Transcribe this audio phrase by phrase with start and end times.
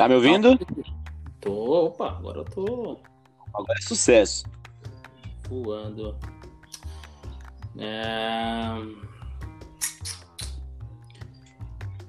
[0.00, 0.58] Tá me ouvindo?
[1.42, 2.98] Tô, opa, agora eu tô
[3.52, 4.46] Agora é sucesso.
[5.46, 6.16] voando.
[7.76, 8.80] É...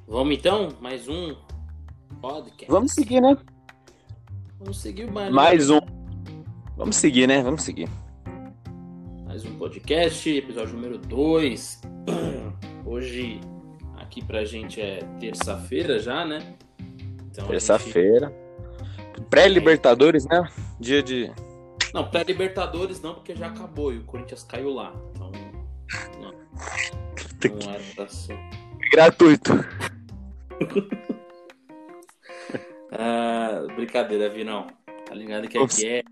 [0.08, 0.70] Vamos então?
[0.80, 1.36] Mais um
[2.22, 2.72] podcast.
[2.72, 3.38] Vamos seguir, né?
[4.58, 5.36] Vamos seguir o baile.
[5.36, 5.82] Mais um.
[6.78, 7.44] Vamos seguir, né?
[7.44, 7.90] Vamos seguir.
[9.26, 11.82] Mais um podcast, episódio número 2.
[12.88, 13.42] Hoje,
[13.98, 16.56] aqui pra gente é terça-feira já, né?
[17.32, 18.32] Então, Terça-feira.
[19.30, 20.48] Pré-Libertadores, né?
[20.80, 21.26] Dia de.
[21.26, 24.94] gente- Não, pré-Libertadores não, porque já acabou e o Corinthians caiu lá.
[25.16, 25.32] Então,
[26.20, 26.32] não.
[27.66, 28.38] Não era pra ser.
[28.92, 29.52] Gratuito.
[32.92, 34.68] Ah, brincadeira, Vinão.
[35.06, 36.04] Tá ligado que aqui é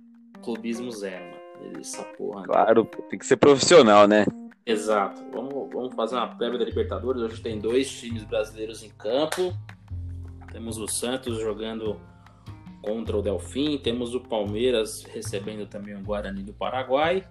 [0.42, 1.80] clubismo zero, mano.
[1.80, 2.42] Essa porra.
[2.42, 2.48] né?
[2.48, 4.26] Claro, tem que ser profissional, né?
[4.66, 5.22] Exato.
[5.32, 7.22] Vamos, vamos fazer uma prévia da Libertadores.
[7.22, 9.54] Hoje tem dois times brasileiros em campo.
[10.52, 12.00] Temos o Santos jogando
[12.82, 13.78] contra o Delfim.
[13.78, 17.28] Temos o Palmeiras recebendo também o Guarani do Paraguai.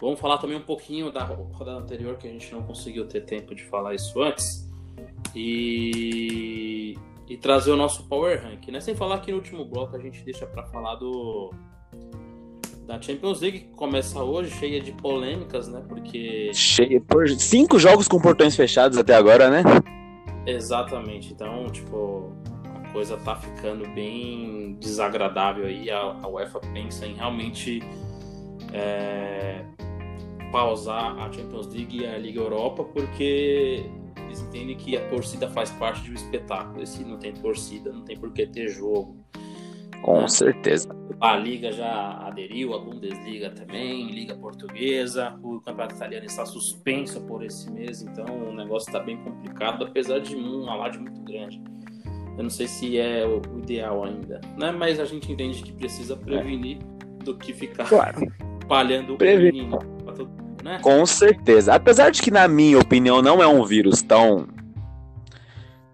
[0.00, 3.54] Vamos falar também um pouquinho da rodada anterior, que a gente não conseguiu ter tempo
[3.54, 4.68] de falar isso antes.
[5.34, 6.94] E,
[7.28, 8.68] e trazer o nosso Power Rank.
[8.68, 8.80] Né?
[8.80, 11.50] Sem falar que no último bloco a gente deixa para falar do
[12.86, 15.82] da Champions League, que começa hoje, cheia de polêmicas, né?
[15.88, 17.00] Porque Cheio.
[17.00, 17.28] Por...
[17.28, 19.62] Cinco jogos com portões fechados até agora, né?
[20.46, 21.32] Exatamente.
[21.32, 22.32] Então, tipo,
[22.74, 25.90] a coisa tá ficando bem desagradável aí.
[25.90, 27.80] A, a UEFA pensa em realmente
[28.72, 29.64] é,
[30.52, 33.84] pausar a Champions League e a Liga Europa, porque
[34.24, 36.82] eles entendem que a torcida faz parte do espetáculo.
[36.82, 39.16] E se não tem torcida, não tem por que ter jogo.
[40.02, 40.28] Com É.
[40.28, 40.88] certeza.
[41.20, 47.42] A Liga já aderiu, a Bundesliga também, Liga Portuguesa, o Campeonato Italiano está suspenso por
[47.42, 51.60] esse mês, então o negócio está bem complicado, apesar de um alarde muito grande.
[52.36, 54.70] Eu não sei se é o ideal ainda, né?
[54.70, 56.78] mas a gente entende que precisa prevenir
[57.24, 58.20] do que ficar Claro.
[58.68, 60.30] palhando o todo
[60.66, 60.80] né?
[60.82, 61.74] Com certeza.
[61.74, 64.48] Apesar de que, na minha opinião, não é um vírus tão.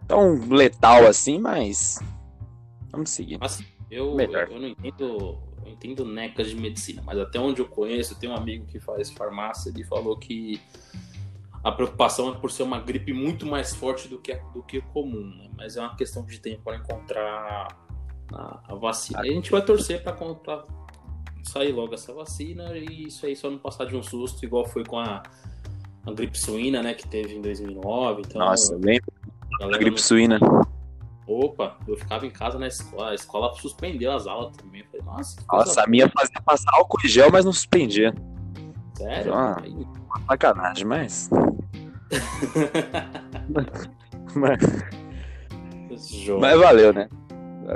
[0.08, 2.00] tão letal assim, mas.
[2.90, 3.38] Vamos seguir.
[3.92, 4.48] Eu, Melhor.
[4.50, 8.34] eu não entendo, eu entendo necas de medicina, mas até onde eu conheço, tem um
[8.34, 10.58] amigo que faz farmácia, ele falou que
[11.62, 15.26] a preocupação é por ser uma gripe muito mais forte do que, do que comum,
[15.36, 15.50] né?
[15.56, 17.68] mas é uma questão de tempo para encontrar
[18.32, 19.20] a, a vacina.
[19.20, 20.16] A gente vai torcer para
[21.44, 24.84] sair logo essa vacina e isso aí só não passar de um susto, igual foi
[24.84, 25.22] com a,
[26.06, 28.22] a gripe suína, né, que teve em 2009.
[28.26, 28.98] Então, Nossa, bem
[29.54, 30.38] a galera gripe não- suína.
[31.32, 34.80] Opa, eu ficava em casa na escola, a escola suspendeu as aulas também.
[34.82, 38.14] Eu falei, nossa, Nossa, a minha fazia passar álcool em gel, mas não suspendia.
[38.94, 39.32] sério?
[39.34, 39.60] Ah.
[39.62, 41.30] Aí- Uma sacanagem, mas.
[44.34, 44.58] mas,
[46.40, 47.08] mas valeu, né?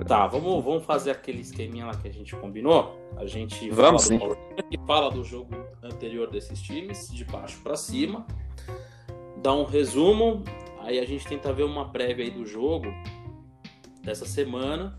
[0.07, 2.99] Tá, vamos, vamos fazer aquele esqueminha lá que a gente combinou.
[3.17, 4.19] A gente Vamos, sim.
[4.19, 4.37] Rank,
[4.87, 8.27] fala do jogo anterior desses times, de baixo pra cima,
[9.43, 10.43] dá um resumo,
[10.81, 12.87] aí a gente tenta ver uma prévia aí do jogo
[14.07, 14.99] dessa semana.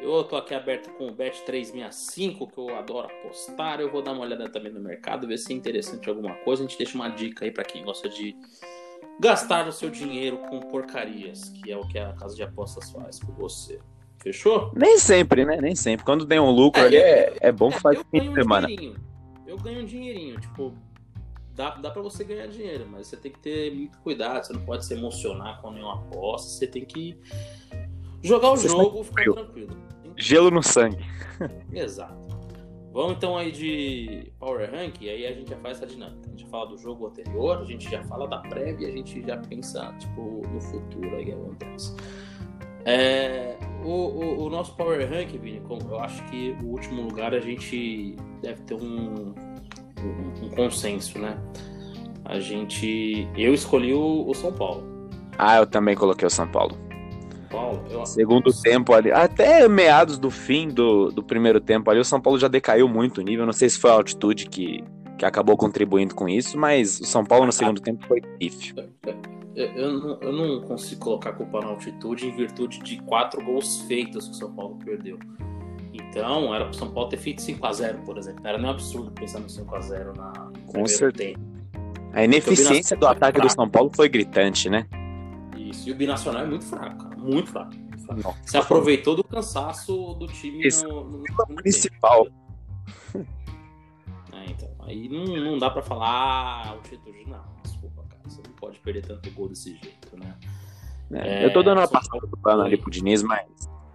[0.00, 3.80] Eu tô aqui aberto com o Bet365, que eu adoro apostar.
[3.80, 6.62] Eu vou dar uma olhada também no mercado, ver se é interessante alguma coisa.
[6.62, 8.36] A gente deixa uma dica aí pra quem gosta de
[9.20, 13.18] gastar o seu dinheiro com porcarias, que é o que a casa de apostas faz
[13.20, 13.80] por você.
[14.20, 14.72] Fechou?
[14.74, 15.60] Nem sempre, né?
[15.60, 16.04] Nem sempre.
[16.04, 18.42] Quando tem um lucro ali, é, é bom que faz eu fim ganho de um
[18.42, 18.66] semana.
[18.66, 18.96] dinheirinho.
[19.46, 20.74] Eu ganho um dinheirinho, tipo,
[21.54, 24.64] dá, dá pra você ganhar dinheiro, mas você tem que ter muito cuidado, você não
[24.64, 27.20] pode se emocionar com nenhuma aposta, você tem que
[28.22, 29.34] jogar o Você jogo ficar frio.
[29.34, 29.76] tranquilo.
[30.16, 31.04] Gelo no sangue.
[31.72, 32.22] Exato.
[32.92, 36.26] Vamos então aí de Power Rank, e aí a gente já faz essa dinâmica.
[36.26, 39.38] A gente fala do jogo anterior, a gente já fala da prévia, a gente já
[39.38, 41.96] pensa, tipo, no futuro aí que acontece.
[42.84, 47.32] É, o, o, o nosso Power Rank, Vini, como eu acho que o último lugar
[47.32, 51.38] a gente deve ter um, um, um consenso, né?
[52.26, 53.26] A gente.
[53.36, 55.08] Eu escolhi o, o São Paulo.
[55.38, 56.76] Ah, eu também coloquei o São Paulo.
[57.52, 62.04] Paulo, eu, Segundo tempo ali, até meados do fim do, do primeiro tempo ali, o
[62.04, 63.44] São Paulo já decaiu muito o nível.
[63.44, 64.82] Não sei se foi a altitude que,
[65.18, 68.74] que acabou contribuindo com isso, mas o São Paulo no segundo tempo foi pífio.
[69.54, 73.44] Eu, eu não, eu não consigo colocar a culpa na altitude em virtude de quatro
[73.44, 75.18] gols feitos que o São Paulo perdeu.
[75.92, 78.42] Então, era pro São Paulo ter feito 5x0, por exemplo.
[78.42, 80.30] Não era nem um absurdo pensar no 5x0 na
[80.66, 81.34] primeiro certeza.
[81.34, 81.52] tempo.
[82.14, 84.86] A ineficiência do ataque do São Paulo foi gritante, né?
[85.72, 85.88] Isso.
[85.88, 87.16] E o Binacional é muito fraco, cara.
[87.16, 87.74] Muito fraco.
[87.74, 88.22] Muito fraco.
[88.22, 88.38] Nossa.
[88.44, 90.86] Se aproveitou do cansaço do time Isso.
[90.86, 92.24] no, no, segundo Principal.
[92.24, 92.36] tempo.
[94.34, 97.28] É, então, aí não, não dá pra falar ah, altitude.
[97.28, 98.22] Não, desculpa, cara.
[98.24, 100.34] Você não pode perder tanto gol desse jeito, né?
[101.12, 103.46] É, É, eu tô dando uma passada do pano ali pro Diniz, mas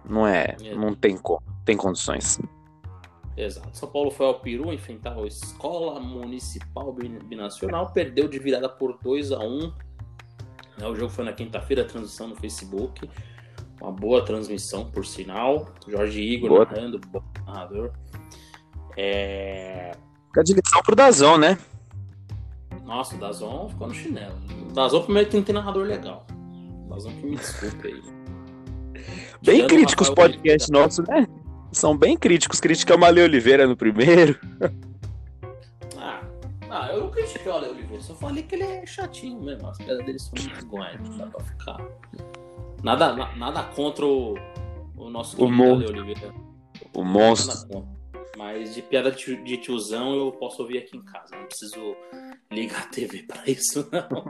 [0.08, 0.74] Não é, é.
[0.76, 1.18] não tem,
[1.64, 2.40] tem condições.
[3.36, 3.76] Exato.
[3.76, 9.32] São Paulo foi ao Peru enfrentar a Escola Municipal Binacional, perdeu de virada por 2
[9.32, 9.72] a 1 né,
[10.86, 13.08] O jogo foi na quinta-feira, transmissão no Facebook.
[13.80, 15.72] Uma boa transmissão, por sinal.
[15.86, 16.64] Jorge Igor boa.
[16.64, 17.92] narrando, bom narrador.
[18.96, 19.92] É...
[20.26, 21.58] Fica de lição pro Dazon, né?
[22.84, 24.34] Nossa, o Dazon ficou no chinelo.
[24.68, 26.26] O Dazon primeiro que não tem narrador legal.
[26.86, 28.02] O Dazon que me desculpe aí.
[29.44, 31.26] Bem críticos os podcasts nossos, né?
[31.70, 32.60] São bem críticos.
[32.60, 34.38] Criticamos a Ale Oliveira no primeiro.
[36.88, 38.02] Ah, eu não critiquei o Ale Oliveira.
[38.02, 39.68] Só falei que ele é chatinho mesmo.
[39.68, 41.00] As pedras dele são muito iguais.
[41.00, 41.88] Não dá pra ficar.
[42.82, 44.34] Nada, na, nada contra o,
[44.96, 45.74] o nosso o mon...
[45.74, 46.32] Ale Oliveira.
[46.94, 47.86] O monstro.
[48.38, 51.36] Mas de piada de tiozão eu posso ouvir aqui em casa.
[51.36, 51.94] Não preciso
[52.50, 54.24] ligar a TV pra isso, não.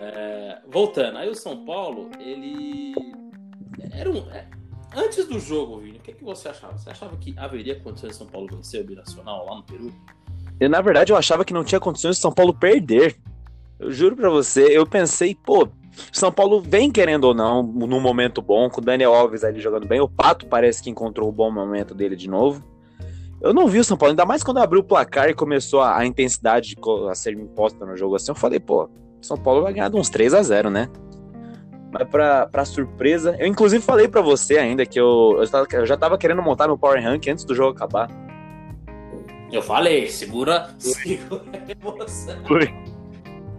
[0.00, 2.94] é, voltando, aí o São Paulo, ele.
[3.92, 4.28] Era um.
[4.30, 4.48] É,
[4.96, 6.78] Antes do jogo, Vini, o que, é que você achava?
[6.78, 9.92] Você achava que haveria condições de São Paulo vencer o Binacional lá no Peru?
[10.60, 13.16] Eu, na verdade, eu achava que não tinha condições de São Paulo perder.
[13.78, 15.68] Eu juro pra você, eu pensei, pô,
[16.12, 19.86] São Paulo vem querendo ou não, num momento bom, com o Daniel Alves ali jogando
[19.86, 20.00] bem.
[20.00, 22.62] O Pato parece que encontrou o bom momento dele de novo.
[23.40, 25.98] Eu não vi o São Paulo, ainda mais quando abriu o placar e começou a,
[25.98, 26.76] a intensidade
[27.10, 28.30] a ser imposta no jogo assim.
[28.30, 28.88] Eu falei, pô,
[29.20, 30.88] São Paulo vai ganhar de uns 3 a 0 né?
[31.92, 35.86] Mas pra, pra surpresa, eu inclusive falei para você ainda que eu, eu, tava, eu,
[35.86, 38.08] já tava querendo montar meu Power Rank antes do jogo acabar.
[39.54, 42.44] Eu falei, segura, segura a emoção.
[42.46, 42.74] Foi.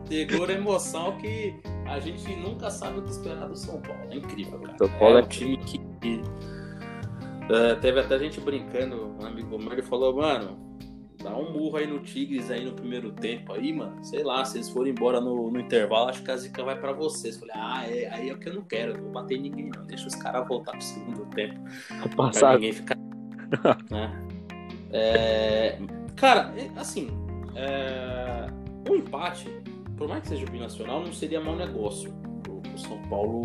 [0.08, 1.56] Segura a emoção que
[1.88, 4.02] a gente nunca sabe o que esperar do São Paulo.
[4.12, 4.78] É incrível, cara.
[4.78, 5.78] São Paulo é, é um time que.
[7.46, 10.66] Uh, teve até gente brincando, um amigo meu, ele falou, mano,
[11.24, 13.98] Dá um murro aí no Tigres aí no primeiro tempo aí, mano.
[14.04, 16.92] Sei lá, se eles forem embora no, no intervalo, acho que a zica vai para
[16.92, 17.38] vocês.
[17.38, 19.72] Falei, ah, é, aí é o que eu não quero, não vou bater em ninguém,
[19.76, 19.88] não.
[19.88, 21.60] Deixa os caras voltar pro segundo tempo.
[22.16, 22.42] Passado.
[22.42, 22.98] Pra ninguém ficar.
[23.90, 24.35] né?
[24.92, 25.78] É,
[26.16, 27.10] cara, assim,
[27.56, 28.48] é,
[28.90, 29.50] um empate,
[29.98, 33.44] por mais que seja binacional, não seria mau negócio pro, pro São Paulo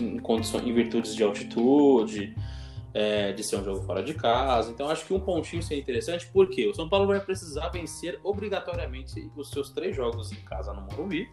[0.00, 2.34] em, condições, em virtudes de altitude
[2.92, 4.70] é, de ser um jogo fora de casa.
[4.70, 9.30] Então acho que um pontinho seria interessante, porque o São Paulo vai precisar vencer obrigatoriamente
[9.36, 11.28] os seus três jogos em casa no Morumbi.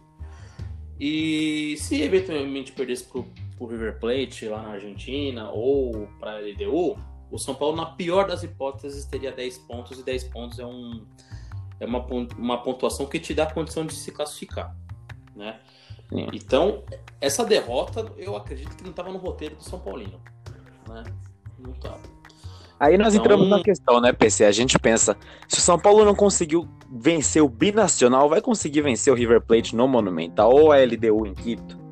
[1.00, 3.22] E se eventualmente perdesse para
[3.60, 6.98] o River Plate lá na Argentina ou para a LDU,
[7.30, 11.04] o São Paulo, na pior das hipóteses, teria 10 pontos, e 10 pontos é, um,
[11.78, 12.04] é uma,
[12.36, 14.74] uma pontuação que te dá a condição de se classificar.
[15.36, 15.58] Né?
[16.32, 16.82] Então,
[17.20, 20.20] essa derrota eu acredito que não estava no roteiro do São Paulino.
[20.88, 21.04] Né?
[21.58, 21.98] Não tá.
[22.80, 23.24] Aí nós então...
[23.24, 24.44] entramos na questão, né, PC?
[24.44, 25.16] A gente pensa,
[25.48, 29.74] se o São Paulo não conseguiu vencer o Binacional, vai conseguir vencer o River Plate
[29.74, 31.87] no Monumental ou a LDU em Quito?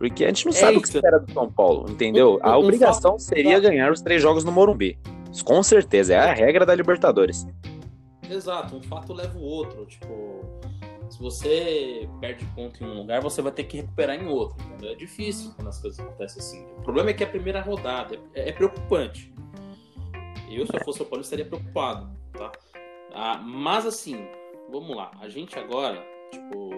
[0.00, 0.78] Porque a gente não é sabe isso.
[0.78, 2.38] o que espera do São Paulo, entendeu?
[2.40, 4.98] a obrigação seria ganhar os três jogos no Morumbi.
[5.44, 7.46] Com certeza, é a regra da Libertadores.
[8.30, 9.84] Exato, um fato leva o outro.
[9.84, 10.40] Tipo,
[11.10, 14.56] se você perde ponto em um lugar, você vai ter que recuperar em outro.
[14.68, 14.92] Entendeu?
[14.92, 16.64] É difícil quando as coisas acontecem assim.
[16.78, 19.30] O problema é que a primeira rodada é, é preocupante.
[20.50, 22.50] Eu, se eu fosse o Paulo, estaria preocupado, tá?
[23.12, 24.26] Ah, mas assim,
[24.70, 25.10] vamos lá.
[25.20, 26.70] A gente agora, tipo,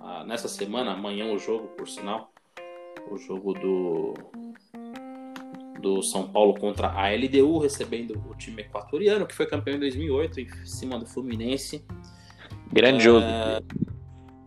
[0.00, 2.32] ah, nessa semana, amanhã o jogo, por sinal,
[3.10, 4.14] o jogo do
[5.80, 10.40] do São Paulo contra a LDU, recebendo o time equatoriano, que foi campeão em 2008,
[10.40, 11.84] em cima do Fluminense.
[12.72, 13.24] Grande jogo.
[13.24, 13.60] É,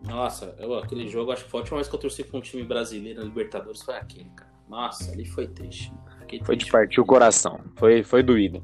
[0.06, 2.40] nossa, eu, aquele jogo, acho que foi a última vez que eu torci com um
[2.40, 4.50] time brasileiro na Libertadores foi aquele, cara.
[4.68, 5.92] Nossa, ali foi triste.
[6.20, 6.66] Fiquei foi triste.
[6.66, 7.60] de partir o coração.
[7.76, 8.62] Foi, foi doído.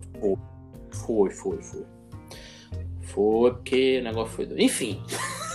[0.90, 1.86] Foi, foi, foi.
[3.00, 4.60] Foi porque o negócio foi doido.
[4.60, 5.02] Enfim.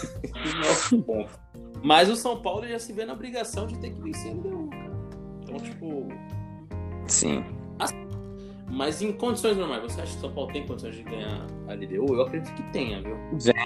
[1.84, 4.70] Mas o São Paulo já se vê na obrigação de ter que vencer o LDU,
[4.70, 4.92] cara.
[5.44, 6.08] Então, tipo.
[7.08, 7.44] Sim.
[8.74, 11.74] Mas em condições normais, você acha que o São Paulo tem condições de ganhar a
[11.74, 12.16] LDU?
[12.16, 13.16] Eu acredito que tenha, viu?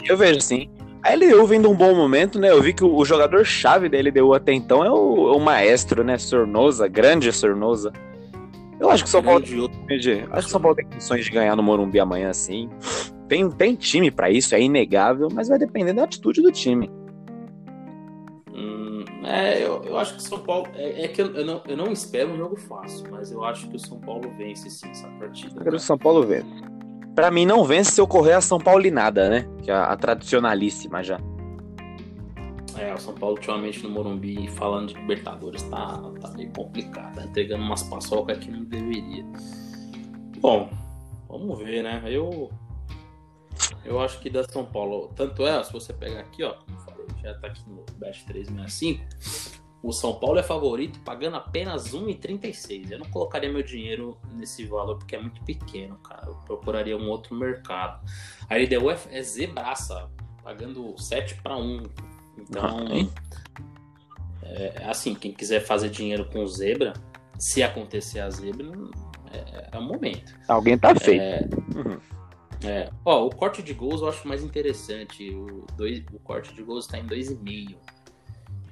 [0.05, 0.69] Eu vejo sim.
[1.01, 2.49] A LDU vem de um bom momento, né?
[2.51, 6.17] Eu vi que o, jogador-chave da LDU até então é o, o, maestro, né?
[6.17, 7.93] Sornosa, grande Sornosa.
[8.79, 9.41] Eu acho que o São Paulo.
[9.41, 12.69] Acho que o São Paulo tem condições de ganhar no Morumbi amanhã, sim.
[13.27, 16.89] Tem, tem time para isso, é inegável, mas vai depender da atitude do time.
[19.27, 20.67] É, eu, eu acho que o São Paulo.
[20.73, 23.67] É, é que eu, eu, não, eu não espero um jogo fácil, mas eu acho
[23.67, 25.53] que o São Paulo vence sim essa partida.
[25.59, 26.47] Eu quero o São Paulo vence.
[27.13, 29.45] Pra mim, não vence se ocorrer a São Paulinada, né?
[29.63, 31.19] Que é a, a tradicionalíssima já.
[32.77, 37.15] É, o São Paulo ultimamente no Morumbi, falando de Libertadores, tá, tá meio complicado.
[37.15, 39.25] Tá entregando umas paçocas que não deveria.
[40.39, 40.69] Bom,
[41.27, 42.01] vamos ver, né?
[42.05, 42.49] Eu.
[43.83, 45.11] Eu acho que da São Paulo.
[45.15, 46.55] Tanto é, se você pegar aqui, ó
[47.27, 49.03] já tá aqui no Best 365,
[49.83, 52.91] o São Paulo é favorito pagando apenas 1,36.
[52.91, 56.27] Eu não colocaria meu dinheiro nesse valor porque é muito pequeno, cara.
[56.27, 58.03] Eu procuraria um outro mercado.
[58.49, 60.09] A LDU é, é zebraça,
[60.43, 61.83] pagando 7 para 1.
[62.39, 62.87] Então,
[64.43, 66.93] é, assim, quem quiser fazer dinheiro com zebra,
[67.37, 68.67] se acontecer a zebra,
[69.31, 70.33] é, é o momento.
[70.47, 71.21] Alguém tá feio.
[71.21, 72.16] É, Uhum.
[72.63, 72.89] É.
[73.05, 75.29] Ó, o corte de gols eu acho mais interessante.
[75.29, 77.75] O, dois, o corte de gols está em 2,5.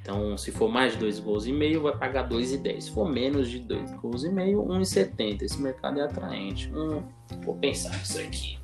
[0.01, 2.81] Então, se for mais de 2 gols e meio, vai pagar 2,10.
[2.81, 5.41] Se for menos de 2 gols e meio, 1,70.
[5.41, 6.71] Esse mercado é atraente.
[6.71, 7.01] Hum,
[7.43, 8.59] vou pensar nisso aqui.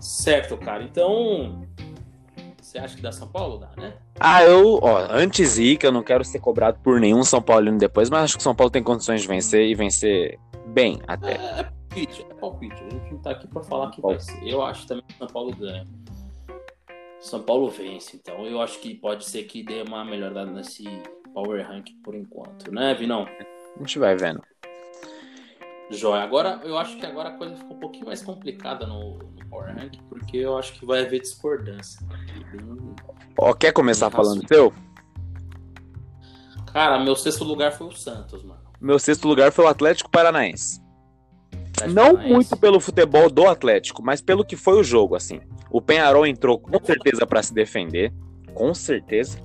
[0.00, 0.82] Certo, cara.
[0.82, 1.66] Então,
[2.58, 3.58] você acha que dá São Paulo?
[3.58, 3.94] Dá, né?
[4.18, 8.08] Ah, eu, ó, antes Zica, eu não quero ser cobrado por nenhum São Paulino depois,
[8.08, 10.38] mas acho que o São Paulo tem condições de vencer e vencer
[10.68, 11.32] bem até.
[11.32, 12.74] É palpite, é palpite.
[12.84, 14.46] A gente não tá aqui pra falar que vai ser.
[14.46, 15.86] Eu acho também que o São Paulo ganha.
[17.20, 20.84] São Paulo vence, então eu acho que pode ser que dê uma melhorada nesse
[21.34, 23.26] Power Rank por enquanto, né, Vinão?
[23.74, 24.42] A gente vai vendo.
[25.90, 26.22] Joia.
[26.22, 29.74] Agora, eu acho que agora a coisa ficou um pouquinho mais complicada no, no Power
[29.74, 32.00] Rank, porque eu acho que vai haver discordância.
[32.52, 34.72] Bem- quer começar falando seu?
[36.72, 38.60] Cara, meu sexto lugar foi o Santos, mano.
[38.80, 40.80] Meu sexto lugar foi o Atlético Paranaense.
[41.88, 42.32] Não Paranaense.
[42.32, 45.40] muito pelo futebol do Atlético, mas pelo que foi o jogo, assim.
[45.70, 48.12] O Penharol entrou com certeza pra se defender.
[48.54, 49.38] Com certeza.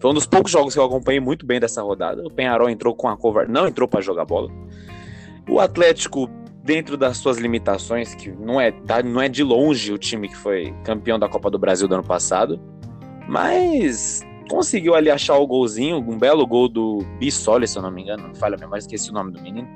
[0.00, 2.22] Foi um dos poucos jogos que eu acompanhei muito bem dessa rodada.
[2.26, 4.50] O Penharol entrou com a covarde, não entrou pra jogar bola.
[5.48, 6.28] O Atlético,
[6.62, 10.36] dentro das suas limitações, que não é, tá- não é de longe o time que
[10.36, 12.60] foi campeão da Copa do Brasil do ano passado,
[13.26, 18.02] mas conseguiu ali achar o golzinho, um belo gol do Bissoli, se eu não me
[18.02, 19.66] engano, não falha a memória, esqueci o nome do menino.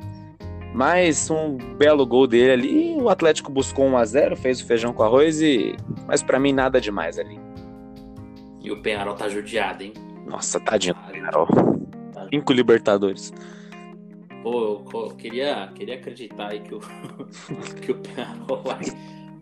[0.75, 4.93] Mas um belo gol dele ali, o Atlético buscou 1 a 0 fez o feijão
[4.93, 5.77] com arroz e.
[6.07, 7.39] Mas pra mim nada demais ali.
[8.61, 9.93] E o Penharol tá judiado, hein?
[10.27, 11.47] Nossa, tadinho do Penharol.
[12.13, 13.33] tá- Cinco Libertadores.
[14.43, 16.81] Pô, eu queria, queria acreditar aí que o,
[17.81, 18.81] que o Penharol vai,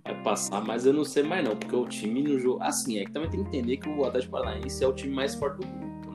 [0.04, 2.62] vai passar, mas eu não sei mais não, porque o time no jogo.
[2.62, 5.34] Assim, é que também tem que entender que o Atlético Paranaense é o time mais
[5.34, 6.11] forte do grupo.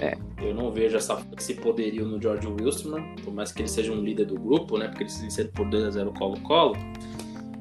[0.00, 0.16] É.
[0.40, 4.02] Eu não vejo essa, esse poderio no George Wilson, por mais que ele seja um
[4.02, 4.88] líder do grupo, né?
[4.88, 6.76] Porque eles venceram por 2x0 Colo-Colo.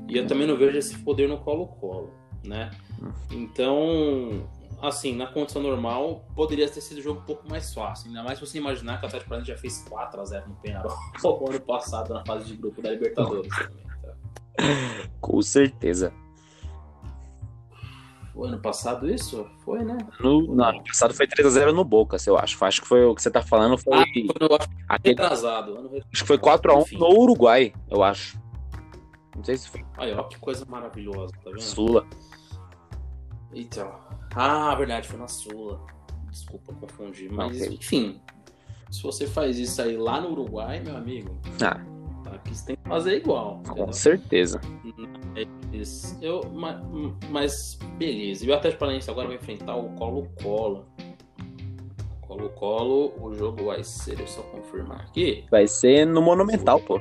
[0.07, 2.13] E eu também não vejo esse poder no Colo-Colo,
[2.45, 2.71] né?
[3.29, 4.47] Então,
[4.81, 8.07] assim, na condição normal, poderia ter sido um jogo um pouco mais fácil.
[8.07, 11.49] Ainda mais se você imaginar que o Atlético Paranaense já fez 4x0 no Penharol no
[11.49, 14.15] ano passado, na fase de grupo da Libertadores também, tá?
[15.19, 16.13] Com certeza.
[18.39, 19.45] Foi ano passado isso?
[19.65, 19.97] Foi, né?
[20.19, 22.63] No, não, ano passado foi 3x0 no Bocas, eu acho.
[22.63, 23.77] Acho que foi o que você tá falando.
[23.77, 25.75] Foi Ah, foi no acho que aquele, retrasado.
[25.77, 26.97] Ano acho que foi 4x1 Enfim.
[26.99, 28.39] no Uruguai, eu acho.
[29.35, 31.61] Não sei se foi Aí, ó, que coisa maravilhosa, tá vendo?
[31.61, 32.05] Sula.
[33.53, 33.91] Então.
[34.35, 35.81] Ah, verdade, foi na Sula.
[36.31, 37.31] Desculpa confundir.
[37.31, 37.73] Mas, Ok.
[37.75, 38.21] enfim.
[38.89, 41.79] Se você faz isso aí lá no Uruguai, meu amigo, Ah,
[42.39, 43.61] aqui você tem que fazer igual.
[43.65, 43.93] com entendeu?
[43.93, 44.59] certeza.
[45.71, 46.81] Mas, eu, ma-
[47.29, 48.45] mas, beleza.
[48.45, 50.85] E o Atlético Paranaense agora vai enfrentar o Colo-Colo.
[52.21, 55.45] Colo-Colo, o jogo vai ser, deixa eu só confirmar aqui.
[55.49, 56.99] Vai ser no Monumental, pô.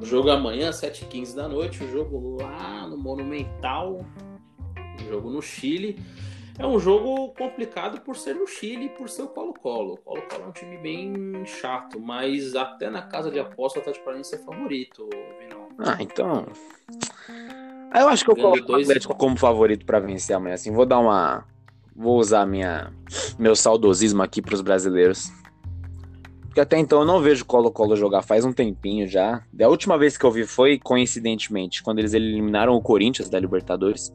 [0.00, 1.82] O jogo amanhã, 7h15 da noite.
[1.84, 4.04] O jogo lá no Monumental.
[5.00, 5.98] O jogo no Chile.
[6.58, 9.94] É um jogo complicado por ser no Chile e por ser o Colo-Colo.
[9.94, 14.04] O Colo-Colo é um time bem chato, mas até na casa de aposta o Atlético
[14.06, 15.08] Paranaense é favorito,
[15.38, 15.68] Vinão.
[15.78, 16.46] Ah, então.
[17.90, 20.54] Ah, Eu acho que eu coloco o dois- Atlético como favorito pra vencer amanhã.
[20.54, 21.44] Assim, vou dar uma.
[21.94, 22.92] Vou usar minha
[23.38, 25.30] meu saudosismo aqui pros brasileiros.
[26.46, 29.42] Porque até então eu não vejo o Colo-Colo jogar faz um tempinho já.
[29.62, 34.10] A última vez que eu vi foi, coincidentemente, quando eles eliminaram o Corinthians da Libertadores.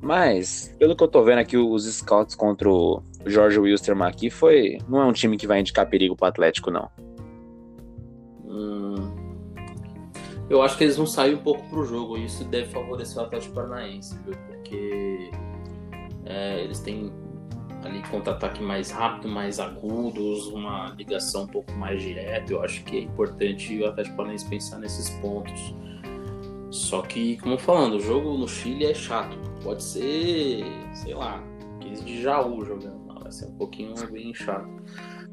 [0.00, 4.78] Mas, pelo que eu tô vendo aqui, os scouts contra o Jorge Wilstermann aqui foi.
[4.88, 6.88] Não é um time que vai indicar perigo pro Atlético, não.
[8.44, 9.10] Hum,
[10.48, 13.26] eu acho que eles vão sair um pouco pro jogo e isso deve favorecer o
[13.26, 14.34] Atlético Paranaense, viu?
[14.48, 15.30] Porque
[16.24, 17.12] é, eles têm
[17.84, 22.52] ali contra-ataque mais rápido, mais agudos, uma ligação um pouco mais direta.
[22.52, 25.74] Eu acho que é importante o Atlético Paranaense pensar nesses pontos.
[26.70, 29.49] Só que, como falando, o jogo no Chile é chato.
[29.62, 30.64] Pode ser,
[30.94, 31.42] sei lá,
[31.76, 33.00] aqueles de Jaú jogando.
[33.30, 34.68] Vai ser um pouquinho bem chato.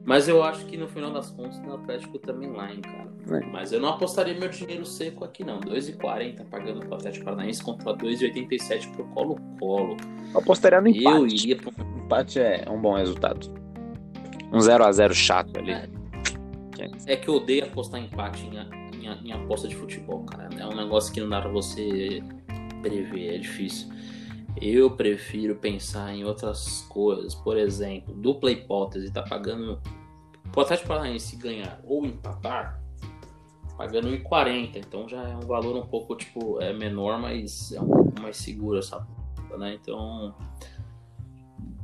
[0.05, 3.41] Mas eu acho que no final das contas o Atlético também lá, hein, cara.
[3.41, 3.45] É.
[3.47, 5.59] Mas eu não apostaria meu dinheiro seco aqui, não.
[5.59, 9.97] 2,40 pagando pro Atlético Paranaense contra 2,87 pro Colo-Colo.
[10.35, 11.17] Apostaria no empate.
[11.17, 11.73] Eu iria pro.
[12.05, 13.51] Empate é um bom resultado.
[14.53, 15.71] Um 0x0 chato ali.
[15.71, 15.89] É.
[17.05, 20.49] É que eu odeio apostar em empate em, em, em aposta de futebol, cara.
[20.57, 22.21] É um negócio que não dá pra você
[22.81, 23.89] prever, é difícil.
[24.61, 27.35] Eu prefiro pensar em outras coisas.
[27.35, 29.81] Por exemplo, dupla hipótese, tá pagando.
[30.55, 32.81] O Atlético Paranaense ganhar ou empatar,
[33.77, 34.77] pagando 1,40.
[34.77, 38.37] Então já é um valor um pouco tipo é menor, mas é um pouco mais
[38.37, 39.05] seguro essa
[39.55, 39.77] né?
[39.81, 40.33] Então.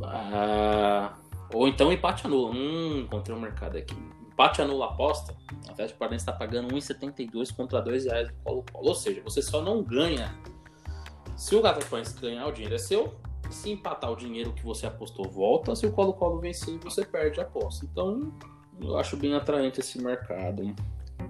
[0.03, 1.13] Ah,
[1.53, 2.51] ou então empate anula.
[2.51, 3.95] Hum, encontrei um mercado aqui.
[4.31, 5.35] Empate anula aposta.
[5.67, 8.87] O Atlético Paranaense está pagando 1,72 contra 2 reais do Colo-Colo.
[8.89, 10.33] Ou seja, você só não ganha.
[11.43, 13.15] Se o Paranaense ganhar, o dinheiro é seu.
[13.49, 15.75] Se empatar, o dinheiro que você apostou volta.
[15.75, 17.85] Se o Colo-Colo vencer, você perde a aposta.
[17.85, 18.31] Então,
[18.79, 20.73] eu acho bem atraente esse mercado.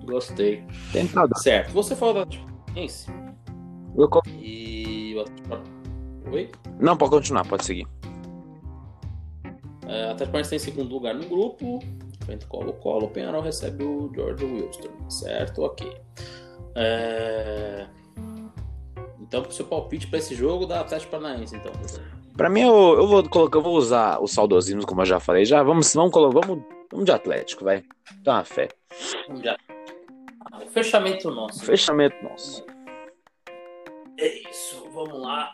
[0.05, 0.63] Gostei.
[0.91, 1.36] Tentado.
[1.39, 1.74] Certo.
[1.74, 3.10] Você falou da Atlético Paranaense.
[3.98, 4.08] Eu...
[4.39, 5.15] E
[6.32, 6.51] Oi?
[6.79, 7.88] Não, pode continuar, pode seguir.
[9.88, 11.79] É, Atlético Paranaense tem segundo lugar no grupo,
[12.24, 15.63] frente Colo-Colo, o Penharol recebe o George Wilson, certo?
[15.63, 15.91] Ok.
[16.75, 17.88] É...
[19.24, 21.72] Então, seu palpite para esse jogo da Atlético Paranaense, então.
[22.36, 25.46] Para mim, eu, eu, vou colocar, eu vou usar o saudosismo, como eu já falei.
[25.46, 27.84] Já vamos, vamos, vamos, vamos de Atlético, vai.
[28.22, 28.68] Dá uma fé.
[29.27, 29.58] Vamos de ah,
[30.72, 31.63] Fechamento nosso.
[31.63, 32.65] Fechamento nosso.
[34.20, 35.51] É isso, vamos lá.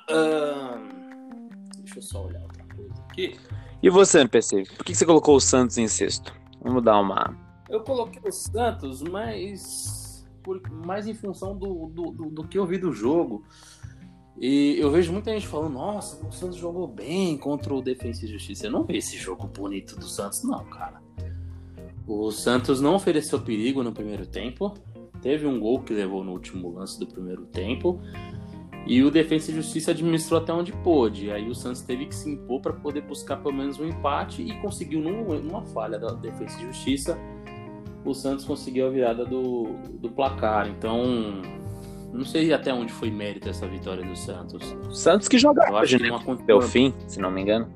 [1.78, 3.40] Deixa eu só olhar outra coisa aqui.
[3.84, 4.64] E você, NPC?
[4.76, 6.34] Por que você colocou o Santos em sexto?
[6.62, 7.38] Vamos dar uma.
[7.70, 9.99] Eu coloquei o Santos, mas.
[10.50, 13.44] Por, mais em função do, do, do, do que eu vi do jogo.
[14.40, 18.28] E eu vejo muita gente falando, nossa, o Santos jogou bem contra o Defensa e
[18.28, 18.66] Justiça.
[18.66, 21.02] Eu não vi esse jogo bonito do Santos, não, cara.
[22.08, 24.74] O Santos não ofereceu perigo no primeiro tempo.
[25.22, 28.02] Teve um gol que levou no último lance do primeiro tempo.
[28.88, 31.30] E o Defensa e Justiça administrou até onde pôde.
[31.30, 34.60] Aí o Santos teve que se impor para poder buscar pelo menos um empate e
[34.62, 37.20] conseguiu, numa falha da Defensa e Justiça,
[38.06, 40.68] o Santos conseguiu a virada do, do placar.
[40.68, 41.04] Então,
[42.14, 44.76] não sei até onde foi mérito essa vitória do Santos.
[44.92, 46.10] Santos que joga hoje, né?
[46.46, 47.72] Delfim, se não me engano.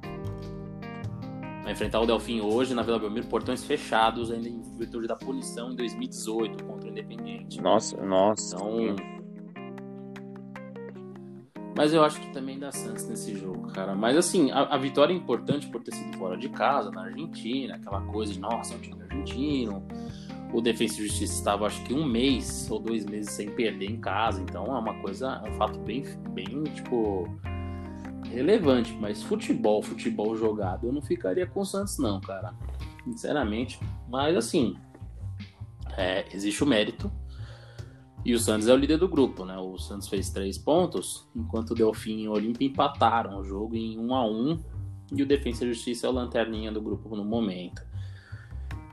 [1.63, 5.71] Vai enfrentar o Delfim hoje na Vila Belmiro, portões fechados, ainda em virtude da punição
[5.71, 7.61] em 2018 contra o Independiente.
[7.61, 8.55] Nossa, nossa.
[8.57, 8.95] Então,
[11.75, 13.95] mas eu acho que também dá Santos nesse jogo, cara.
[13.95, 17.75] Mas assim, a, a, vitória é importante por ter sido fora de casa, na Argentina,
[17.75, 19.83] aquela coisa de, nossa, é um time argentino.
[20.53, 23.99] O Defensa e Justiça estava, acho que um mês ou dois meses sem perder em
[23.99, 24.39] casa.
[24.39, 27.27] Então é uma coisa, é um fato bem, bem, tipo,
[28.31, 28.95] relevante.
[29.01, 32.53] Mas futebol, futebol jogado, eu não ficaria com o Santos, não, cara.
[33.03, 33.79] Sinceramente.
[34.07, 34.77] Mas assim,
[35.97, 37.11] é, existe o mérito
[38.25, 39.57] e o Santos é o líder do grupo, né?
[39.57, 43.99] O Santos fez três pontos, enquanto o Delfim e o Olímpia empataram o jogo em
[43.99, 44.59] 1 a 1
[45.13, 47.81] e o Defensa e Justiça é o lanterninha do grupo no momento.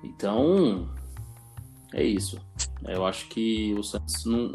[0.03, 0.89] Então,
[1.95, 2.41] é isso.
[2.83, 4.51] Eu acho que o Santos não,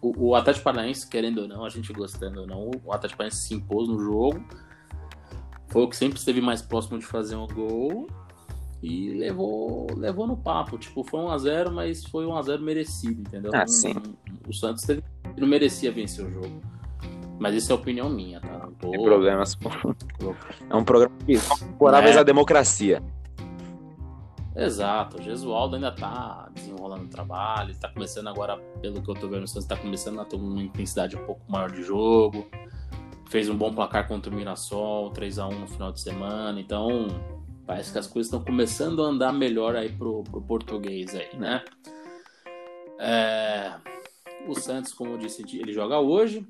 [0.00, 3.48] o, o Atlético Paranaense, querendo ou não, a gente gostando ou não, o Atlético Paranaense
[3.48, 4.44] se impôs no jogo.
[5.68, 8.06] Foi o que sempre esteve mais próximo de fazer um gol
[8.82, 10.78] e levou, levou no papo.
[10.78, 13.50] Tipo, foi 1x0, mas foi 1x0 merecido, entendeu?
[13.54, 13.94] Ah, sim.
[14.48, 15.02] o Santos teve,
[15.36, 16.60] não merecia vencer o jogo.
[17.38, 18.58] Mas isso é opinião minha, tá?
[18.58, 18.90] Não tô...
[18.90, 19.58] Tem problemas.
[20.68, 22.20] É um programa que favoráveis é.
[22.20, 23.02] à democracia.
[24.54, 29.28] Exato, o Gesualdo ainda tá desenrolando o trabalho, tá começando agora, pelo que eu tô
[29.28, 32.46] vendo, o Santos tá começando a ter uma intensidade um pouco maior de jogo.
[33.30, 37.08] Fez um bom placar contra o Mirassol, 3 a 1 no final de semana, então
[37.70, 41.64] Parece que as coisas estão começando a andar melhor aí pro, pro português aí, né?
[42.98, 43.74] É...
[44.48, 46.44] O Santos, como eu disse, ele joga hoje.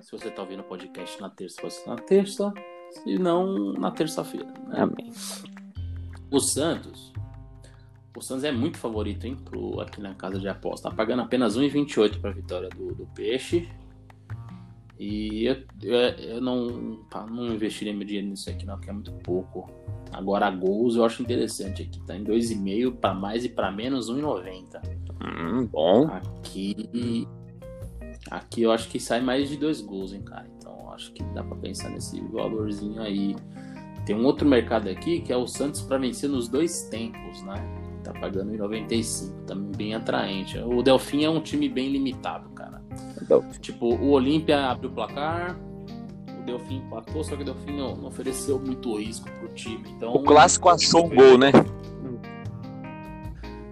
[0.00, 2.54] Se você tá ouvindo o podcast na terça, vai ser na terça.
[2.92, 4.46] Se não, na terça-feira.
[4.68, 4.82] Né?
[4.82, 5.10] Amém.
[6.30, 7.12] O Santos.
[8.16, 9.34] O Santos é muito favorito, hein?
[9.34, 10.88] Pro, aqui na casa de aposta.
[10.88, 13.68] Tá pagando apenas 1,28 para a vitória do, do Peixe.
[14.98, 19.12] E eu, eu, eu não, não investiria meu dinheiro nisso aqui, não, porque é muito
[19.12, 19.70] pouco.
[20.12, 22.00] Agora, gols eu acho interessante aqui.
[22.06, 24.80] Tá em 2,5 para mais e para menos 1,90.
[25.22, 26.06] Hum, bom.
[26.06, 27.26] Aqui.
[28.30, 30.46] Aqui eu acho que sai mais de dois gols, hein, cara.
[30.56, 33.36] Então acho que dá para pensar nesse valorzinho aí.
[34.06, 37.54] Tem um outro mercado aqui que é o Santos para vencer nos dois tempos, né?
[38.02, 40.58] Tá pagando em 95, também bem atraente.
[40.58, 42.48] O Delfim é um time bem limitado,
[42.96, 43.40] cara.
[43.60, 45.56] Tipo, o Olímpia abre o placar,
[46.46, 49.84] Delfim empatou, só que o Delfim não, não ofereceu muito risco pro time.
[49.90, 51.50] Então, o clássico achou o gol, né?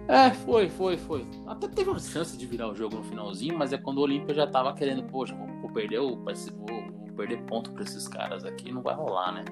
[0.07, 1.25] É, foi, foi, foi.
[1.47, 4.35] Até teve uma chance de virar o jogo no finalzinho, mas é quando o Olímpia
[4.35, 6.33] já tava querendo, poxa, vou, vou perder o, vou,
[6.67, 9.45] vou, perder ponto pra esses caras aqui, não vai rolar, né?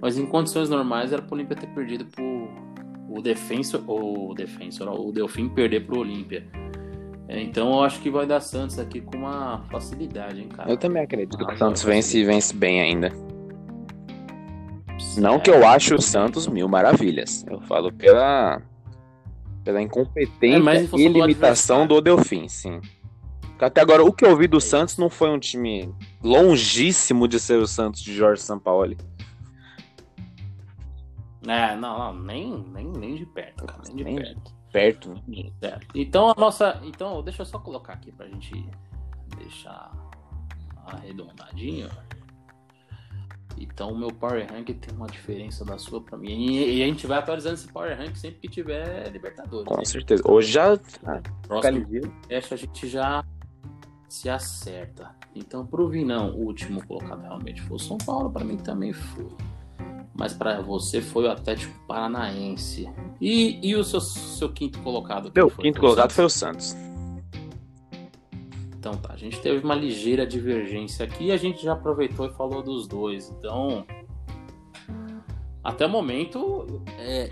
[0.00, 2.48] Mas em condições normais era pro Olímpia ter perdido pro
[3.10, 6.46] o Defensor, ou o Defensor, o Delfim perder pro Olímpia.
[7.28, 10.70] É, então eu acho que vai dar Santos aqui com uma facilidade, hein, cara.
[10.70, 13.12] Eu também acredito que Ah, o Santos vai vence e vence bem ainda.
[15.18, 17.44] Não que eu acho o Santos mil maravilhas.
[17.46, 18.62] Eu falo pela,
[19.62, 22.80] pela incompetência É, e limitação do Delfim, sim.
[23.60, 27.58] Até agora, o que eu vi do Santos não foi um time longíssimo de ser
[27.58, 28.96] o Santos de Jorge Sampaoli.
[31.46, 34.57] É, não, não, nem, nem, nem de perto, cara, nem de Nem- perto.
[34.72, 35.14] Perto.
[35.26, 35.50] né?
[35.60, 35.86] Certo.
[35.94, 36.80] Então a nossa.
[36.84, 38.52] Então, deixa eu só colocar aqui pra gente
[39.36, 39.90] deixar
[40.86, 41.88] arredondadinho.
[43.60, 46.52] Então o meu Power Rank tem uma diferença da sua pra mim.
[46.52, 49.66] E, e a gente vai atualizando esse Power Rank sempre que tiver Libertadores.
[49.66, 49.84] Com hein?
[49.84, 50.22] certeza.
[50.26, 50.74] Hoje já.
[51.04, 51.86] Ah, Próximo
[52.28, 53.24] teste a gente já
[54.08, 55.14] se acerta.
[55.34, 59.26] Então pro Vinão, o último colocado realmente foi o São Paulo, pra mim também foi.
[60.18, 62.90] Mas pra você foi o Atlético Paranaense.
[63.20, 65.30] E, e o seu, seu quinto colocado?
[65.32, 65.64] Meu foi?
[65.64, 66.16] quinto Foi colocado Santos?
[66.16, 66.76] foi o Santos.
[68.76, 72.32] Então tá, a gente teve uma ligeira divergência aqui e a gente já aproveitou e
[72.32, 73.30] falou dos dois.
[73.30, 73.86] Então,
[75.62, 77.30] até o momento, é,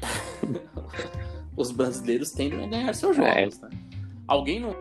[1.57, 3.61] os brasileiros tendem a ganhar seus jogos.
[3.61, 3.70] né?
[4.29, 4.77] Alguém não,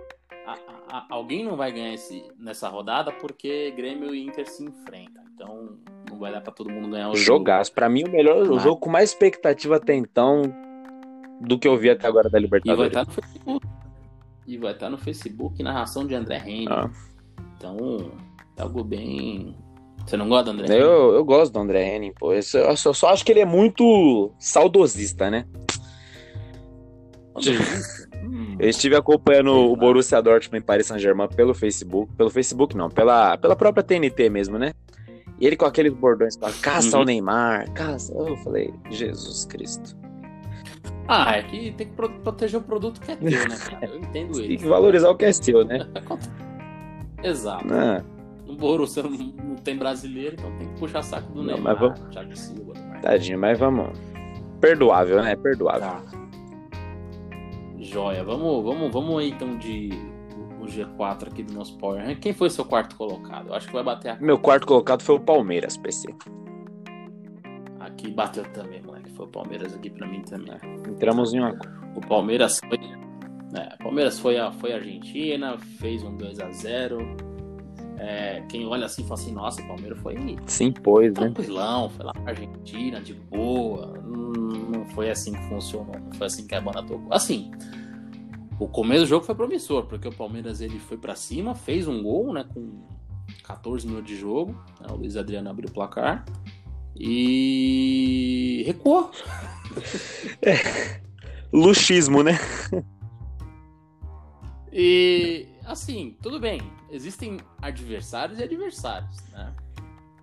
[1.09, 5.23] alguém não vai ganhar esse, nessa rodada porque Grêmio e Inter se enfrentam.
[5.33, 5.77] Então,
[6.15, 7.39] não vai dar pra todo mundo ganhar o jogo.
[7.39, 7.71] Jogaço.
[7.73, 10.41] Pra mim, o melhor o jogo com mais expectativa até então
[11.41, 12.87] do que eu vi até agora da E vai Libertadores.
[12.87, 13.67] estar no Facebook.
[14.47, 16.71] E vai estar no Facebook narração de André Henrique.
[16.71, 16.89] Ah.
[17.57, 18.11] Então,
[18.57, 19.55] é algo bem.
[20.05, 20.81] Você não gosta do André Henrique?
[20.83, 22.31] Eu, eu gosto do André Henning, pô.
[22.33, 25.45] Eu só, eu só- acho que ele é muito saudosista, né?
[28.23, 28.55] Hum.
[28.57, 29.77] Eu estive acompanhando o lá.
[29.77, 32.13] Borussia Dortmund em Paris Saint-Germain pelo Facebook.
[32.13, 34.73] Pelo Facebook não, pela, pela própria TNT mesmo, né?
[35.39, 36.99] E ele com aqueles bordões pra caça Uhum.
[37.01, 38.13] ao Neymar, caça.
[38.13, 39.95] Eu falei, Jesus Cristo.
[41.07, 43.85] Ah, é que tem que pro- proteger o produto que é teu, né, cara?
[43.85, 44.57] Eu entendo Tem ele.
[44.57, 45.87] que valorizar o que é seu, né?
[47.23, 47.65] Exato.
[47.71, 48.01] Ah,
[48.47, 52.35] No Borussia não, tem brasileiro, então tem que puxar saco do Não, Neymar, mas Thiago
[52.35, 52.73] Silva.
[52.79, 53.01] Marcos.
[53.01, 53.89] tadinho, mas vamos.
[54.61, 55.35] Perdoável, né?
[55.35, 55.81] Perdoável.
[55.81, 56.01] Tá.
[57.79, 58.23] Joia.
[58.23, 59.89] Vamos, vamos, vamos aí então de
[60.65, 62.19] o G4 aqui do nosso Power Rank.
[62.19, 63.47] Quem foi seu quarto colocado?
[63.49, 64.23] Eu acho que vai bater aqui.
[64.23, 66.13] Meu quarto colocado foi o Palmeiras, PC.
[67.79, 69.09] Aqui bateu também, moleque.
[69.11, 70.55] Foi o Palmeiras aqui pra mim também.
[70.89, 71.57] Entramos em uma.
[71.95, 72.77] O Palmeiras foi.
[73.57, 77.35] É, o Palmeiras foi a, foi a Argentina, fez um 2x0.
[77.97, 81.29] É, quem olha assim fala assim, nossa, o Palmeiras foi Sim, pois, né?
[81.31, 83.93] tranquilão, foi lá pra Argentina, de boa.
[84.05, 87.07] Hum, Não foi assim que funcionou, não foi assim que a banda tocou.
[87.13, 87.51] Assim,
[88.59, 92.01] o começo do jogo foi promissor, porque o Palmeiras ele foi pra cima, fez um
[92.01, 92.87] gol, né, com
[93.43, 94.53] 14 minutos de jogo.
[94.79, 96.25] né, o Luiz Adriano abriu o placar
[96.95, 99.11] e recuou.
[101.51, 102.37] Luxismo, né?
[104.71, 106.61] E assim, tudo bem.
[106.89, 109.53] Existem adversários e adversários, né?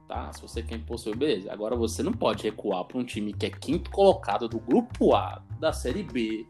[0.09, 1.51] Tá, se você quer impor seu beleza.
[1.53, 5.43] Agora você não pode recuar para um time que é quinto colocado do grupo A
[5.59, 6.47] da Série B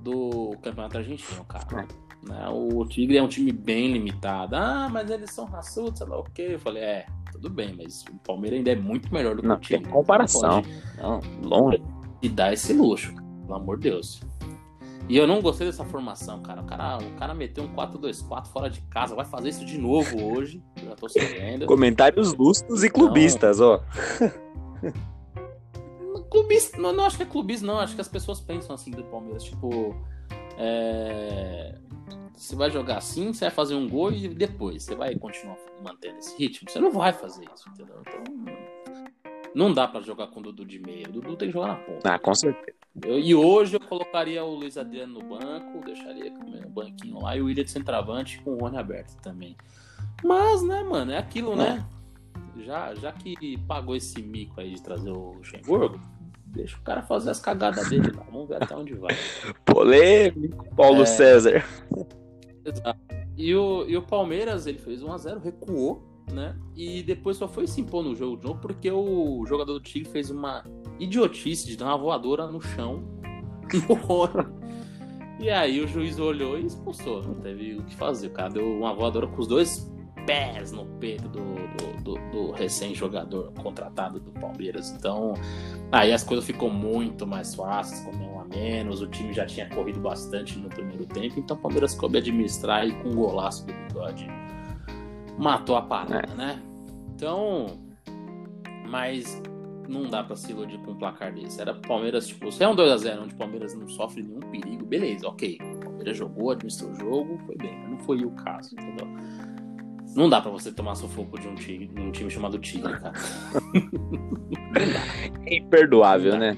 [0.00, 1.86] do Campeonato Argentino, cara.
[2.22, 2.48] Né?
[2.50, 4.56] O Tigre é um time bem limitado.
[4.56, 6.48] Ah, mas eles são raçudos, sei lá o quê.
[6.52, 9.56] Eu falei, é, tudo bem, mas o Palmeiras ainda é muito melhor do que Não,
[9.56, 9.82] o Tigre.
[9.82, 10.62] tem comparação.
[10.96, 11.82] Não Não, longe.
[12.22, 14.20] e dá esse luxo, pelo amor de Deus.
[15.06, 16.62] E eu não gostei dessa formação, cara.
[16.62, 20.16] O cara, o cara meteu um 4-2-4 fora de casa, vai fazer isso de novo
[20.32, 20.62] hoje.
[20.80, 21.66] Eu já tô sabendo.
[21.66, 23.82] Comentários lustros e clubistas, ó.
[26.34, 27.78] Clubista, não, não acho que é clubista, não.
[27.78, 29.44] Acho que as pessoas pensam assim do Palmeiras.
[29.44, 29.94] Tipo,
[30.58, 31.78] é,
[32.34, 36.18] você vai jogar assim, você vai fazer um gol e depois você vai continuar mantendo
[36.18, 36.68] esse ritmo.
[36.68, 38.00] Você não vai fazer isso, entendeu?
[38.00, 38.54] Então,
[39.54, 41.08] não dá pra jogar com o Dudu de meio.
[41.08, 42.12] O Dudu tem que jogar na ponta.
[42.14, 42.76] Ah, com certeza.
[43.04, 46.32] Eu- e hoje eu colocaria o Luiz Adriano no banco, deixaria
[46.66, 49.56] o banquinho lá e o William de centroavante com o Rony aberto também.
[50.24, 51.84] Mas, né, mano, é aquilo, né?
[52.58, 56.00] Já, já que pagou esse mico aí de trazer o Luxemburgo,
[56.54, 58.24] deixa o cara fazer as cagadas dele lá.
[58.30, 59.14] Vamos ver até onde vai.
[59.64, 61.06] Polêmico, Paulo É.
[61.06, 61.64] César.
[62.64, 63.00] Exato.
[63.36, 66.56] E o, e o Palmeiras, ele fez 1x0, recuou, né?
[66.76, 70.08] E depois só foi se impor no jogo de novo porque o jogador do Tigre
[70.10, 70.64] fez uma
[70.98, 73.02] idiotice de dar uma voadora no chão.
[73.88, 74.64] No.
[75.40, 77.22] E aí o juiz olhou e expulsou.
[77.22, 78.28] Não teve o que fazer.
[78.28, 79.90] O cara deu uma voadora com os dois
[80.26, 81.40] pés no peito do,
[81.76, 84.90] do, do- do recém-jogador contratado do Palmeiras.
[84.90, 85.34] Então,
[85.92, 89.00] aí as coisas ficou muito mais fáceis, com um a menos.
[89.02, 91.38] O time já tinha corrido bastante no primeiro tempo.
[91.38, 94.26] Então o Palmeiras coube administrar e com um golaço do bigode
[95.38, 96.62] matou a parada, né?
[97.14, 97.66] Então,
[98.88, 99.42] mas
[99.88, 101.60] não dá pra se iludir com um placar desse.
[101.60, 105.26] Era Palmeiras, tipo, se é um 2x0 onde o Palmeiras não sofre nenhum perigo, beleza,
[105.28, 105.54] ok.
[105.54, 109.06] O Palmeiras Palmeiras jogou, administrou o jogo, foi bem, mas não foi o caso, entendeu?
[110.14, 113.12] Não dá pra você tomar sufoco de um time, um time chamado Tigre, cara.
[115.46, 116.56] é imperdoável, né?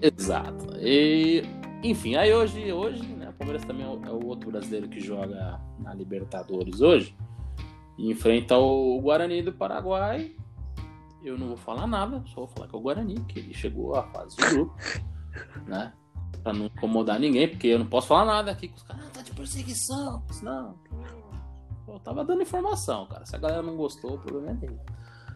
[0.00, 0.76] Exato.
[0.78, 1.42] E,
[1.82, 5.00] enfim, aí hoje, hoje né, o Palmeiras também é o, é o outro brasileiro que
[5.00, 7.16] joga na Libertadores hoje.
[7.98, 10.32] E enfrenta o Guarani do Paraguai.
[11.24, 13.96] Eu não vou falar nada, só vou falar que é o Guarani, que ele chegou
[13.96, 14.76] à fase do grupo,
[15.66, 15.92] né?
[16.42, 19.10] Pra não incomodar ninguém, porque eu não posso falar nada aqui com os caras, ah,
[19.12, 20.22] tá de perseguição.
[20.42, 20.78] Não,
[21.96, 23.24] eu tava dando informação, cara.
[23.24, 24.78] Se a galera não gostou, o problema é dele.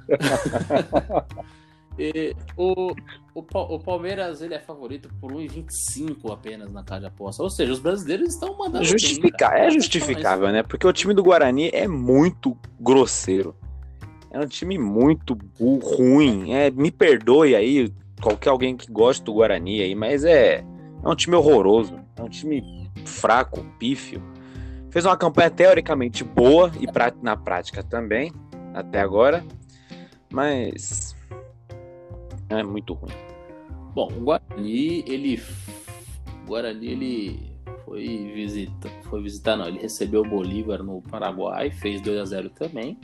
[1.99, 2.93] e, o,
[3.35, 3.45] o,
[3.75, 7.43] o, Palmeiras ele é favorito por 1,25 apenas na casa de aposta.
[7.43, 8.85] Ou seja, os brasileiros estão mandando.
[8.85, 10.63] Justificar, bem, é justificável, né?
[10.63, 13.55] Porque o time do Guarani é muito grosseiro.
[14.31, 16.53] É um time muito ruim.
[16.53, 20.65] É, me perdoe aí, qualquer alguém que goste do Guarani aí, mas é,
[21.03, 21.99] é um time horroroso.
[22.17, 22.63] É um time
[23.07, 24.23] fraco, pífio.
[24.91, 26.87] Fez uma campanha teoricamente boa e
[27.23, 28.33] na prática também,
[28.75, 29.45] até agora.
[30.33, 31.17] Mas
[32.49, 33.13] é muito ruim.
[33.95, 35.41] Bom, o Guarani, ele.
[36.43, 37.53] O Guarani, ele
[37.85, 38.91] foi visitar.
[39.05, 39.69] Foi visitar, não.
[39.69, 42.99] Ele recebeu o Bolívar no Paraguai, fez 2 a 0 também.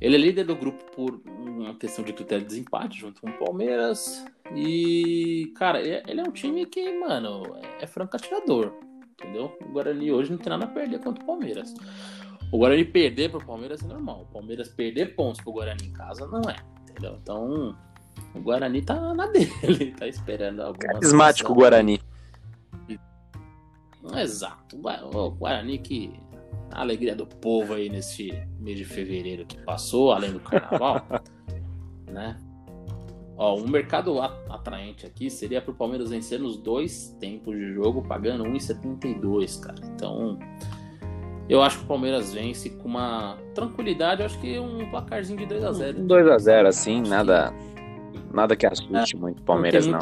[0.00, 3.32] Ele é líder do grupo por uma questão de critério de desempate junto com o
[3.38, 4.24] Palmeiras.
[4.54, 7.42] E, cara, ele é um time que, mano,
[7.80, 8.72] é franco atirador
[9.20, 9.56] entendeu?
[9.62, 11.74] O Guarani hoje não tem nada a perder contra o Palmeiras.
[12.52, 14.22] O Guarani perder para o Palmeiras é normal.
[14.22, 17.18] O Palmeiras perder pontos para o Guarani em casa não é, entendeu?
[17.20, 17.76] Então,
[18.34, 22.00] o Guarani tá na dele, tá esperando alguma Carismático o Guarani.
[24.14, 24.76] Exato.
[24.76, 26.12] O Guarani que
[26.70, 31.04] a alegria do povo aí nesse mês de fevereiro que passou, além do carnaval,
[32.06, 32.38] né?
[33.36, 38.02] Ó, um mercado atraente aqui seria para o Palmeiras vencer nos dois tempos de jogo,
[38.02, 39.78] pagando 1,72, cara.
[39.94, 40.38] Então,
[41.48, 44.22] eu acho que o Palmeiras vence com uma tranquilidade.
[44.22, 47.52] Eu acho que um placarzinho de 2 a 0 um 2 a 0 assim, nada,
[48.32, 49.98] nada que assuste é, muito o Palmeiras, não.
[49.98, 50.00] não.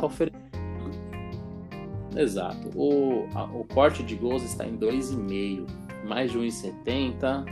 [2.17, 2.71] Exato.
[2.77, 5.67] O, a, o corte de gols está em 2,5.
[6.07, 7.47] Mais de 1,70,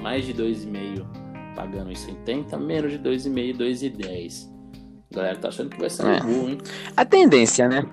[0.00, 1.22] mais de 2,5
[1.54, 4.51] pagando 1,80, menos de 2,5, 2,10.
[5.12, 6.20] A galera tá achando que vai ser é.
[6.20, 6.58] gol, hein?
[6.96, 7.84] A tendência, né?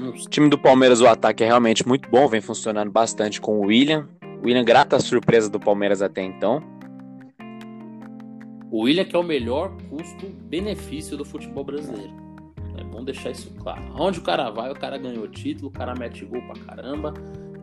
[0.00, 3.66] O time do Palmeiras, o ataque é realmente muito bom, vem funcionando bastante com o
[3.66, 4.08] William.
[4.42, 6.62] O William, grata surpresa do Palmeiras até então.
[8.70, 12.12] O William que é o melhor custo-benefício do futebol brasileiro.
[12.76, 13.82] É bom deixar isso claro.
[13.98, 17.14] Onde o cara vai, o cara ganhou título, o cara mete gol pra caramba.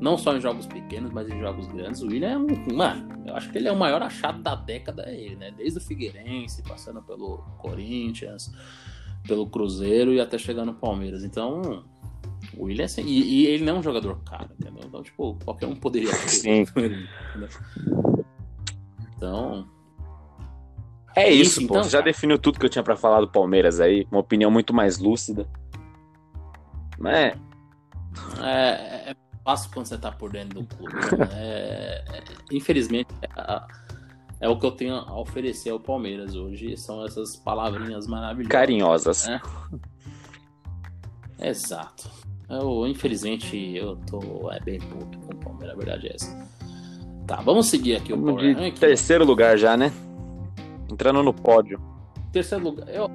[0.01, 2.01] Não só em jogos pequenos, mas em jogos grandes.
[2.01, 2.75] O William é um.
[2.75, 5.51] Mano, eu acho que ele é o maior achado da década, é ele, né?
[5.55, 8.51] Desde o Figueirense, passando pelo Corinthians,
[9.27, 11.23] pelo Cruzeiro e até chegar no Palmeiras.
[11.23, 11.83] Então,
[12.57, 14.83] o William é assim, e, e, ele não é um jogador caro, entendeu?
[14.85, 16.29] Então, tipo, qualquer um poderia ter.
[16.29, 16.65] Sim.
[19.15, 19.67] Então.
[21.15, 21.75] É isso, isso pô.
[21.75, 24.51] Então, Você já definiu tudo que eu tinha para falar do Palmeiras aí, uma opinião
[24.51, 25.47] muito mais lúcida.
[26.99, 27.37] Mas.
[28.41, 30.93] É, é fácil quando você tá por dentro do clube.
[30.93, 31.29] Né?
[31.31, 33.67] É, é, infelizmente, a,
[34.45, 36.77] é o que eu tenho a oferecer ao Palmeiras hoje.
[36.77, 38.51] São essas palavrinhas maravilhosas.
[38.51, 39.27] Carinhosas.
[39.27, 39.41] Né?
[41.41, 42.09] Exato.
[42.47, 46.47] Eu, infelizmente, eu tô é bem puto com o Palmeiras, a verdade é essa.
[47.25, 48.77] Tá, vamos seguir aqui o Power Rank.
[48.77, 49.91] Terceiro lugar já, né?
[50.91, 51.81] Entrando no pódio.
[52.31, 52.87] Terceiro lugar.
[52.87, 53.09] Eu,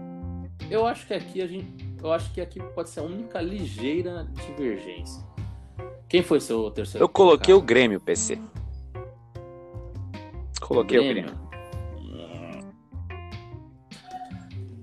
[0.69, 1.89] eu acho que aqui a gente.
[2.03, 5.25] Eu acho que aqui pode ser a única ligeira divergência.
[6.09, 7.05] Quem foi seu terceiro?
[7.05, 8.37] Eu coloquei o Grêmio, PC.
[10.61, 11.11] Coloquei Grêmio.
[11.11, 11.51] o Grêmio.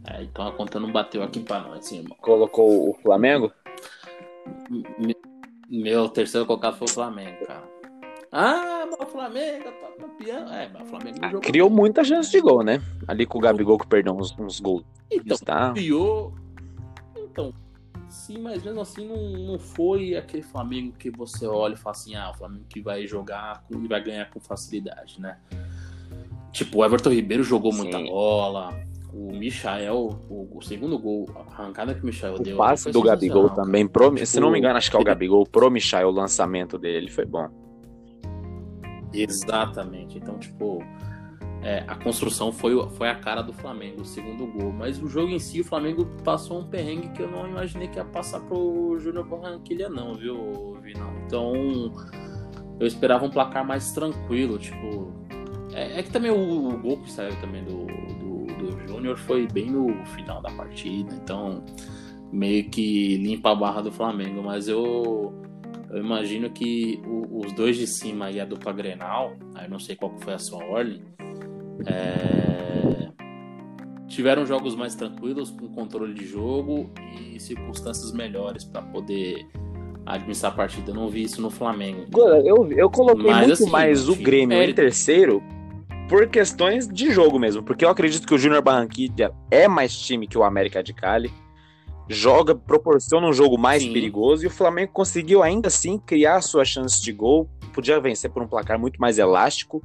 [0.09, 2.17] É, então a conta não bateu aqui pra nós, irmão.
[2.21, 3.51] Colocou o Flamengo?
[5.69, 7.63] Meu terceiro colocado foi o Flamengo, cara.
[8.31, 10.53] Ah, mas o Flamengo tá campeão.
[10.53, 12.81] É, mas o Flamengo ah, Criou muita chance de gol, né?
[13.07, 14.83] Ali com o Gabigol que perdeu uns, uns gols.
[15.11, 15.71] Então, tá.
[15.73, 16.33] criou.
[17.15, 17.53] Então,
[18.09, 22.15] sim, mas mesmo assim não, não foi aquele Flamengo que você olha e fala assim:
[22.15, 25.37] ah, o Flamengo que vai jogar e vai ganhar com facilidade, né?
[26.51, 27.83] Tipo, o Everton Ribeiro jogou Sim.
[27.83, 28.73] muita bola.
[29.13, 32.55] O Michael, o, o, segundo gol, a arrancada que o Michael o deu.
[32.55, 35.03] O passe do Gabigol também, pro, tipo, se não me engano, acho que é o
[35.03, 37.47] Gabigol pro Michael, o lançamento dele foi bom.
[39.13, 40.17] Exatamente.
[40.17, 40.83] Então, tipo,
[41.61, 44.71] é, a construção foi, foi a cara do Flamengo, o segundo gol.
[44.71, 47.97] Mas o jogo em si, o Flamengo passou um perrengue que eu não imaginei que
[47.97, 51.11] ia passar pro Júnior Barranquilha, não, viu, Vinão?
[51.25, 51.53] Então,
[52.79, 55.11] eu esperava um placar mais tranquilo, tipo,
[55.73, 59.47] é, é que também o, o, gol que saiu também do, do, do Júnior foi
[59.47, 61.63] bem no final da partida, então
[62.31, 65.33] meio que limpa a barra do Flamengo, mas eu
[65.89, 70.13] eu imagino que os dois de cima e a dupla Grenal, aí não sei qual
[70.19, 71.01] foi a sua ordem,
[71.85, 73.09] é,
[74.07, 79.45] tiveram jogos mais tranquilos, com controle de jogo e circunstâncias melhores para poder
[80.05, 80.91] administrar a partida.
[80.91, 82.05] Eu não vi isso no Flamengo.
[82.15, 85.43] Eu, eu coloquei Mas, muito assim, mais o Grêmio em terceiro
[86.07, 90.25] por questões de jogo mesmo, porque eu acredito que o Júnior Barranquilla é mais time
[90.25, 91.31] que o América de Cali
[92.09, 93.91] joga, proporciona um jogo mais Sim.
[93.91, 97.49] perigoso e o Flamengo conseguiu ainda assim criar sua chance de gol.
[97.73, 99.83] Podia vencer por um placar muito mais elástico.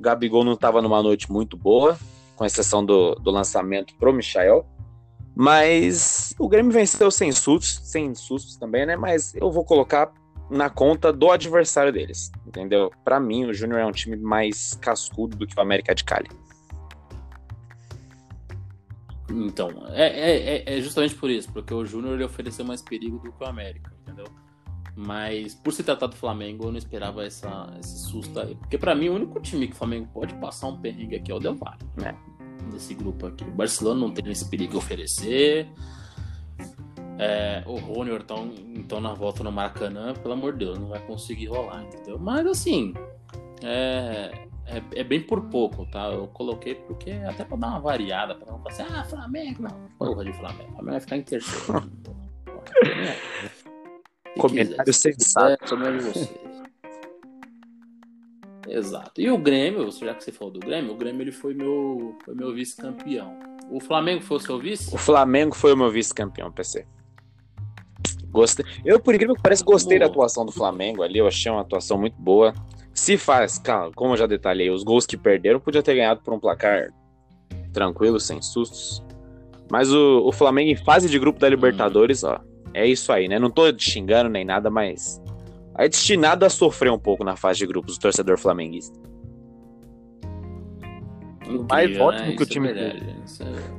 [0.00, 1.98] Gabigol não estava numa noite muito boa,
[2.36, 4.64] com exceção do, do lançamento pro Michael.
[5.34, 8.96] Mas o Grêmio venceu sem sustos, sem sustos também, né?
[8.96, 10.12] Mas eu vou colocar
[10.50, 12.90] na conta do adversário deles, entendeu?
[13.04, 16.28] Para mim, o Júnior é um time mais cascudo do que o América de Cali.
[19.30, 23.30] Então, é, é, é, é justamente por isso, porque o Júnior ofereceu mais perigo do
[23.30, 24.26] que o América, entendeu?
[25.00, 28.56] Mas por se tratar do Flamengo, eu não esperava essa, esse susto aí.
[28.56, 31.34] Porque para mim, o único time que o Flamengo pode passar um perrengue aqui é
[31.36, 32.18] o Del Valle, né?
[32.72, 33.44] Desse grupo aqui.
[33.44, 35.68] O Barcelona não tem esse perigo a oferecer.
[37.16, 41.00] É, o Rony então, então na volta no Maracanã, pelo amor de Deus, não vai
[41.06, 42.18] conseguir rolar, entendeu?
[42.18, 42.92] Mas assim,
[43.62, 44.32] é,
[44.66, 46.10] é, é, bem por pouco, tá?
[46.10, 49.88] Eu coloquei porque até pra dar uma variada, pra não falar assim, ah, Flamengo, não.
[49.96, 50.72] Porra de Flamengo.
[50.72, 51.88] Flamengo vai ficar em terceiro.
[54.38, 55.76] Comentário sensato.
[55.76, 56.48] de vocês.
[58.68, 59.20] Exato.
[59.20, 62.34] E o Grêmio, já que você falou do Grêmio, o Grêmio ele foi meu, foi
[62.34, 63.38] meu vice-campeão.
[63.70, 64.94] O Flamengo foi o seu vice?
[64.94, 66.86] O Flamengo foi o meu vice-campeão, PC.
[68.30, 68.64] Gostei.
[68.84, 70.06] Eu, por incrível que pareça, gostei boa.
[70.06, 71.18] da atuação do Flamengo ali.
[71.18, 72.52] Eu achei uma atuação muito boa.
[72.92, 73.60] Se faz,
[73.94, 76.92] como eu já detalhei, os gols que perderam, podia ter ganhado por um placar
[77.72, 79.02] tranquilo, sem sustos.
[79.70, 82.40] Mas o, o Flamengo em fase de grupo da Libertadores, ó,
[82.74, 83.38] é isso aí, né?
[83.38, 85.22] Não tô xingando nem nada, mas
[85.76, 88.98] é destinado a sofrer um pouco na fase de grupos o torcedor flamenguista.
[91.42, 92.36] Incrível, mais ótimo né?
[92.36, 93.78] que o time é Isso é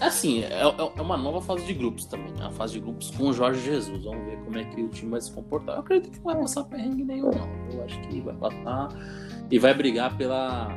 [0.00, 2.46] Assim, é, é, é, uma nova fase de grupos também, né?
[2.46, 4.04] A fase de grupos com o Jorge Jesus.
[4.04, 5.76] Vamos ver como é que o time vai se comportar.
[5.76, 7.48] Eu acredito que não vai passar perrengue nenhum, não.
[7.72, 8.88] Eu acho que vai passar
[9.50, 10.68] e vai brigar pela,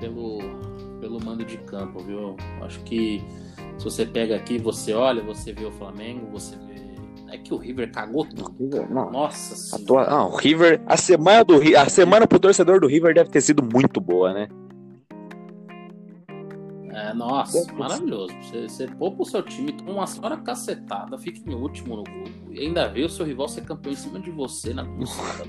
[0.00, 0.38] pelo,
[1.00, 2.18] pelo mando de campo, viu?
[2.20, 3.22] Eu acho que
[3.78, 6.78] se você pega aqui, você olha, você vê o Flamengo, você vê.
[7.30, 8.54] É que o River cagou tudo.
[8.58, 9.10] River, não.
[9.10, 10.10] Nossa senhora.
[10.10, 10.80] Não, o River.
[10.86, 14.48] A semana, do, a semana pro torcedor do River deve ter sido muito boa, né?
[16.90, 18.34] É, nossa, maravilhoso.
[18.42, 22.50] Você, você poupa o seu time, toma uma senhora cacetada, fica em último no grupo
[22.52, 25.46] e ainda vê o seu rival ser campeão em cima de você na cruzada.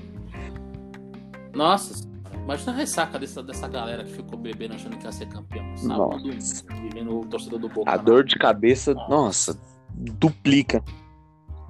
[1.52, 2.08] nossa,
[2.42, 5.76] imagina a ressaca dessa, dessa galera que ficou bebendo achando que ia ser campeão.
[5.76, 6.22] Sábado,
[6.82, 7.90] vivendo o torcedor do Boca.
[7.90, 10.82] A dor de cabeça, nossa, nossa duplica.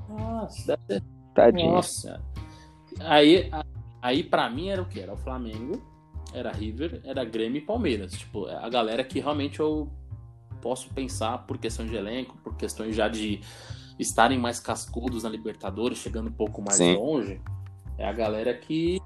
[0.08, 1.04] Nossa, deve ser.
[1.34, 1.72] Tadinho.
[1.72, 2.20] Nossa.
[3.00, 3.50] Aí,
[4.02, 5.00] aí pra mim era o que?
[5.00, 5.80] Era o Flamengo
[6.32, 8.12] era River, era Grêmio e Palmeiras.
[8.12, 9.90] Tipo, a galera que realmente eu
[10.60, 13.40] posso pensar por questão de elenco, por questões já de
[13.98, 16.96] estarem mais cascudos na Libertadores, chegando um pouco mais Sim.
[16.96, 17.40] longe,
[17.98, 19.00] é a galera que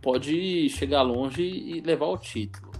[0.00, 2.70] pode chegar longe e levar o título.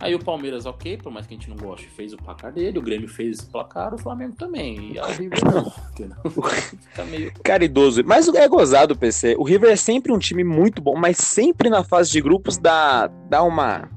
[0.00, 2.78] Aí o Palmeiras, ok, por mais que a gente não goste, fez o placar dele,
[2.78, 4.92] o Grêmio fez o placar, o Flamengo também.
[4.92, 5.70] E a River não,
[6.78, 7.32] Fica meio.
[7.42, 8.04] Caridoso.
[8.04, 9.34] Mas é gozado, PC.
[9.36, 13.08] O River é sempre um time muito bom, mas sempre na fase de grupos dá,
[13.28, 13.90] dá uma,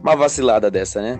[0.00, 1.18] uma vacilada dessa, né?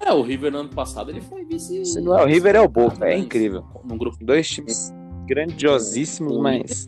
[0.00, 1.84] É, o River no ano passado ele foi vice.
[1.84, 3.04] Se não é o River, é o Boca.
[3.04, 3.64] É incrível.
[3.84, 4.92] Num grupo Dois times
[5.26, 6.86] grandiosíssimos, mas.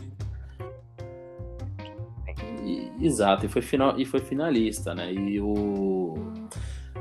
[3.04, 5.12] Exato, e foi, final, e foi finalista, né?
[5.12, 6.14] E o.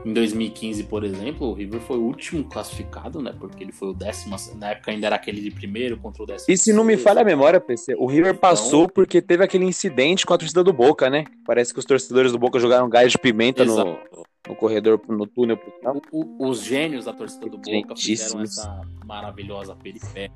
[0.05, 3.33] Em 2015, por exemplo, o River foi o último classificado, né?
[3.39, 4.35] Porque ele foi o décimo.
[4.57, 6.53] Na época ainda era aquele de primeiro contra o décimo.
[6.53, 8.93] E se não me falha a memória, PC, o River passou então...
[8.93, 11.23] porque teve aquele incidente com a torcida do Boca, né?
[11.45, 13.97] Parece que os torcedores do Boca jogaram gás de pimenta no,
[14.45, 15.57] no corredor, no túnel.
[16.11, 20.31] O, o, os gênios da torcida do Boca fizeram essa maravilhosa peripécia.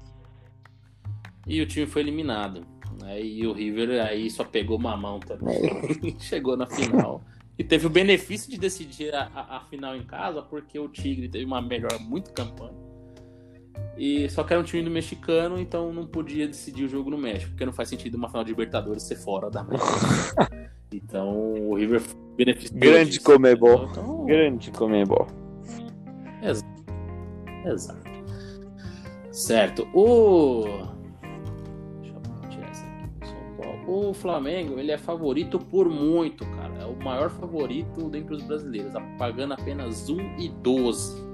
[1.45, 2.65] E o time foi eliminado.
[3.01, 3.21] Né?
[3.21, 5.57] E o River aí só pegou mamão também.
[5.57, 6.19] É.
[6.19, 7.21] Chegou na final.
[7.57, 11.27] E teve o benefício de decidir a, a, a, final em casa, porque o Tigre
[11.27, 12.77] teve uma melhor muito campanha.
[13.97, 17.17] E só que era um time do mexicano, então não podia decidir o jogo no
[17.17, 19.89] México, porque não faz sentido uma final de Libertadores ser fora da México.
[20.93, 22.01] então o River
[22.35, 22.79] beneficiou.
[22.79, 23.87] Grande disso, Comebol.
[23.89, 24.25] Então...
[24.25, 25.27] Grande Comebol.
[26.43, 26.85] Exato.
[27.65, 28.07] Exato.
[29.31, 29.87] Certo.
[29.93, 30.96] O
[33.87, 36.73] o Flamengo, ele é favorito por muito, cara.
[36.81, 41.25] É o maior favorito dentre os brasileiros, pagando apenas 1,12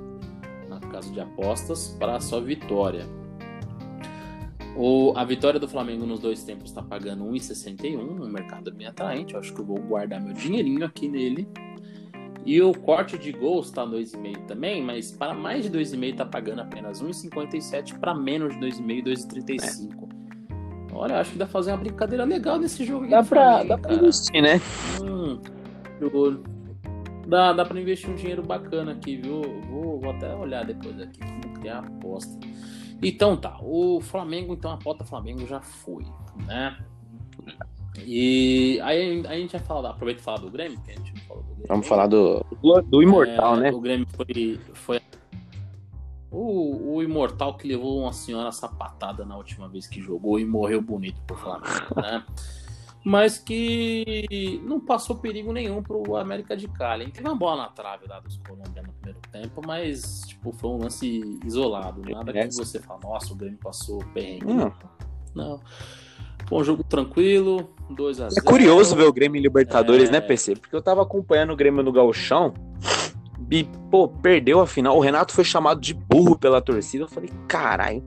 [0.70, 3.06] na casa de apostas para a sua vitória.
[4.76, 9.34] O, a vitória do Flamengo nos dois tempos está pagando 1,61, um mercado bem atraente.
[9.34, 11.48] Eu acho que eu vou guardar meu dinheirinho aqui nele.
[12.46, 16.62] E o corte de gols está 2,5 também, mas para mais de 2,5 está pagando
[16.62, 20.13] apenas 1,57 para menos de 2,5, 2,35.
[20.94, 20.98] É.
[20.98, 23.08] Olha, acho que dá pra fazer uma brincadeira legal nesse jogo.
[23.08, 24.62] Dá pra, dá pra investir, né?
[25.02, 25.40] Hum,
[27.28, 29.42] dá, dá pra investir um dinheiro bacana aqui, viu?
[29.70, 32.40] Vou, vou até olhar depois aqui como criar aposta.
[33.02, 36.06] Então tá, o Flamengo, então a pauta Flamengo já foi,
[36.48, 36.78] né?
[38.06, 41.22] E aí, a gente vai falar, aproveita e falar do Grêmio, que a gente não
[41.22, 41.68] falou do Grêmio.
[41.68, 42.46] Vamos falar do,
[42.86, 43.72] do Imortal, é, né?
[43.72, 45.02] O Grêmio foi, foi
[46.34, 50.82] o, o Imortal que levou uma senhora sapatada na última vez que jogou e morreu
[50.82, 52.26] bonito pro Flamengo, né?
[53.06, 57.12] mas que não passou perigo nenhum pro América de Cali.
[57.12, 60.78] Teve uma bola na trave lá dos colombianos no primeiro tempo, mas tipo, foi um
[60.78, 62.02] lance isolado.
[62.10, 64.48] Nada que você fala, nossa, o Grêmio passou perrengue.
[64.48, 64.72] Hum.
[65.36, 65.60] Não.
[66.48, 70.18] Foi um jogo tranquilo, 2 a 0 É curioso ver o Grêmio em Libertadores, né,
[70.18, 70.22] é...
[70.22, 70.56] né, PC?
[70.56, 72.54] Porque eu tava acompanhando o Grêmio no Gauchão
[73.50, 74.98] e, pô, perdeu a final.
[74.98, 77.04] O Renato foi chamado de burro pela torcida.
[77.04, 78.04] Eu falei, caralho,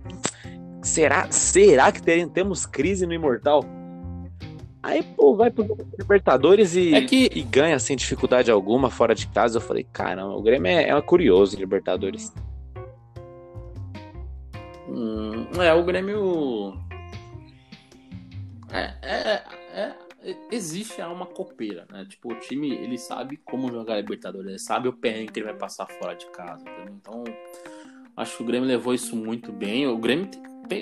[0.82, 3.64] será, será que temos crise no Imortal?
[4.82, 7.28] Aí, pô, vai pro Libertadores e, é que...
[7.34, 9.58] e ganha sem dificuldade alguma, fora de casa.
[9.58, 12.32] Eu falei, caramba, o Grêmio é, é curioso Libertadores.
[14.88, 16.74] Hum, é, o Grêmio.
[18.70, 19.42] É, é,
[20.50, 22.04] existe uma copeira, né?
[22.08, 25.56] Tipo, o time ele sabe como jogar Libertadores, ele sabe o pé que ele vai
[25.56, 26.62] passar fora de casa.
[26.62, 26.94] Entendeu?
[27.00, 27.24] Então,
[28.16, 29.86] acho que o Grêmio levou isso muito bem.
[29.86, 30.28] O Grêmio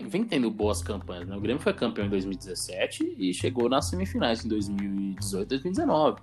[0.06, 1.28] vem tendo boas campanhas.
[1.28, 1.36] Né?
[1.36, 6.20] O Grêmio foi campeão em 2017 e chegou nas semifinais em 2018 2019.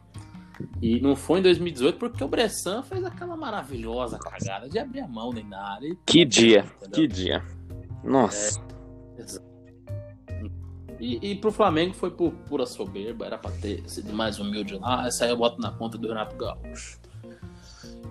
[0.81, 5.07] E não foi em 2018 porque o Bressan fez aquela maravilhosa cagada de abrir a
[5.07, 5.95] mão nem na área.
[6.05, 6.91] Que dia, entendeu?
[6.91, 7.43] que dia.
[8.03, 8.61] Nossa.
[9.17, 9.50] É,
[11.01, 15.07] e, e pro Flamengo foi por pura soberba, era pra ter sido mais humilde lá,
[15.07, 16.99] essa aí eu boto na conta do Renato Gaúcho.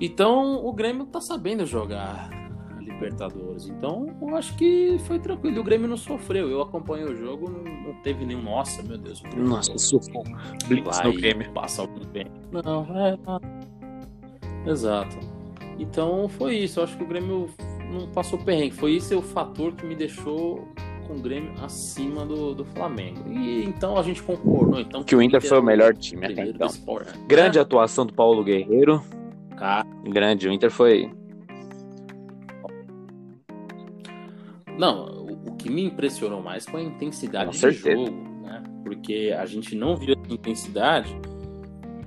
[0.00, 2.28] Então o Grêmio tá sabendo jogar
[3.00, 3.66] Libertadores.
[3.66, 5.60] Então, eu acho que foi tranquilo.
[5.60, 6.50] O Grêmio não sofreu.
[6.50, 8.42] Eu acompanhei o jogo, não, teve nenhum.
[8.42, 9.22] Nossa, meu Deus.
[9.34, 9.72] Nossa.
[10.68, 11.50] Blitz no Grêmio.
[11.52, 12.26] Passa algum bem.
[12.52, 13.18] Não, é.
[13.26, 14.70] Não.
[14.70, 15.16] Exato.
[15.78, 16.80] Então, foi isso.
[16.80, 17.48] Eu acho que o Grêmio
[17.90, 18.74] não passou perrengue.
[18.74, 20.68] Foi esse o fator que me deixou
[21.10, 23.28] com o Grêmio acima do, do Flamengo.
[23.28, 24.78] E então a gente concordou.
[24.78, 26.68] Então, que o Inter foi o melhor time até então.
[27.26, 27.60] Grande é.
[27.60, 29.02] atuação do Paulo Guerreiro.
[29.56, 29.84] Cara.
[30.04, 30.48] Grande.
[30.48, 31.10] O Inter foi
[34.78, 38.10] Não, o, que me impressionou mais foi a intensidade do jogo,
[38.42, 38.62] né?
[38.82, 41.14] Porque a gente não viu a intensidade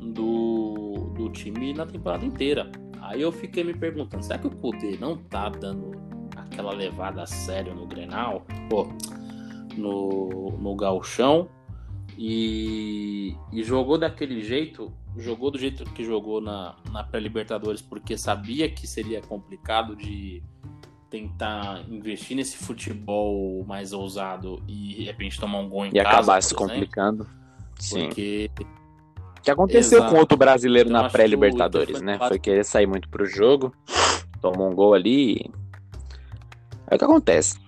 [0.02, 2.72] do, do time na temporada inteira.
[3.02, 5.92] Aí eu fiquei me perguntando, será que o Kudê não tá dando
[6.54, 8.46] aquela levada a sério no Grenal?
[8.70, 8.88] Pô,
[9.76, 11.50] no, no galchão
[12.18, 18.70] e, e, jogou daquele jeito, jogou do jeito que jogou na, na pré-Libertadores, porque sabia
[18.70, 20.44] que seria complicado de
[21.10, 26.08] tentar investir nesse futebol mais ousado e de repente tomar um gol em e casa.
[26.08, 27.28] E acabar se complicando.
[27.80, 28.08] Sim.
[28.08, 28.52] Porque.
[29.42, 30.14] Que aconteceu Exato.
[30.14, 32.18] com outro brasileiro então, na pré-Libertadores, né?
[32.18, 33.74] Foi querer sair muito pro jogo,
[34.40, 35.52] tomou um gol ali.
[36.94, 37.60] É o que acontece.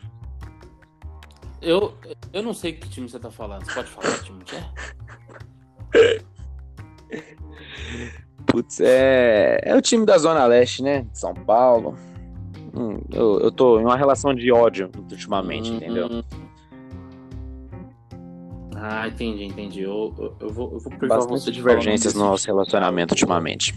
[1.59, 1.97] Eu,
[2.32, 3.65] eu não sei que time você tá falando.
[3.65, 6.21] Você pode falar que time que é?
[8.45, 11.07] Putz, é, é o time da Zona Leste, né?
[11.11, 11.97] São Paulo.
[12.76, 16.23] Hum, eu, eu tô em uma relação de ódio ultimamente, hum, entendeu?
[18.76, 19.82] Ah, entendi, entendi.
[19.82, 23.73] Eu, eu, eu vou, eu vou privar Bastante divergências no nosso relacionamento ultimamente.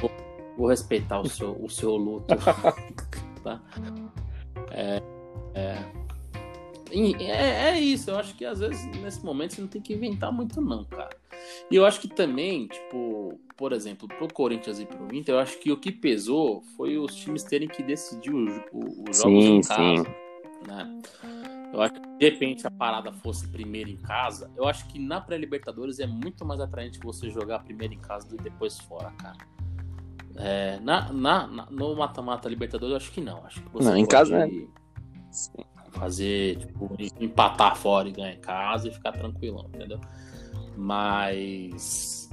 [0.00, 0.10] Vou,
[0.56, 2.34] vou, respeitar o seu, o seu luto.
[3.38, 3.60] tá?
[4.70, 5.02] É,
[5.54, 5.78] é,
[6.90, 10.32] é, é isso, eu acho que às vezes nesse momento você não tem que inventar
[10.32, 11.10] muito, não, cara.
[11.70, 15.58] E eu acho que também, tipo, por exemplo, pro Corinthians e pro Inter, eu acho
[15.58, 19.60] que o que pesou foi os times terem que decidir os, os jogos sim, em
[19.60, 20.04] casa.
[20.04, 20.28] Sim.
[20.66, 21.00] Né?
[21.72, 25.20] Eu acho que de repente a parada fosse primeiro em casa, eu acho que na
[25.20, 29.36] pré-Libertadores é muito mais atraente você jogar primeiro em casa do que depois fora, cara.
[30.38, 33.44] É, na, na, na, no mata-mata Libertadores, eu acho que não.
[33.44, 34.50] Acho que você não, em casa é.
[35.90, 40.00] fazer, tipo, empatar fora e ganhar em casa e ficar tranquilão, entendeu?
[40.76, 42.30] Mas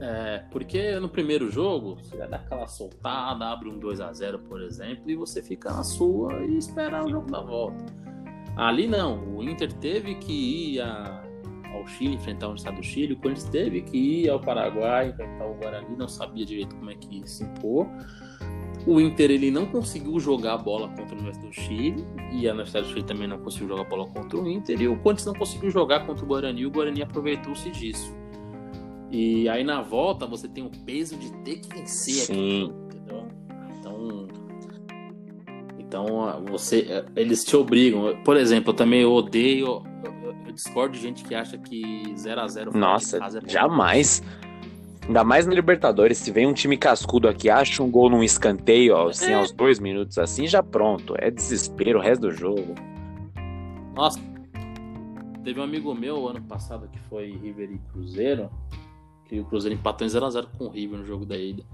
[0.00, 4.62] é, porque no primeiro jogo, você dar aquela soltada, abre um 2 a 0 por
[4.62, 7.84] exemplo, e você fica na sua e espera o jogo da volta.
[8.56, 10.32] Ali não, o Inter teve que
[10.72, 11.22] ir a,
[11.72, 15.46] ao Chile, enfrentar o estado do Chile, o Corinthians teve que ir ao Paraguai, enfrentar
[15.46, 17.86] o Guarani, não sabia direito como é que se impor.
[18.86, 22.52] O Inter ele não conseguiu jogar a bola contra a Universidade do Chile e a
[22.52, 25.26] Universidade do Chile também não conseguiu jogar a bola contra o Inter e o Corinthians
[25.26, 28.14] não conseguiu jogar contra o Guarani o Guarani aproveitou-se disso.
[29.10, 32.32] E aí na volta você tem o peso de ter que vencer Sim.
[32.32, 33.28] aqui, entendeu?
[33.78, 34.28] Então,
[35.78, 38.16] então você, eles te obrigam.
[38.24, 39.82] Por exemplo, eu também odeio,
[40.50, 44.22] eu, discordo de gente que acha que 0 a 0 Nossa, é jamais.
[45.06, 48.94] Ainda mais na Libertadores, se vem um time cascudo aqui, acha um gol num escanteio,
[48.94, 49.34] ó, assim, É.
[49.34, 51.14] aos dois minutos, assim, já pronto.
[51.18, 52.74] É desespero o resto do jogo.
[53.94, 54.20] Nossa.
[55.42, 58.50] Teve um amigo meu ano passado que foi River e Cruzeiro,
[59.24, 61.64] que o Cruzeiro empatou em 0x0 com o River no jogo da ida.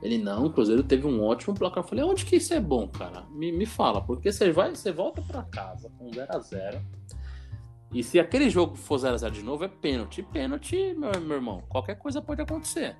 [0.00, 1.82] Ele, não, o Cruzeiro teve um ótimo placar.
[1.82, 3.24] Eu falei, onde que isso é bom, cara?
[3.30, 6.80] Me, me fala, porque você vai, você volta pra casa com 0x0.
[7.92, 10.22] E se aquele jogo for 0x0 de novo, é pênalti.
[10.22, 12.96] Pênalti, meu, meu irmão, qualquer coisa pode acontecer.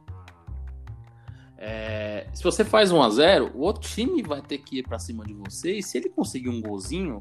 [1.59, 5.35] É, se você faz 1x0, o outro time vai ter que ir pra cima de
[5.35, 5.79] você.
[5.79, 7.21] E se ele conseguir um golzinho,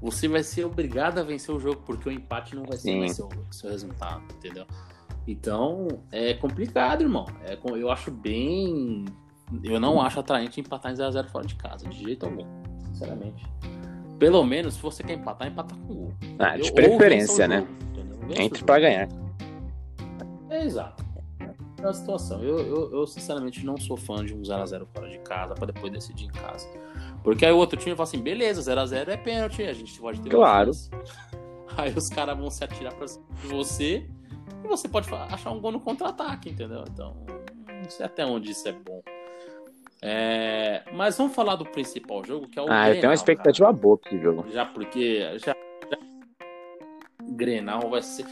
[0.00, 3.28] você vai ser obrigado a vencer o jogo, porque o empate não vai ser seu,
[3.50, 4.66] seu resultado, entendeu?
[5.26, 7.26] Então, é complicado, irmão.
[7.42, 9.04] É, eu acho bem.
[9.62, 12.44] Eu não acho atraente empatar em 0x0 fora de casa, de jeito algum,
[12.92, 13.44] sinceramente.
[14.18, 16.14] Pelo menos, se você quer empatar, empata com gol.
[16.38, 17.66] Ah, de preferência, o né?
[17.94, 19.08] jogo, o Entre pra ganhar.
[20.50, 21.04] É, exato.
[21.82, 22.42] É a situação.
[22.42, 25.92] Eu, eu, eu, sinceramente, não sou fã de um 0x0 fora de casa pra depois
[25.92, 26.66] decidir em casa.
[27.22, 30.30] Porque aí o outro time fala assim: beleza, 0x0 é pênalti, a gente pode ter.
[30.30, 30.70] Claro.
[31.76, 34.06] Aí os caras vão se atirar pra cima de você
[34.64, 36.84] e você pode achar um gol no contra-ataque, entendeu?
[36.90, 37.14] Então,
[37.68, 39.02] não sei até onde isso é bom.
[40.02, 42.66] É, Mas vamos falar do principal jogo, que é o.
[42.70, 44.42] Ah, eu tenho Grenal, uma expectativa boa pra esse jogo.
[44.42, 44.54] cara.
[44.54, 45.20] Já porque.
[45.38, 45.54] Já,
[45.90, 45.98] já-
[47.32, 48.24] Grenal vai ser.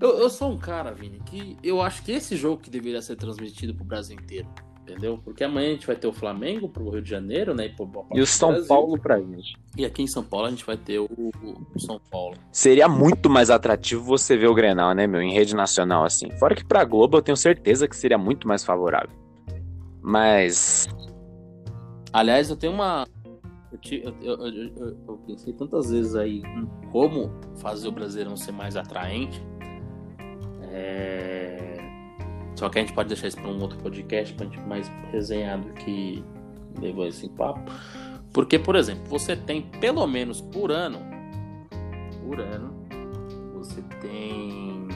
[0.00, 3.16] Eu, eu sou um cara, Vini, que eu acho que esse jogo que deveria ser
[3.16, 4.46] transmitido pro Brasil inteiro.
[4.82, 5.18] Entendeu?
[5.24, 7.66] Porque amanhã a gente vai ter o Flamengo pro Rio de Janeiro, né?
[7.66, 8.68] E, pro, pro E o São Brasil.
[8.68, 9.56] Paulo pra gente.
[9.76, 11.08] E aqui em São Paulo a gente vai ter o,
[11.74, 12.36] o São Paulo.
[12.52, 15.20] Seria muito mais atrativo você ver o Grenal, né, meu?
[15.20, 16.30] Em rede nacional, assim.
[16.38, 19.10] Fora que pra Globo eu tenho certeza que seria muito mais favorável.
[20.06, 20.86] Mas.
[22.12, 23.04] Aliás, eu tenho uma.
[23.72, 26.40] Eu, ti- eu- eu- eu- pensei tantas vezes aí
[26.92, 29.44] como fazer o Brasileirão ser mais atraente.
[30.70, 31.76] É,
[32.54, 35.68] Só que a gente pode deixar isso para um outro podcast, pra gente mais resenhado
[35.74, 36.24] que
[36.80, 37.60] levou esse papo.
[38.32, 41.00] Porque, por exemplo, você tem pelo menos por ano.
[42.24, 42.72] Por ano.
[43.54, 44.86] Você tem.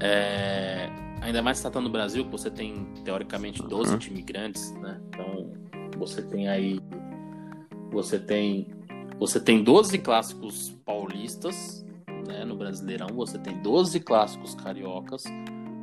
[0.00, 0.88] é,
[1.24, 3.98] Ainda mais tratando do Brasil, que você tem teoricamente 12 Uhum.
[3.98, 5.00] times grandes, né?
[5.08, 5.52] Então
[5.98, 6.78] você tem aí.
[7.90, 8.68] Você tem.
[9.18, 11.84] Você tem 12 clássicos paulistas
[12.26, 15.24] né, no Brasileirão, você tem 12 clássicos cariocas,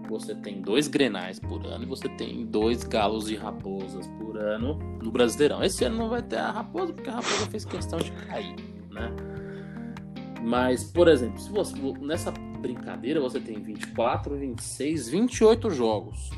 [0.10, 4.78] você tem dois grenais por ano e você tem dois galos e raposas por ano
[5.02, 5.64] no Brasileirão.
[5.64, 8.56] Esse ano não vai ter a raposa, porque a raposa fez questão de cair,
[8.92, 9.10] né?
[10.44, 16.30] Mas, por exemplo, se você nessa brincadeira você tem 24, 26, 28 jogos,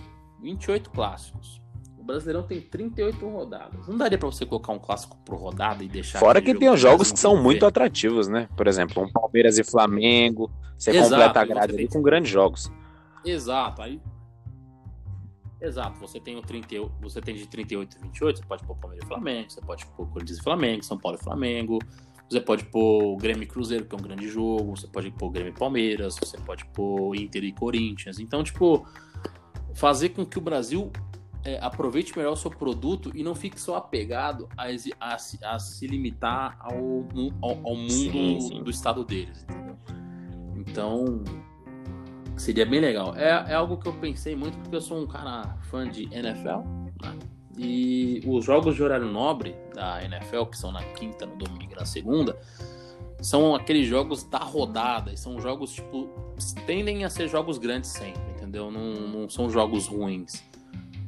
[0.41, 1.61] 28 clássicos.
[1.97, 3.87] O Brasileirão tem 38 rodadas.
[3.87, 6.79] Não daria pra você colocar um clássico por rodada e deixar Fora que tem os
[6.79, 8.49] jogos que são muito atrativos, né?
[8.57, 10.51] Por exemplo, um Palmeiras e Flamengo.
[10.77, 12.69] Você Exato, completa a grade ali tem- com grandes jogos.
[13.23, 14.01] Exato, aí.
[15.61, 19.05] Exato, você tem o 38, você tem de 38 e 28, você pode pôr Palmeiras
[19.05, 21.79] e Flamengo, você pode pôr Corinthians e Flamengo, São Paulo e Flamengo,
[22.33, 25.51] você pode pôr Grêmio e Cruzeiro, que é um grande jogo, você pode pôr Grêmio
[25.51, 28.19] e Palmeiras, você pode pôr Inter e Corinthians.
[28.19, 28.85] Então, tipo,
[29.73, 30.91] fazer com que o Brasil
[31.45, 34.65] é, aproveite melhor o seu produto e não fique só apegado a,
[34.99, 37.05] a se- a se limitar ao,
[37.41, 38.63] ao, ao mundo Sim, sim.
[38.63, 39.77] do estado deles, entendeu?
[40.55, 41.23] Então,
[42.37, 43.15] seria bem legal.
[43.15, 46.59] É, é algo que eu pensei muito porque eu sou um cara fã de NFL,
[47.01, 47.19] né?
[47.57, 51.75] E os jogos de horário nobre da NFL, que são na quinta, no domingo e
[51.75, 52.37] na segunda,
[53.21, 55.13] são aqueles jogos da rodada.
[55.13, 56.09] E são jogos, tipo,
[56.65, 58.71] tendem a ser jogos grandes sempre, entendeu?
[58.71, 60.43] Não, não são jogos ruins.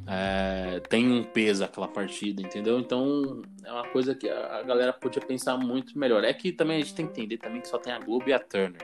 [0.08, 2.80] É, tem um peso aquela partida, entendeu?
[2.80, 6.24] Então é uma coisa que a galera podia pensar muito melhor.
[6.24, 8.34] É que também a gente tem que entender também que só tem a Globo e
[8.34, 8.82] a Turner.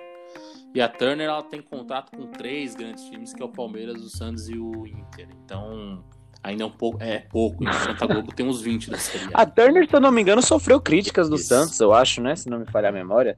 [0.74, 4.10] E a Turner ela tem contato com três grandes times, que é o Palmeiras, o
[4.10, 5.28] Santos e o Inter.
[5.44, 6.04] Então,
[6.44, 7.02] ainda é um pouco.
[7.02, 9.42] É pouco, enquanto a Globo tem uns 20 da série A.
[9.42, 11.46] A Turner, se eu não me engano, sofreu críticas do Isso.
[11.48, 12.36] Santos, eu acho, né?
[12.36, 13.38] Se não me falhar a memória.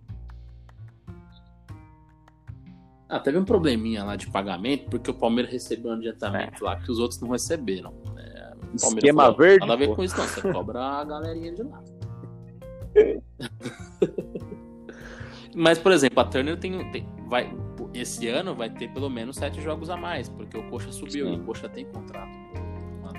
[3.10, 6.90] Ah, teve um probleminha lá de pagamento, porque o Palmeiras recebeu um adiantamento lá que
[6.92, 7.94] os outros não receberam.
[8.18, 9.96] É, o Palmeiras Esquema falou, verde, Nada a ver pô.
[9.96, 10.28] com isso, não.
[10.28, 11.84] Você cobra a galerinha de lá.
[15.56, 17.56] Mas, por exemplo, a Turner tem, tem- vai,
[17.94, 21.34] esse ano vai ter pelo menos sete jogos a mais, porque o Coxa subiu Sim.
[21.34, 22.43] e o Coxa tem contrato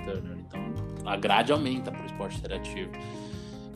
[0.05, 0.37] Turner.
[0.39, 0.61] Então,
[1.05, 2.91] a grade aumenta pro esporte interativo.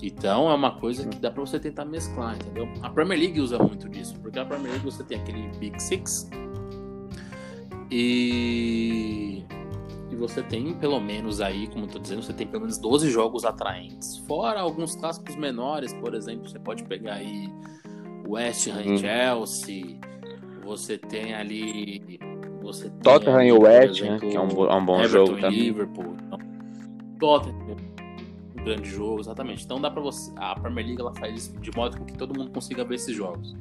[0.02, 2.70] Então é uma coisa que dá para você tentar mesclar, entendeu?
[2.82, 6.30] A Premier League usa muito disso, porque a Premier League você tem aquele Big Six
[7.92, 9.44] e,
[10.10, 13.10] e você tem pelo menos aí, como eu tô dizendo, você tem pelo menos 12
[13.10, 14.18] jogos atraentes.
[14.20, 17.50] Fora alguns clássicos menores, por exemplo, você pode pegar aí
[18.26, 20.00] West Ham e Chelsea,
[20.64, 22.20] você tem ali
[22.74, 25.60] você Tottenham e West, né, que é um, é um bom Everton jogo e também.
[25.60, 26.16] Liverpool.
[26.26, 26.40] Então,
[27.20, 27.78] Tottenham,
[28.60, 29.64] um grande jogo, exatamente.
[29.66, 32.52] Então dá para você, a Premier League ela faz isso de modo que todo mundo
[32.52, 33.56] consiga ver esses jogos,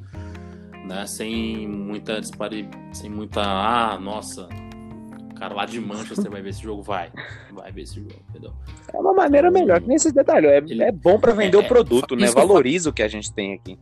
[0.87, 1.05] né?
[1.07, 4.47] Sem muita dispari, sem muita, ah, nossa,
[5.31, 7.11] o cara lá de Manchester vai ver esse jogo, vai,
[7.53, 8.53] vai ver esse jogo, entendeu?
[8.93, 10.49] É uma maneira melhor, que nem esses detalhes.
[10.49, 12.25] É, Ele- é bom pra vender é, o produto, né?
[12.25, 13.77] isso que eu Valoriza o que a gente tem aqui.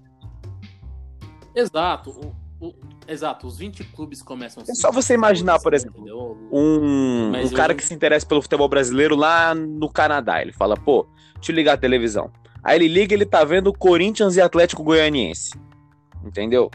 [1.56, 2.12] Exato.
[2.12, 2.74] o- o-
[3.08, 6.04] exato, os 20 clubes começam É só você imaginar, por exemplo?
[6.52, 10.42] Um, um cara que se interessa pelo futebol brasileiro lá no Canadá.
[10.42, 12.32] Ele fala, pô, deixa eu ligar a televisão.
[12.64, 15.52] Aí ele liga ele tá vendo Corinthians e Atlético Goianiense.
[16.26, 16.70] Entendeu?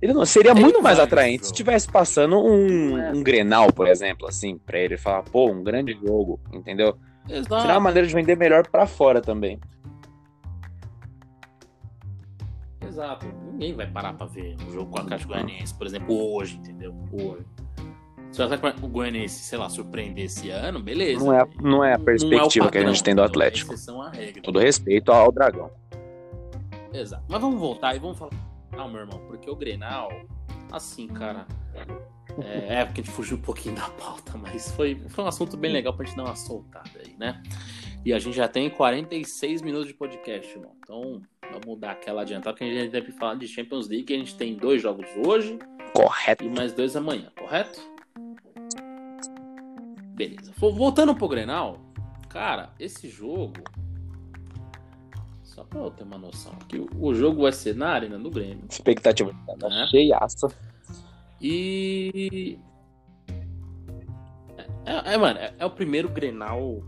[0.00, 3.12] Ele não seria Ele muito mais atraente se tivesse passando um, É.
[3.12, 6.96] um Grenal, por exemplo, assim, pra ele falar, pô, um grande jogo, entendeu?
[7.28, 7.60] Exato.
[7.62, 9.58] Seria uma maneira de vender melhor pra fora também.
[12.96, 13.26] Exato.
[13.52, 16.94] Ninguém vai parar pra ver um jogo com a Atlético Goianiense, por exemplo, hoje, entendeu?
[17.12, 17.44] Hoje.
[18.32, 21.22] Se o Atlético Goianiense, sei lá, surpreender esse ano, beleza.
[21.24, 23.24] Não é, a- não é a Não perspectiva o que a gente tem do entendeu?
[23.42, 23.72] Atlético.
[23.72, 24.42] É exceção à regra.
[24.42, 25.70] Todo respeito ao Dragão.
[26.92, 27.22] Exato.
[27.28, 28.32] Mas vamos voltar e vamos falar.
[28.72, 30.08] Não, meu irmão, porque o Grenal,
[30.72, 31.46] assim, cara.
[32.42, 35.56] É, é porque a gente fugiu um pouquinho da pauta, mas foi, foi um assunto
[35.56, 37.42] bem legal pra gente dar uma soltada aí, né?
[38.04, 40.72] E a gente já tem 46 minutos de podcast, irmão.
[40.82, 41.20] Então,
[41.52, 44.12] vamos dar aquela adiantada, porque a gente deve falar de Champions League.
[44.14, 45.58] A gente tem dois jogos hoje
[45.92, 46.44] Correto.
[46.44, 47.80] e mais dois amanhã, correto?
[50.14, 50.52] Beleza.
[50.56, 51.78] Vo- Voltando pro Grenal,
[52.28, 53.54] cara, esse jogo.
[55.42, 58.64] Só pra eu ter uma noção aqui, o- jogo vai ser na Arena do Grêmio.
[58.70, 59.32] Expectativa
[59.62, 59.86] Né?
[59.90, 60.48] cheiaça.
[61.40, 62.58] E.
[64.84, 66.82] É, é, mano, é, é o primeiro Grenal.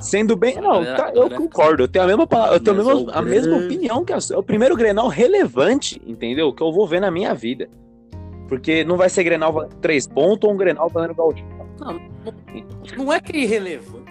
[0.00, 0.56] Sendo bem.
[0.56, 1.82] Não, tá, eu concordo.
[1.82, 4.36] Eu tenho a mesma, palavra, eu tenho a mesma, a mesma opinião que a sua.
[4.36, 6.52] É o primeiro Grenal relevante, entendeu?
[6.52, 7.68] Que eu vou ver na minha vida.
[8.48, 11.44] Porque não vai ser Grenal três pontos ou um Grenal valendo gaúcho.
[11.80, 14.10] Não, não, não é que é irrelevante.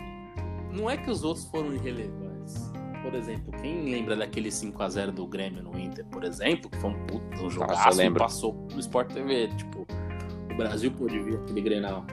[0.72, 2.72] Não é que os outros foram irrelevantes.
[3.02, 7.06] Por exemplo, quem lembra daquele 5x0 do Grêmio no Inter, por exemplo, que foi um
[7.06, 9.48] puto um jogaço passou no Sport TV.
[9.56, 9.88] Tipo,
[10.52, 12.06] o Brasil pôde ver aquele Grenal.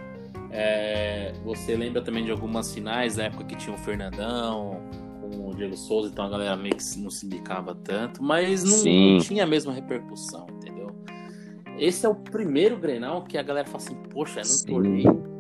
[0.56, 4.80] É, você lembra também de algumas finais da época que tinha o Fernandão
[5.20, 8.92] com o Diego Souza, então a galera meio que não se indicava tanto, mas não,
[8.92, 10.94] não tinha a mesma repercussão, entendeu?
[11.76, 14.66] Esse é o primeiro Grenal que a galera fala assim, poxa, é num Sim.
[14.66, 15.34] torneio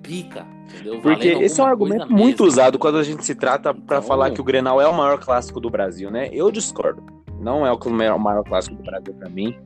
[0.00, 1.00] pica, entendeu?
[1.00, 2.80] Porque Valendo esse é um argumento muito mesmo, usado entendeu?
[2.80, 5.58] quando a gente se trata pra Então- falar que o Grenal é o maior clássico
[5.58, 6.28] do Brasil, né?
[6.32, 7.02] Eu discordo.
[7.40, 9.56] Não é o maior clássico do Brasil pra mim.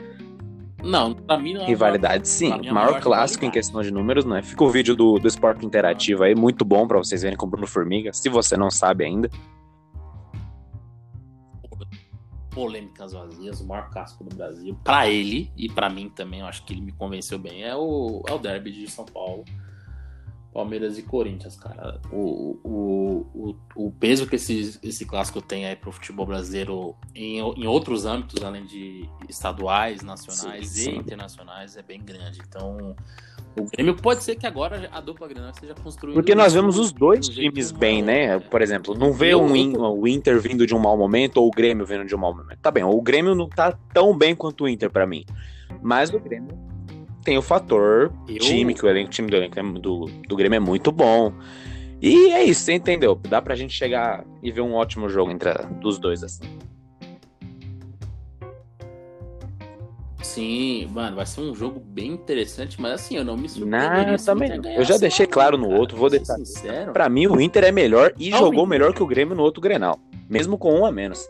[0.83, 2.53] Não, pra mim não é Rivalidade, sim.
[2.53, 4.43] é maior, maior clássico em questão de números, né?
[4.43, 7.49] Fica o vídeo do, do Esporte Interativo aí, muito bom pra vocês verem com o
[7.49, 9.31] Bruno Formiga, se você não sabe ainda.
[12.57, 14.75] polêmicas vazias, o maior casco do Brasil.
[14.83, 17.63] Pra ele e pra mim também, eu acho que ele me convenceu bem.
[17.63, 19.45] É o, é o derby de São Paulo.
[20.57, 22.01] Palmeiras e Corinthians, cara.
[22.11, 27.41] O, o, o, o peso que esse, esse clássico tem aí pro futebol brasileiro em,
[27.41, 30.97] em outros âmbitos, além de estaduais, nacionais Sim, e sim.
[30.97, 32.41] internacionais, é bem grande.
[32.49, 32.97] Então,
[33.55, 36.15] o Grêmio pode ser que agora a dupla Grenal esteja construindo.
[36.15, 38.39] Porque nós vemos os dois times bem, né?
[38.39, 38.41] né?
[38.41, 39.53] Por exemplo, não vê um
[39.91, 42.59] o Inter vindo de um mau momento ou o Grêmio vindo de um mau momento.
[42.63, 45.27] Tá bem, o Grêmio não tá tão bem quanto o Inter pra mim.
[45.83, 46.57] Mas o Grêmio
[47.27, 50.57] tem o fator Eu- time, que o elenco, time do, elenco é- do, do Grêmio
[50.57, 51.33] é muito bom.
[52.01, 53.17] E é isso, você entendeu?
[53.29, 56.45] Dá pra gente chegar e ver um ótimo jogo entre a- dos dois, assim.
[60.23, 64.19] Sim, mano, vai ser um jogo bem interessante, mas assim, eu não me Não, surpreenderia
[64.19, 64.71] se o também não.
[64.71, 66.93] Eu já deixei claro no cara, outro, vou deixar- sincero.
[66.93, 69.99] Pra mim, o Inter é melhor e jogou melhor que o Grêmio no outro Grenal.
[70.29, 71.29] Mesmo com um a menos.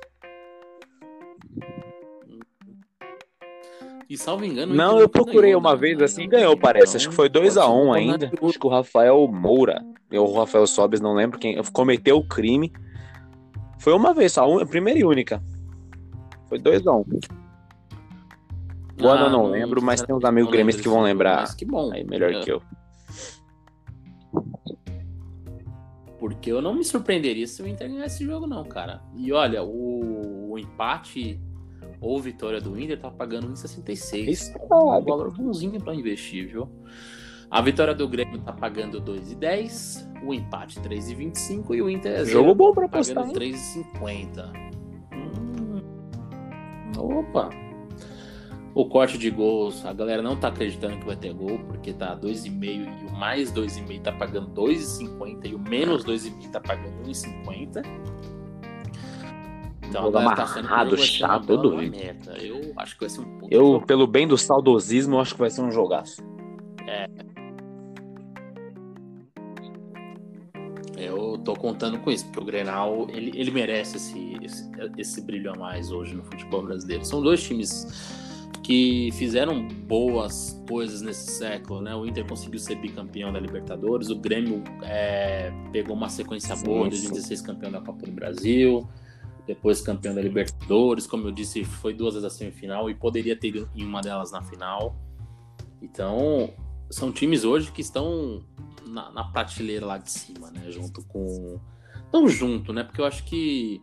[4.09, 4.73] E salvo engano.
[4.75, 6.91] Não, eu procurei ganhou, uma né, vez na- assim, ganhou, parece.
[6.91, 8.31] então, Acho que foi pode 2 a ser 1 um ainda.
[8.41, 12.73] Acho que o Rafael Moura, ou o Rafael Sobes, não lembro quem, cometeu o crime.
[13.79, 15.43] Foi uma vez só, a primeira e única.
[16.49, 17.05] Foi 2 a 1
[19.03, 21.41] O ano eu não lembro, mas tem uns amigos não gremistas que vão lembrar.
[21.41, 21.93] Mas que bom.
[21.93, 22.63] Aí melhor É, que eu.
[26.19, 29.03] Porque eu não me surpreenderia se o Inter ganhasse esse jogo, não, cara.
[29.15, 31.39] E olha, o, o empate
[32.01, 34.29] ou vitória do Inter tá pagando 1,66.
[34.29, 35.07] Isso, um sabe.
[35.07, 36.69] valor bonzinho pra investir, viu?
[37.51, 42.55] A vitória do Grêmio tá pagando 2,10, o empate 3,25 e o Inter é Jogo
[42.55, 43.17] bom pra apostar.
[43.17, 44.53] pagando 3,50.
[45.13, 45.81] Hum.
[46.99, 47.51] Opa!
[48.75, 52.15] O corte de gols, a galera não tá acreditando que vai ter gol, porque tá
[52.15, 57.83] 2,5 e o mais 2,5 tá pagando 2,50 e o menos 2,5 tá pagando 1,50.
[59.89, 61.91] Então Jogo tá amarrado, jogo uma chato, doido.
[61.91, 62.33] meta.
[62.39, 63.49] Eu acho que vai ser um pouco.
[63.51, 66.23] Eu, pelo bem do saudosismo, eu acho que vai ser um jogaço.
[70.97, 75.53] Eu tô contando com isso, porque o Grenal, ele, ele merece esse, esse, esse brilho
[75.53, 77.05] a mais hoje no futebol brasileiro.
[77.05, 77.87] São dois times
[78.63, 81.95] que fizeram boas coisas nesse século, né?
[81.95, 86.91] O Inter conseguiu ser bicampeão da Libertadores, o Grêmio é, pegou uma sequência boa, em
[86.91, 87.03] sim.
[87.11, 88.89] 2016 campeão da Copa do Brasil,
[89.47, 93.67] depois campeão da Libertadores, como eu disse, foi duas vezes a semifinal e poderia ter
[93.75, 94.97] em uma delas na final.
[95.81, 96.53] Então,
[96.91, 98.43] são times hoje que estão
[98.87, 100.71] na, na prateleira lá de cima, né?
[100.71, 101.61] Junto com.
[102.13, 102.83] Não junto, né?
[102.83, 103.81] Porque eu acho que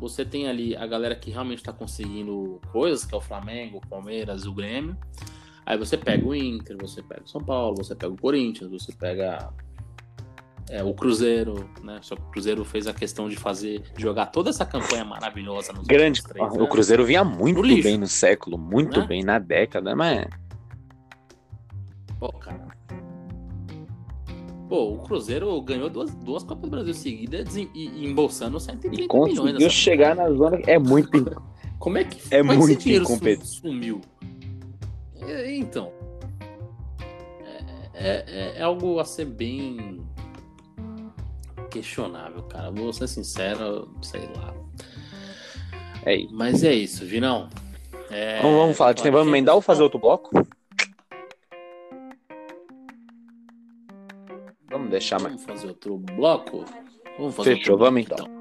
[0.00, 3.88] você tem ali a galera que realmente tá conseguindo coisas, que é o Flamengo, o
[3.88, 4.96] Palmeiras, o Grêmio.
[5.66, 8.92] Aí você pega o Inter, você pega o São Paulo, você pega o Corinthians, você
[8.92, 9.52] pega
[10.70, 11.98] é, o Cruzeiro, né?
[12.02, 15.72] Só que o Cruzeiro fez a questão de fazer, de jogar toda essa campanha maravilhosa
[15.72, 16.22] nos Grande.
[16.22, 16.66] três O.
[16.68, 17.84] Cruzeiro vinha muito lixo.
[17.84, 19.06] bem no século, muito Né?
[19.06, 20.26] bem na década, mas
[22.18, 22.66] Pô, cara.
[24.68, 28.90] Pô, o Cruzeiro ganhou duas, duas Copas do Brasil seguidas e, e embolsando 130 e
[29.08, 29.38] milhões.
[29.38, 30.58] conseguiu chegar na zona.
[30.66, 31.10] É muito.
[31.78, 33.06] Como é que É que muito esse dinheiro
[33.46, 34.00] sumiu?
[35.20, 35.90] É, então.
[37.94, 40.00] É, é- é algo a ser bem
[41.68, 42.70] questionável, cara.
[42.70, 44.54] Vou ser sincero, sei lá.
[46.04, 46.34] É isso.
[46.34, 47.48] Mas é isso, Vinão.
[48.10, 49.10] É, Vamos, vamos falar de quem?
[49.10, 50.30] Vamos emendar ou fazer outro bloco?
[54.70, 55.34] Vamos deixar mais.
[55.34, 56.64] Vamos fazer outro bloco?
[57.18, 58.37] Vamos fazer Fechou, outro vamos bloco, então.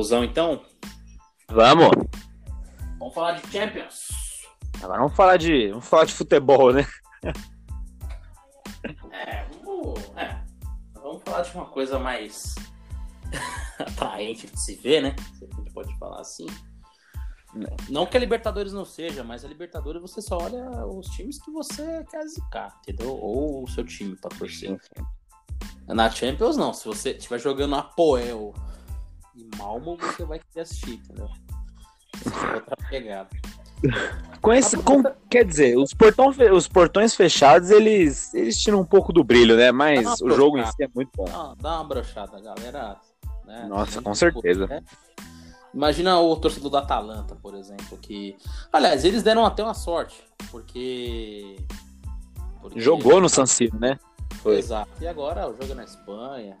[0.00, 0.62] Conclusão então?
[1.50, 1.90] Vamos!
[2.98, 4.08] Vamos falar de Champions.
[4.82, 5.68] Agora vamos falar de.
[5.68, 6.86] Vamos falar de futebol, né?
[9.12, 10.42] É, vamos, é,
[10.94, 12.54] vamos falar de uma coisa mais
[13.78, 15.16] atraente de se ver, né?
[15.38, 16.46] Se a gente pode falar assim.
[17.88, 21.50] Não que a Libertadores não seja, mas a Libertadores você só olha os times que
[21.50, 23.10] você quer zicar, entendeu?
[23.10, 24.80] Ou o seu time pra torcer.
[25.86, 26.72] Na Champions, não.
[26.72, 28.54] Se você estiver jogando Apoel
[29.40, 31.28] e Malmo, você vai querer assistir, entendeu?
[32.26, 33.28] Essa é outra pegada.
[34.42, 39.12] Com esse, com- quer dizer, os, portão os portões fechados, eles, eles tiram um pouco
[39.12, 39.72] do brilho, né?
[39.72, 41.24] Mas o jogo em si é muito bom.
[41.24, 42.96] Dá, dá uma brochada, galera.
[43.46, 43.66] né?
[43.68, 44.66] Nossa, com certeza.
[44.66, 44.82] né?
[45.72, 48.36] Imagina o torcedor do Atalanta, por exemplo, que.
[48.72, 51.56] Aliás, eles deram até uma sorte, porque.
[52.60, 53.98] porque- Jogou no San Siro, né?
[54.42, 54.58] Foi.
[54.58, 54.90] Exato.
[55.00, 56.58] E agora o jogo é na Espanha.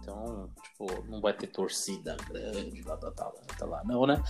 [0.00, 4.22] Então, tipo, não vai ter torcida grande lá do Atalanta lá, não, né?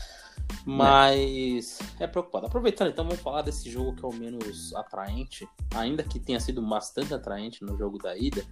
[0.65, 2.47] Mas é preocupado.
[2.47, 6.63] Aproveitando, então, vamos falar desse jogo que é o menos atraente, ainda que tenha sido
[6.63, 8.45] bastante atraente no jogo da ida.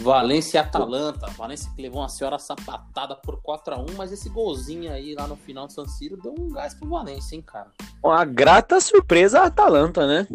[0.00, 1.26] Valência e Atalanta.
[1.32, 5.66] Valência que levou uma senhora sapatada por 4x1, mas esse golzinho aí lá no final
[5.66, 7.70] do San Siro deu um gás pro Valência, hein, cara?
[8.02, 10.26] Uma grata surpresa a Atalanta, né?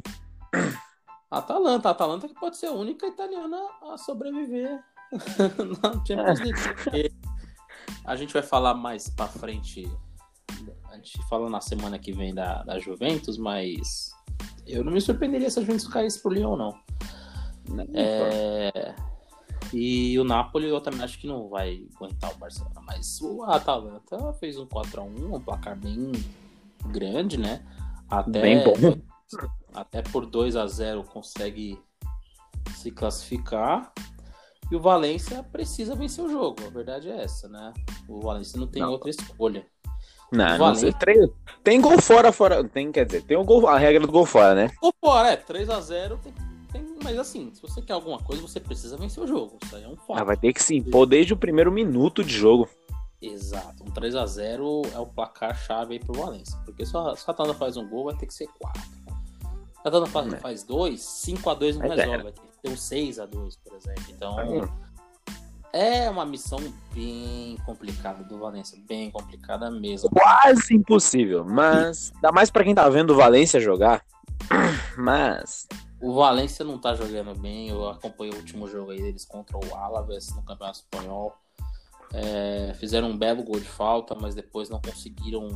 [1.31, 3.57] Atalanta, Atalanta que pode ser a única italiana
[3.91, 4.79] a sobreviver
[5.11, 6.73] na Champions League.
[6.73, 7.11] Porque
[8.05, 9.89] a gente vai falar mais pra frente,
[10.89, 14.11] a gente fala na semana que vem da, da Juventus, mas
[14.65, 16.79] eu não me surpreenderia se a Juventus caísse pro Lyon, não.
[17.93, 18.95] É,
[19.73, 24.33] e o Napoli eu também acho que não vai aguentar o Barcelona, mas o Atalanta
[24.33, 26.11] fez um 4x1, um placar bem
[26.87, 27.65] grande, né?
[28.09, 28.73] Até, Bem bom.
[29.73, 31.79] Até por 2 a 0 consegue
[32.75, 33.91] se classificar.
[34.71, 37.71] E o Valência precisa vencer o jogo, a verdade é essa, né?
[38.07, 38.91] O Valência não tem Não.
[38.91, 39.65] outra escolha.
[40.31, 40.91] Não, não sei.
[41.63, 42.63] Tem gol fora, fora.
[42.63, 44.71] Tem, quer dizer, tem o gol, a regra do gol fora, né?
[44.81, 46.33] Ou fora, é, 3 a 0 tem,
[46.71, 49.57] tem- mas assim, se você quer alguma coisa, você precisa vencer o jogo.
[49.63, 50.19] Isso aí é um fato.
[50.19, 52.67] Ah, vai ter que se impor desde o primeiro minuto de jogo.
[53.21, 53.83] Exato.
[53.83, 56.57] Um 3 a 0 é o placar chave aí pro Valência.
[56.65, 58.81] Porque se a, se a Atalanta faz um gol, vai ter que ser 4.
[58.81, 60.37] Se a Atalanta faz, É.
[60.37, 62.13] faz dois, 5 a 2 não Mas resolve.
[62.13, 62.23] era.
[62.23, 64.03] Vai ter um 6 a 2 por exemplo.
[64.09, 64.61] Então, Aí,
[65.73, 66.59] é uma missão
[66.93, 68.77] bem complicada do Valência.
[68.87, 70.09] Bem complicada mesmo.
[70.09, 74.05] Quase impossível, mas ainda mais pra quem tá vendo o Valência jogar.
[74.97, 75.67] Mas.
[76.01, 77.69] O Valência não tá jogando bem.
[77.69, 81.33] Eu acompanhei o último jogo aí deles contra o Alaves no Campeonato Espanhol.
[82.13, 85.49] É, fizeram um belo gol de falta, mas depois não conseguiram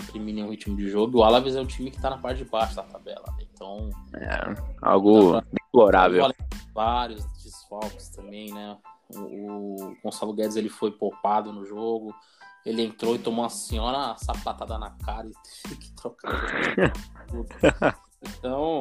[0.00, 1.18] imprimir nenhum ritmo de jogo.
[1.18, 3.24] O Alaves é um time que tá na parte de baixo da tabela.
[3.38, 3.46] Né?
[3.52, 3.90] Então.
[4.14, 6.32] É, algo deplorável.
[6.74, 8.76] Vários desfalques também, né?
[9.14, 12.14] O, o Gonçalo Guedes ele foi poupado no jogo.
[12.64, 15.32] Ele entrou e tomou uma senhora sapatada na cara e
[15.62, 16.32] teve que trocar.
[18.22, 18.80] então,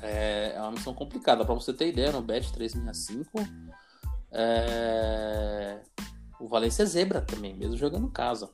[0.00, 1.44] é, é uma missão complicada.
[1.44, 3.30] Para você ter ideia, no Bet 365,
[4.32, 5.80] é...
[6.40, 8.50] o Valência é zebra também, mesmo jogando em casa.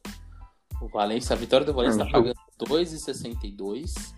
[0.80, 4.14] O Valência, a vitória do Valência está pagando 2,62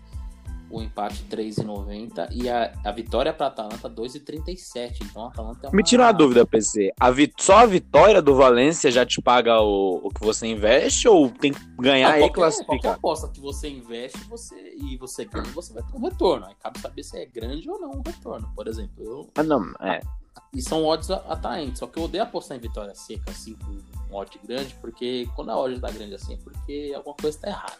[0.69, 4.99] o empate 3,90 e a, a vitória para a Atalanta 2,37.
[5.01, 5.75] Então a Atalanta é uma...
[5.75, 6.93] Me tira uma dúvida, PC.
[6.99, 7.33] A vi...
[7.37, 11.51] Só a vitória do Valência já te paga o, o que você investe ou tem
[11.51, 12.79] que ganhar Não, e classificar?
[12.79, 14.55] Qualquer aposta que você investe você...
[14.77, 16.45] e você ganha, você vai ter um retorno.
[16.45, 18.51] Aí cabe saber se é grande ou não o retorno.
[18.55, 19.27] Por exemplo, eu...
[19.35, 20.01] Ah, não, é.
[20.53, 21.79] E são odds atraentes.
[21.79, 23.71] Só que eu odeio apostar em vitória seca, assim, com
[24.11, 27.49] um odd grande, porque quando a odd tá grande assim é porque alguma coisa está
[27.49, 27.77] errada.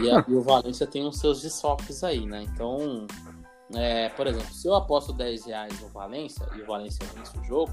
[0.00, 2.42] E, a, e, o Valência tem os seus desfalques aí, né?
[2.42, 3.06] Então,
[3.74, 7.44] é, por exemplo, se eu aposto 10 reais no Valência e o Valência vence o
[7.44, 7.72] jogo,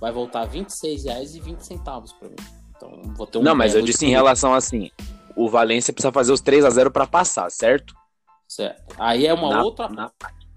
[0.00, 2.36] vai voltar 26 reais e 20 centavos para mim.
[2.76, 4.90] Então, vou ter um Não, mas eu disse em relação assim,
[5.36, 7.94] o Valência precisa fazer os 3 a 0 para passar, certo?
[8.48, 8.94] Certo.
[8.98, 10.10] Aí é uma na, outra na...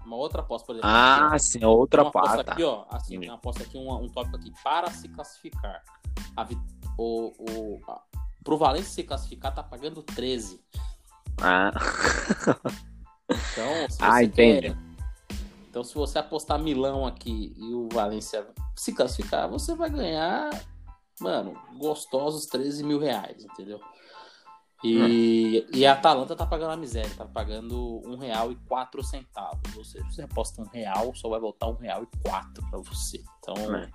[0.08, 0.90] uma outra aposta, por exemplo.
[0.90, 4.36] Ah, aqui, sim, outra uma aposta aqui, ó, assim, uma aposta aqui um, um tópico
[4.36, 5.82] aqui para se classificar.
[6.36, 6.48] A,
[6.98, 7.80] o, o,
[8.42, 10.60] Pro Valência se classificar, tá pagando 13.
[11.40, 11.70] Ah.
[13.30, 14.68] Então, se ah, entende.
[14.70, 14.76] Quer...
[15.68, 20.48] Então, se você apostar Milão aqui e o Valência se classificar, você vai ganhar,
[21.20, 23.78] mano, gostosos 13 mil reais, entendeu?
[24.82, 25.70] E, hum.
[25.72, 29.76] e a Atalanta tá pagando a miséria, tá pagando um real e quatro centavos.
[29.76, 33.20] Ou seja, você aposta um real, só vai voltar um real e quatro pra você.
[33.40, 33.90] Então, é.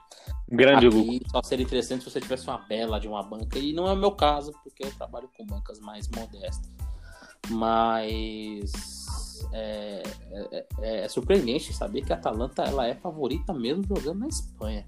[0.49, 1.29] grande lucro.
[1.31, 3.57] Só seria interessante se você tivesse uma bela de uma banca.
[3.57, 6.69] E não é o meu caso, porque eu trabalho com bancas mais modestas.
[7.49, 8.71] Mas
[9.53, 14.27] é, é, é, é surpreendente saber que a Atalanta ela é favorita mesmo jogando na
[14.27, 14.85] Espanha.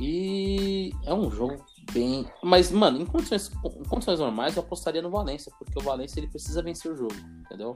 [0.00, 2.26] E é um jogo bem.
[2.42, 6.28] Mas, mano, em condições, em condições normais eu apostaria no Valência, porque o Valência ele
[6.28, 7.74] precisa vencer o jogo, entendeu?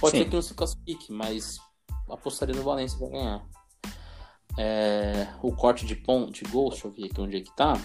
[0.00, 0.24] Pode Sim.
[0.24, 1.58] ser que não se classifique, mas
[2.08, 3.46] apostaria no Valência pra ganhar.
[4.58, 7.78] É, o corte de ponto de gol, deixa eu ver aqui onde é que tá.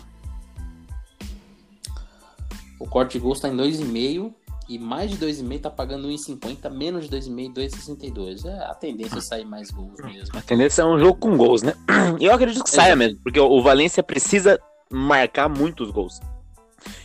[2.79, 4.33] O corte de gol está em 2,5
[4.67, 8.45] e mais de 2,5 tá pagando 1,50, menos de 2,5, 2,62.
[8.45, 10.37] É a tendência é sair mais gols mesmo.
[10.37, 11.73] A tendência é um jogo com gols, né?
[12.19, 14.59] Eu acredito que saia mesmo, porque o Valência precisa
[14.91, 16.19] marcar muitos gols.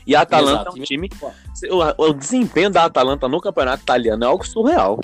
[0.06, 0.78] E a Atalanta Exato.
[0.78, 1.10] é um time.
[1.70, 4.98] O, o, desempenho da Atalanta no campeonato italiano é algo surreal.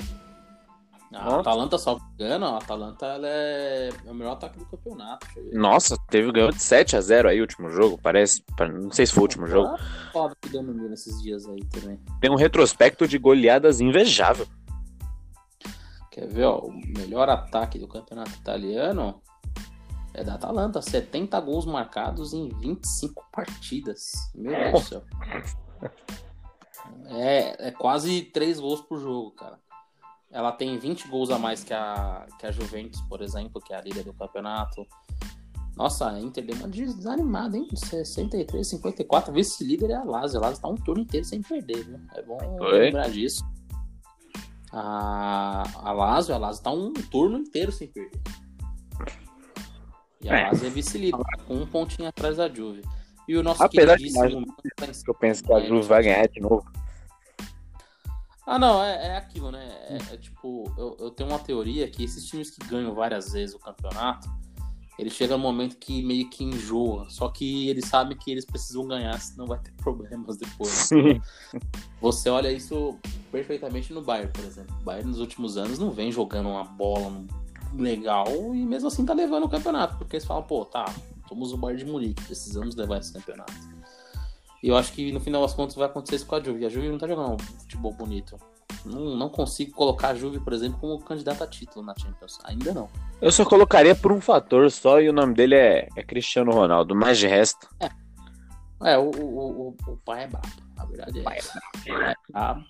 [1.13, 3.89] A Atalanta, só engano, a Atalanta ela é...
[4.03, 5.27] é o melhor ataque do campeonato.
[5.51, 8.43] Nossa, teve ganhou de 7 a 0 aí o último jogo, parece.
[8.59, 9.77] Não sei se foi o último jogo.
[10.11, 11.99] Foda que deu no nesses dias aí também.
[12.19, 14.47] Tem um retrospecto de goleadas invejável.
[16.09, 19.21] Quer ver, ó, o melhor ataque do campeonato italiano
[20.13, 24.11] é da Atalanta, 70 gols marcados em 25 partidas.
[24.35, 25.03] Meu Deus do céu.
[27.07, 29.59] É, é quase 3 gols por jogo, cara.
[30.31, 33.77] Ela tem 20 gols a mais que a, que a Juventus, por exemplo, que é
[33.77, 34.85] a líder do campeonato.
[35.75, 37.67] Nossa, a Inter deu uma desanimada, hein?
[37.73, 39.33] 63, 54.
[39.33, 40.39] Vice-líder é a Lazio.
[40.39, 41.99] A Lazio tá um turno inteiro sem perder, viu?
[42.15, 42.79] É bom Oi?
[42.79, 43.43] lembrar disso.
[44.71, 48.21] A, a Lazio, a Lazio tá um turno inteiro sem perder.
[50.23, 50.43] E a é.
[50.47, 52.81] Lazio é vice-líder, com um pontinho atrás da Juve.
[53.27, 54.45] E o nosso Apesar queridíssimo...
[54.55, 56.65] Que eu penso que a Juve vai ganhar de novo.
[58.45, 59.65] Ah, não, é, é aquilo, né?
[59.87, 63.55] É, é tipo, eu, eu, tenho uma teoria que esses times que ganham várias vezes
[63.55, 64.29] o campeonato,
[64.99, 67.09] ele chega no momento que meio que enjoa.
[67.09, 70.69] Só que eles sabem que eles precisam ganhar, senão vai ter problemas depois.
[70.69, 71.21] Sim.
[72.01, 72.99] Você olha isso
[73.31, 74.75] perfeitamente no Bayern, por exemplo.
[74.81, 77.25] O Bayern nos últimos anos não vem jogando uma bola
[77.77, 80.85] legal e mesmo assim tá levando o campeonato, porque eles falam, pô, tá,
[81.27, 83.53] somos o Bayern de Munique, precisamos levar esse campeonato.
[84.61, 86.65] E eu acho que no final das contas vai acontecer isso com a Juve.
[86.65, 88.37] A Juve não tá jogando um futebol bonito.
[88.85, 92.39] Não, não consigo colocar a Juve, por exemplo, como candidata a título na Champions.
[92.45, 92.89] Ainda não.
[93.21, 96.95] Eu só colocaria por um fator só e o nome dele é, é Cristiano Ronaldo,
[96.95, 97.67] mas de resto.
[97.77, 97.89] É,
[98.81, 100.47] é o, o, o, o pai é brabo.
[100.77, 102.15] A verdade é, é, é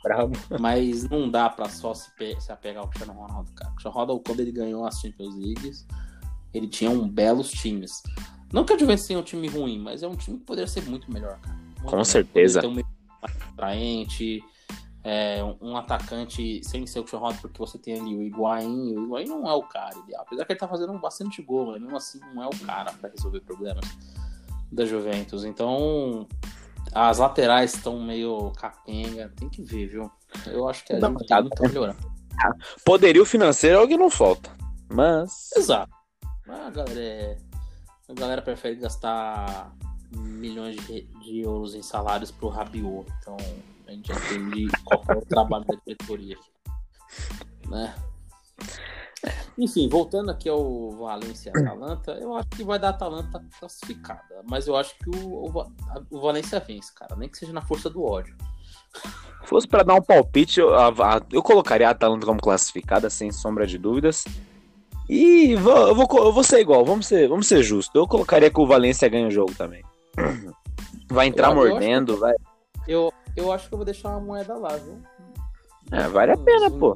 [0.03, 0.37] brabo.
[0.59, 3.71] Mas não dá pra só se, se apegar ao Cristiano Ronaldo, cara.
[3.71, 5.87] O Cristiano Ronaldo, quando ele ganhou as Champions Leagues,
[6.53, 8.03] ele tinha um belos times.
[8.51, 10.83] Não que a Juventus tenha um time ruim, mas é um time que poderia ser
[10.83, 11.57] muito melhor, cara.
[11.85, 12.61] Com certeza.
[12.61, 12.87] Ter um meio
[13.21, 14.43] atraente,
[15.03, 19.05] é, um atacante sem ser o Christian Ronaldo, porque você tem ali o Higuaín, o
[19.05, 20.21] Higuaín não é o cara ideal.
[20.21, 23.09] Apesar que ele tá fazendo bastante gol, mas mesmo assim não é o cara para
[23.09, 23.85] resolver problemas
[24.73, 25.43] da Juventus.
[25.43, 26.27] Então,
[26.93, 30.11] as laterais estão meio capenga, tem que ver, viu?
[30.47, 32.13] Eu acho que a gente tá, tá melhorando.
[32.83, 34.51] Poderio financeiro é o que não falta,
[34.91, 35.51] mas...
[35.55, 35.93] Exato.
[36.47, 37.37] A galera, é...
[38.09, 39.73] a galera prefere gastar
[40.11, 43.37] milhões de, de euros em salários pro Rabiot, então
[43.87, 47.69] a gente entende qual é o trabalho da diretoria aqui.
[47.69, 47.95] Né?
[49.57, 54.41] Enfim, voltando aqui ao Valência e Atalanta, eu acho que vai dar Atalanta classificada.
[54.49, 55.65] Mas eu acho que o, o,
[56.09, 57.15] o Valência vence, cara.
[57.15, 58.35] Nem que seja na força do ódio.
[58.93, 60.71] Se fosse para dar um palpite, eu,
[61.31, 64.25] eu colocaria a Atalanta como classificada, sem sombra de dúvidas.
[65.09, 67.93] E vou, eu, vou, eu vou ser igual, vamos ser, vamos ser justos.
[67.93, 69.83] Eu colocaria que o Valência ganha o jogo também.
[71.09, 72.33] Vai entrar eu, mordendo, eu vai.
[72.87, 74.99] Eu, eu acho que eu vou deixar uma moeda lá, viu?
[75.91, 76.95] É, vale a pena, pô.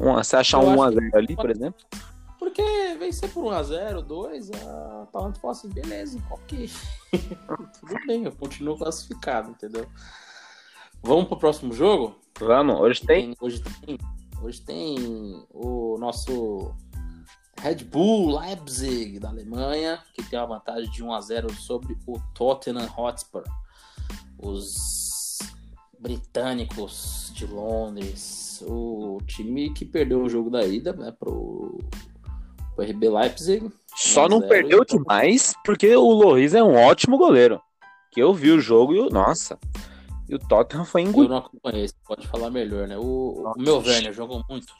[0.00, 1.84] Um, você achar um 1x0 ali, por exemplo?
[2.38, 2.62] Porque
[2.98, 6.70] vencer por 1x0, 2, a Atalanta fala assim, beleza, ok.
[7.80, 9.86] Tudo bem, eu continuo classificado, entendeu?
[11.02, 12.16] Vamos pro próximo jogo?
[12.38, 13.34] Vamos, hoje tem.
[13.40, 13.98] Hoje tem,
[14.42, 16.74] hoje tem o nosso
[17.60, 22.18] Red Bull Leipzig da Alemanha, que tem uma vantagem de 1 a 0 sobre o
[22.34, 23.44] Tottenham Hotspur.
[24.38, 25.38] Os
[25.98, 31.78] britânicos de Londres, o time que perdeu o jogo da ida né, pro,
[32.74, 33.70] pro RB Leipzig.
[33.96, 34.98] Só não perdeu então...
[34.98, 37.60] demais porque o Loris é um ótimo goleiro.
[38.10, 39.58] Que eu vi o jogo e o nossa,
[40.28, 41.34] e o Tottenham foi engolido.
[41.34, 42.96] Eu não acompanhei, você pode falar melhor, né?
[42.96, 44.72] O, o meu Werner jogou muito.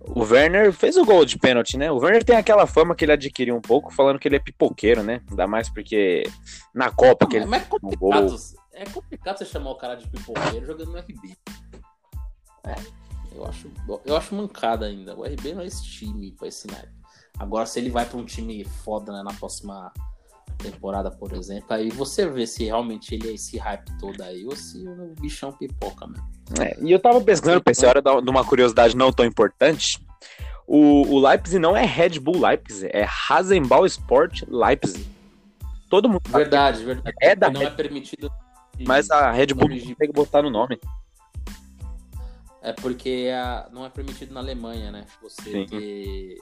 [0.00, 1.90] O Werner fez o gol de pênalti, né?
[1.90, 5.02] O Werner tem aquela fama que ele adquiriu um pouco, falando que ele é pipoqueiro,
[5.02, 5.22] né?
[5.30, 6.24] Ainda mais porque
[6.74, 7.46] na Copa que ele.
[7.46, 8.36] Mas é complicado,
[8.72, 11.36] é complicado você chamar o cara de pipoqueiro jogando no RB.
[12.66, 12.74] É,
[13.34, 13.70] eu acho,
[14.04, 15.16] eu acho mancada ainda.
[15.16, 16.92] O RB não é esse time pra esse naipe.
[17.38, 19.92] Agora, se ele vai pra um time foda né, na próxima
[20.58, 24.54] temporada, por exemplo, aí você vê se realmente ele é esse hype todo aí ou
[24.54, 26.28] se o bichão pipoca mesmo.
[26.60, 30.04] É, e eu tava pensando, pensei, hora de uma curiosidade não tão importante.
[30.66, 35.06] O, o Leipzig não é Red Bull Leipzig, é Rasenball Sport Leipzig.
[35.88, 37.16] Todo mundo Verdade, verdade.
[37.20, 37.66] É da não Red...
[37.66, 38.30] é permitido.
[38.86, 40.78] Mas a Red Bull não consegue botar no nome.
[42.62, 43.68] É porque a...
[43.72, 45.06] não é permitido na Alemanha, né?
[45.22, 45.66] Você Sim.
[45.66, 46.36] ter.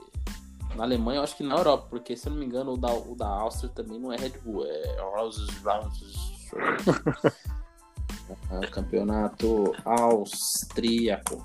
[0.74, 2.92] Na Alemanha, eu acho que na Europa, porque se eu não me engano, o da,
[2.92, 5.48] o da Áustria também não é Red Bull, é Roses
[8.62, 11.44] É campeonato austríaco.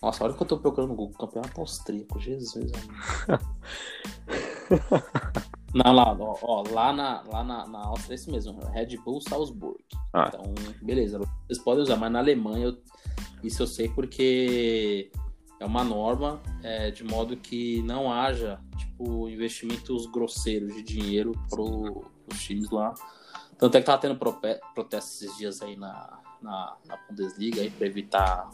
[0.00, 1.18] Nossa, olha que eu tô procurando no Google.
[1.18, 2.70] Campeonato austríaco, Jesus.
[5.74, 8.58] Não, lá, ó, ó, lá, na, lá na, na Áustria é isso mesmo.
[8.70, 9.78] Red Bull Salzburg.
[10.12, 10.26] Ah.
[10.28, 11.18] Então, beleza.
[11.46, 12.78] Vocês podem usar, mas na Alemanha eu,
[13.42, 15.10] isso eu sei porque
[15.60, 21.60] é uma norma é, de modo que não haja tipo investimentos grosseiros de dinheiro para
[21.60, 22.94] os times lá
[23.60, 27.86] tanto é que tava tendo protestos esses dias aí na, na, na Bundesliga aí pra
[27.86, 28.48] evitar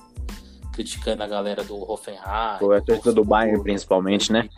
[0.73, 2.59] criticando a galera do Hoffenheim.
[2.59, 4.49] Foi a torcida do Bayern, principalmente, né?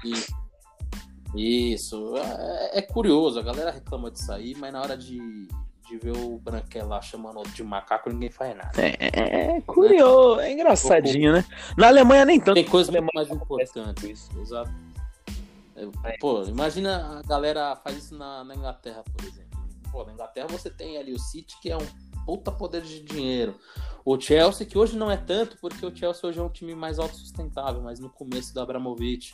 [1.35, 2.16] Isso.
[2.16, 5.18] É, é, curioso, a galera reclama disso aí, mas na hora de,
[5.87, 8.72] de ver o Branquela lá chamando de macaco, ninguém faz nada.
[8.81, 11.45] É, é, é curioso, é engraçadinho, né?
[11.76, 12.55] Na Alemanha nem tanto.
[12.55, 14.11] Tem coisa muito mais importante.
[14.11, 14.31] Isso.
[14.41, 14.70] Exato.
[16.05, 19.49] É, pô, imagina a galera faz isso na, na Inglaterra, por exemplo.
[19.93, 21.87] Pô, na Inglaterra você tem ali o City, que é um
[22.26, 23.57] puta poder de dinheiro.
[24.05, 26.99] O Chelsea, que hoje não é tanto, porque o Chelsea hoje é um time mais
[26.99, 29.33] autossustentável, mas no começo do Abramovich.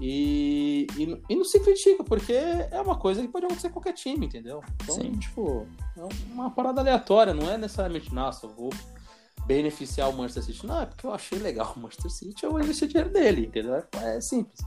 [0.00, 3.92] E, e, e, não se critica, porque é uma coisa que pode acontecer com qualquer
[3.92, 4.60] time, entendeu?
[4.82, 5.12] Então, Sim.
[5.12, 5.66] tipo,
[5.96, 8.70] é uma parada aleatória, não é necessariamente, nossa, eu vou
[9.46, 10.66] beneficiar o Manchester City.
[10.66, 13.84] Não, é porque eu achei legal o Manchester City, eu vou investir dinheiro dele, entendeu?
[14.02, 14.58] É simples.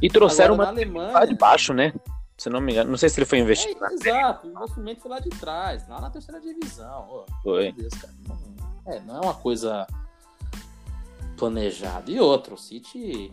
[0.00, 1.92] E trouxeram Agora, uma Alemanha, de baixo, né?
[2.40, 2.90] se não me engano.
[2.90, 3.84] Não sei se ele foi investido.
[3.84, 7.06] É, exato, o investimento foi lá de trás, lá na terceira divisão.
[7.10, 7.72] Oh, foi.
[7.72, 7.92] Deus,
[8.26, 8.38] não,
[8.86, 9.86] é, não é uma coisa
[11.36, 12.10] planejada.
[12.10, 13.30] E outro, o City.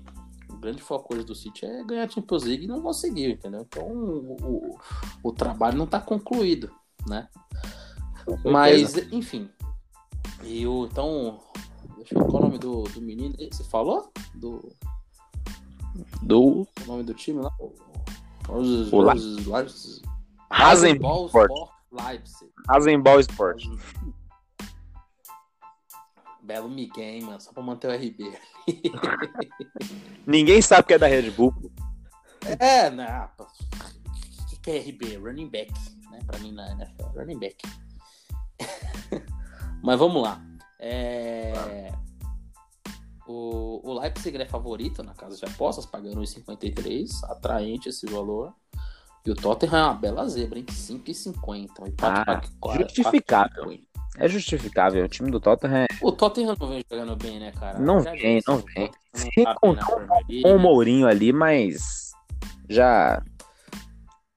[0.50, 3.62] O grande foco hoje do City é ganhar a Champions League e não conseguiu, entendeu?
[3.62, 4.80] Então o, o,
[5.24, 6.72] o trabalho não está concluído,
[7.08, 7.28] né?
[8.44, 9.50] Mas, enfim.
[10.44, 11.40] E o, então,
[11.98, 13.36] deixa eu ver qual é o nome do, do menino.
[13.52, 14.12] Você falou?
[14.36, 14.72] Do.
[16.22, 16.62] Do.
[16.62, 17.52] O nome do time lá?
[18.50, 20.02] Os, o os, os,
[20.50, 21.52] Rasenball Sport.
[21.92, 22.52] Leipzig.
[22.68, 23.64] Rasenball Sport.
[26.48, 27.42] Belo Miguel, hein, mano?
[27.42, 28.32] Só pra manter o RB.
[30.26, 31.54] Ninguém sabe que é da Red Bull.
[32.58, 33.46] É, né, não.
[33.46, 35.18] O que é RB?
[35.18, 35.74] Running back,
[36.10, 36.20] né?
[36.26, 37.58] Pra mim na NFL, running back.
[39.84, 40.42] Mas vamos lá.
[40.80, 41.92] É...
[43.28, 47.10] O, o Leipzig é favorito na casa de apostas, pagando 1,53.
[47.26, 48.54] Atraente esse valor.
[49.26, 50.66] E o Tottenham é uma bela zebra, hein?
[50.66, 51.82] 5,50.
[51.82, 53.78] Um empate ah, justificável.
[54.18, 55.06] É justificável.
[55.06, 55.88] O time do Tottenham é...
[56.02, 57.80] O Tottenham não vem jogando bem, né, cara?
[57.80, 58.92] Não já vem, não vem.
[59.14, 62.12] Se tá contar com o Mourinho ali, mas
[62.70, 63.24] já...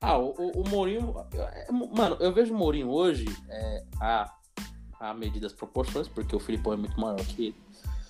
[0.01, 1.14] Ah, o, o, o Mourinho...
[1.35, 4.31] É, mano, eu vejo o Mourinho hoje é, a,
[5.01, 7.57] a medidas proporções, porque o Filipão é muito maior que ele.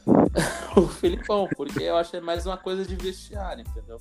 [0.77, 3.99] o Filipão, porque eu acho que é mais uma coisa de vestiário, entendeu?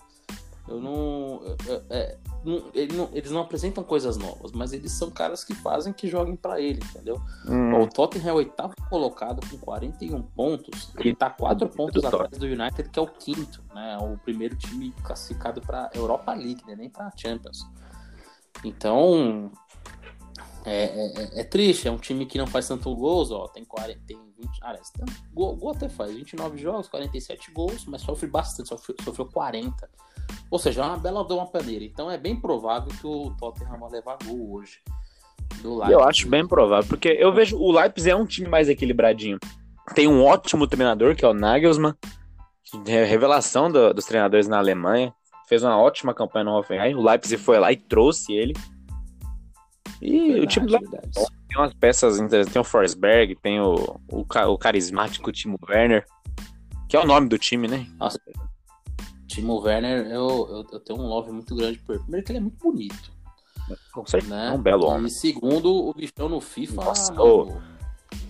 [0.70, 1.42] Eu não.
[1.68, 5.56] Eu, é, não, ele não, Eles não apresentam coisas novas, mas eles são caras que
[5.56, 7.20] fazem que joguem para ele, entendeu?
[7.48, 7.82] Hum.
[7.82, 10.92] O Tottenham é o oitavo colocado com 41 pontos.
[10.96, 13.98] Ele tá 4 pontos atrás do United, que é o quinto, né?
[13.98, 16.76] O primeiro time classificado para Europa League, né?
[16.76, 17.68] nem para Champions.
[18.64, 19.52] Então.
[20.66, 23.48] É, é, é, é, triste, é um time que não faz tanto gols, ó.
[23.48, 24.60] Tem 40, tem 20.
[24.62, 29.26] Ah, tem, gol, gol até faz, 29 jogos, 47 gols, mas sofre bastante, sofreu, sofreu
[29.26, 29.90] 40.
[30.50, 31.84] Ou seja, é uma bela de uma paneira.
[31.84, 34.80] Então é bem provável que o Tottenham vai levar gol hoje.
[35.64, 39.40] Eu acho bem provável, porque eu vejo o Leipzig é um time mais equilibradinho.
[39.94, 41.96] Tem um ótimo treinador, que é o Nagelsmann,
[42.86, 45.14] é revelação do, dos treinadores na Alemanha.
[45.48, 46.94] Fez uma ótima campanha no Hoffenheim.
[46.94, 48.54] O Leipzig foi lá e trouxe ele.
[50.02, 51.00] E verdade, o time do Leipzig
[51.48, 52.54] tem umas peças interessantes.
[52.54, 56.06] Tem o Forsberg, tem o, o, o carismático Timo Werner,
[56.88, 57.88] que é o nome do time, né?
[57.98, 58.20] Nossa,
[59.30, 62.02] Timo Werner, eu, eu, eu, tenho um love muito grande por ele.
[62.02, 63.12] Primeiro que ele é muito bonito.
[63.94, 64.48] Com certeza, né?
[64.48, 65.06] é um belo homem.
[65.06, 66.76] E segundo, o bichão no FIFA.
[66.76, 67.62] Nossa, mano,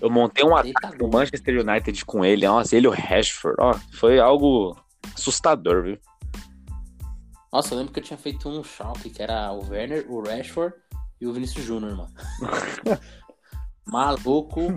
[0.02, 2.46] eu montei um ataque do Manchester United com ele.
[2.46, 3.56] Nossa, ele e o Rashford.
[3.60, 4.78] Ó, foi algo
[5.16, 5.98] assustador, viu?
[7.52, 10.76] Nossa, eu lembro que eu tinha feito um Schalke, que era o Werner, o Rashford
[11.22, 12.14] e o Vinícius Júnior, mano.
[13.88, 14.68] Maluco.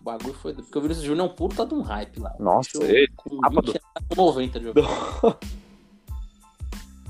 [0.00, 0.52] O bagulho foi.
[0.52, 2.34] Porque o Vinícius Júnior é um puta de um hype lá.
[2.38, 3.10] Nossa, ele.
[3.16, 4.16] Com 20, do...
[4.16, 4.80] 90 de jogo.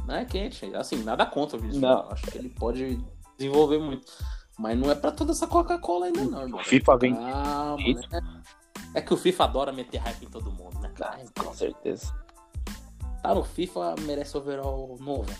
[0.07, 0.75] Não é quente.
[0.75, 1.83] Assim, nada contra o Vinícius.
[1.83, 2.09] Não.
[2.11, 2.99] Acho que ele pode
[3.37, 4.11] desenvolver muito.
[4.59, 6.61] Mas não é pra toda essa Coca-Cola ainda, não, irmão.
[6.61, 7.15] O FIFA vem.
[7.15, 8.43] Calma, né?
[8.95, 10.93] É que o FIFA adora meter hype em todo mundo, né?
[11.01, 12.15] Ah, com certeza.
[13.23, 15.31] Tá no FIFA, merece overall novo.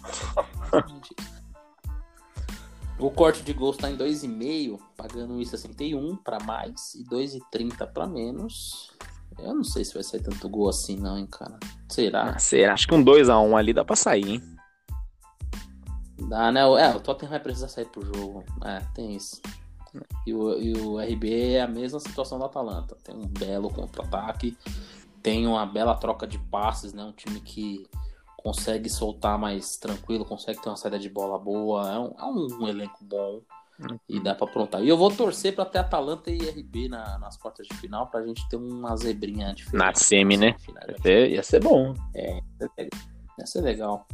[2.99, 8.91] o corte de gols tá em 2,5, pagando 1,61 para mais e 2,30 para menos.
[9.39, 11.59] Eu não sei se vai sair tanto gol assim, não, hein, cara.
[11.89, 12.31] Será?
[12.31, 12.75] Ah, será?
[12.75, 14.52] Acho que um 2x1 ali dá pra sair, hein?
[16.29, 16.61] Dá, né?
[16.61, 18.45] É, o Tottenham vai precisar sair pro jogo.
[18.65, 19.41] É, tem isso.
[20.27, 22.97] E o, e o RB é a mesma situação do Atalanta.
[23.05, 24.57] Tem um belo contra-ataque,
[25.23, 27.05] tem uma bela troca de passes, né?
[27.05, 27.87] Um time que
[28.39, 31.93] consegue soltar mais tranquilo, consegue ter uma saída de bola boa.
[31.93, 33.41] É um, é um elenco bom.
[34.09, 34.83] E dá pra aprontar.
[34.83, 38.25] E eu vou torcer pra ter Atalanta e RB na, nas quartas de final pra
[38.25, 39.85] gente ter uma zebrinha diferente.
[39.85, 40.55] Na semi, né?
[40.89, 41.95] Ia ser, ia ser bom.
[42.15, 42.41] É,
[43.39, 44.07] ia ser legal.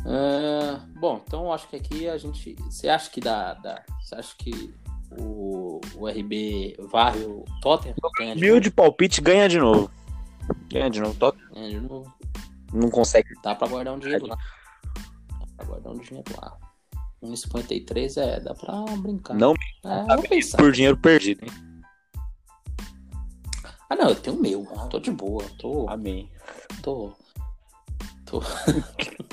[0.00, 2.54] Uh, bom, então acho que aqui a gente.
[2.62, 3.54] Você acha que dá.
[3.54, 4.74] dá você acha que
[5.10, 7.94] o, o RB varre o Tottenham?
[8.36, 9.90] Mil de palpite ganha de novo.
[10.68, 11.52] Ganha de novo, Tottenham.
[11.52, 12.14] Ganha de novo.
[12.72, 13.28] Não consegue.
[13.42, 14.36] Dá pra guardar um dinheiro lá.
[14.36, 16.56] Dá pra guardar um dinheiro lá.
[17.22, 19.34] 1,53 é, dá pra brincar.
[19.34, 19.52] Não,
[19.84, 21.52] é, por dinheiro perdido, hein?
[23.90, 24.64] Ah, não, eu tenho o meu.
[24.88, 25.44] Tô de boa.
[25.58, 25.86] Tô.
[25.90, 26.30] Amém.
[26.82, 27.12] Tô.
[28.24, 28.40] Tô.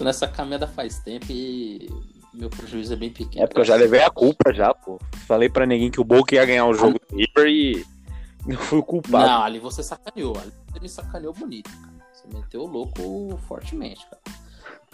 [0.00, 1.86] tô nessa caminhada faz tempo e
[2.32, 3.44] meu prejuízo é bem pequeno.
[3.44, 4.98] É porque eu já levei a culpa já, pô.
[5.26, 7.86] Falei pra ninguém que o Boca ia ganhar o jogo do River e
[8.48, 9.26] eu fui o culpado.
[9.26, 10.38] Não, ali você sacaneou.
[10.38, 11.92] Ali você me sacaneou bonito, cara.
[12.14, 14.22] Você meteu o louco fortemente, cara.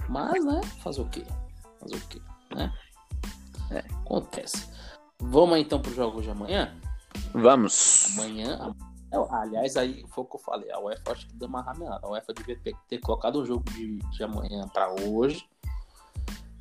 [0.08, 1.22] Mas, né, fazer o quê?
[1.78, 2.20] Fazer o quê?
[2.52, 2.72] Né?
[3.70, 4.68] É, acontece.
[5.20, 6.74] Vamos então pro jogo de amanhã?
[7.32, 8.18] Vamos.
[8.18, 8.74] Amanhã.
[9.30, 10.70] Aliás, aí foi o que eu falei.
[10.70, 12.06] A UEFA acho que deu uma ramelada.
[12.06, 15.48] A UEFA devia ter, ter colocado um jogo de, de amanhã para hoje.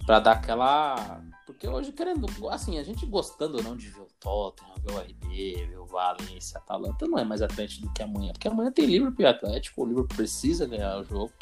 [0.05, 1.21] Pra dar aquela.
[1.45, 2.27] Porque hoje, querendo.
[2.49, 5.85] Assim, a gente gostando ou não de ver o Tottenham, ver o RB, ver o
[5.85, 8.31] Valência, Atalanta, não é mais Atlético do que amanhã.
[8.31, 9.81] Porque amanhã tem Liverpool e Atlético.
[9.81, 11.33] O Liverpool precisa ganhar o jogo.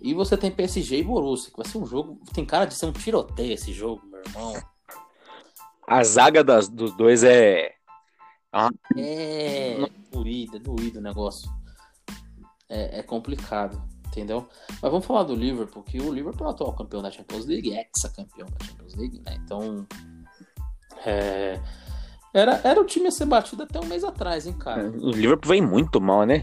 [0.00, 2.20] E você tem PSG e Borussia, que vai ser um jogo.
[2.32, 4.54] Tem cara de ser um tiroteio esse jogo, meu irmão.
[5.86, 7.77] A zaga das, dos dois é.
[8.52, 8.70] Ah.
[8.96, 9.76] É.
[10.10, 11.50] Doído, é doído o negócio.
[12.68, 14.46] É, é, complicado, entendeu?
[14.70, 17.70] Mas vamos falar do Liverpool, que o Liverpool é o atual campeão da Champions League,
[17.70, 19.38] ex-campeão da Champions League, né?
[19.42, 19.86] Então.
[21.06, 21.60] É,
[22.34, 24.90] era, era o time a ser batido até um mês atrás, hein, cara?
[24.90, 26.42] O Liverpool vem muito mal, né?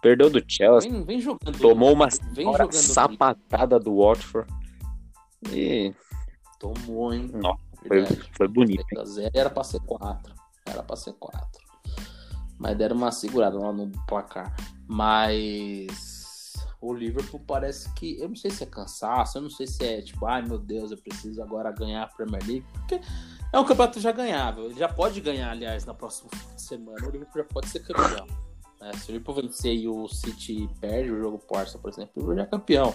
[0.00, 0.90] Perdeu do Chelsea.
[0.90, 1.58] Vem, vem jogando.
[1.58, 4.48] Tomou uma sapatada do Watford.
[5.50, 5.92] E.
[6.60, 7.30] Tomou, hein?
[7.34, 8.06] Nossa, foi,
[8.36, 8.84] foi bonito.
[8.92, 9.30] Hein?
[9.34, 10.37] Era pra ser 4.
[10.70, 11.46] Era pra ser 4.
[12.58, 14.54] Mas deram uma segurada lá no placar.
[14.86, 18.20] Mas o Liverpool parece que.
[18.20, 20.90] Eu não sei se é cansaço, eu não sei se é tipo, ai meu Deus,
[20.90, 22.66] eu preciso agora ganhar a Premier League.
[22.72, 23.00] Porque
[23.52, 24.66] é um campeonato já ganhável.
[24.66, 27.06] Ele já pode ganhar, aliás, na próxima semana.
[27.06, 28.26] O Liverpool já pode ser campeão.
[28.80, 28.92] Né?
[28.94, 32.42] Se o Liverpool vencer e o City perde o jogo por por exemplo, Liverpool já
[32.42, 32.94] é campeão.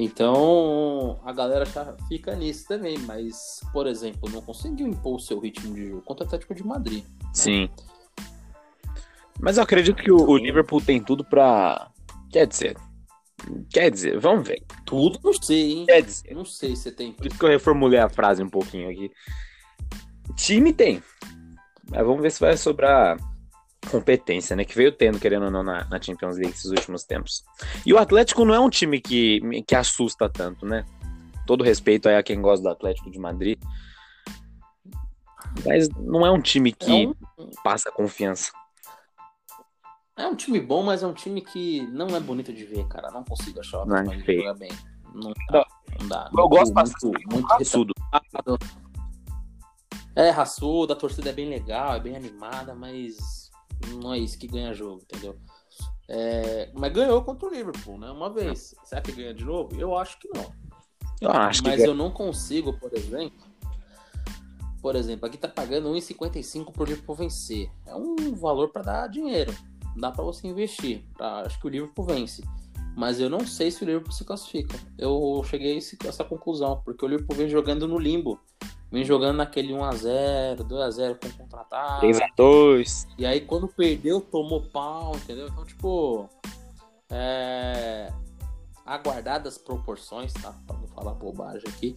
[0.00, 5.40] Então a galera já fica nisso também, mas, por exemplo, não conseguiu impor o seu
[5.40, 7.04] ritmo de jogo contra o Atlético de Madrid.
[7.34, 7.68] Sim.
[9.40, 11.90] Mas eu acredito que o, o Liverpool tem tudo pra.
[12.30, 12.76] Quer dizer.
[13.72, 14.62] Quer dizer, vamos ver.
[14.86, 15.86] Tudo não sei, hein?
[15.86, 16.32] Quer dizer.
[16.32, 17.12] Não sei se tem.
[17.12, 19.10] Por isso que eu reformulei a frase um pouquinho aqui.
[20.36, 21.02] Time tem.
[21.90, 23.16] Mas vamos ver se vai sobrar
[23.90, 24.64] competência, né?
[24.64, 27.44] Que veio tendo, querendo ou não, na, na, Champions League esses últimos tempos.
[27.86, 30.84] E o Atlético não é um time que, que assusta tanto, né?
[31.46, 33.58] Todo respeito aí a quem gosta do Atlético de Madrid.
[35.64, 37.14] Mas não é um time que é um...
[37.64, 38.52] passa confiança.
[40.16, 43.10] É um time bom, mas é um time que não é bonito de ver, cara.
[43.10, 44.70] Não consigo achar o Atlético jogar bem.
[45.14, 45.66] Não dá.
[46.00, 46.30] Não dá.
[46.36, 46.74] Eu gosto.
[46.74, 47.94] Muito, muito raçudo.
[50.14, 53.47] É raçudo, a torcida é bem legal, é bem animada, mas
[54.02, 55.36] não é isso que ganha jogo, entendeu?
[56.08, 58.10] É, mas ganhou contra o Liverpool, né?
[58.10, 58.74] Uma vez.
[58.84, 59.78] Será que ganha de novo?
[59.78, 60.50] Eu acho que não.
[61.20, 63.46] Eu acho mas eu não consigo, por exemplo.
[64.80, 67.70] Por exemplo, aqui tá pagando 1,55 pro Liverpool vencer.
[67.84, 69.52] É um valor para dar dinheiro.
[69.96, 71.04] Dá para você investir.
[71.16, 72.42] Pra, acho que o Liverpool vence.
[72.96, 74.78] Mas eu não sei se o Liverpool se classifica.
[74.96, 78.40] Eu cheguei a essa conclusão, porque o Liverpool vem jogando no limbo.
[78.90, 82.06] Vem jogando naquele 1x0, 2x0 com contra-ataque.
[82.06, 83.06] 3x2.
[83.18, 85.48] E aí quando perdeu, tomou pau, entendeu?
[85.48, 86.28] Então, tipo.
[87.10, 88.12] É...
[88.86, 90.54] Aguardadas proporções, tá?
[90.66, 91.94] Pra não falar bobagem aqui.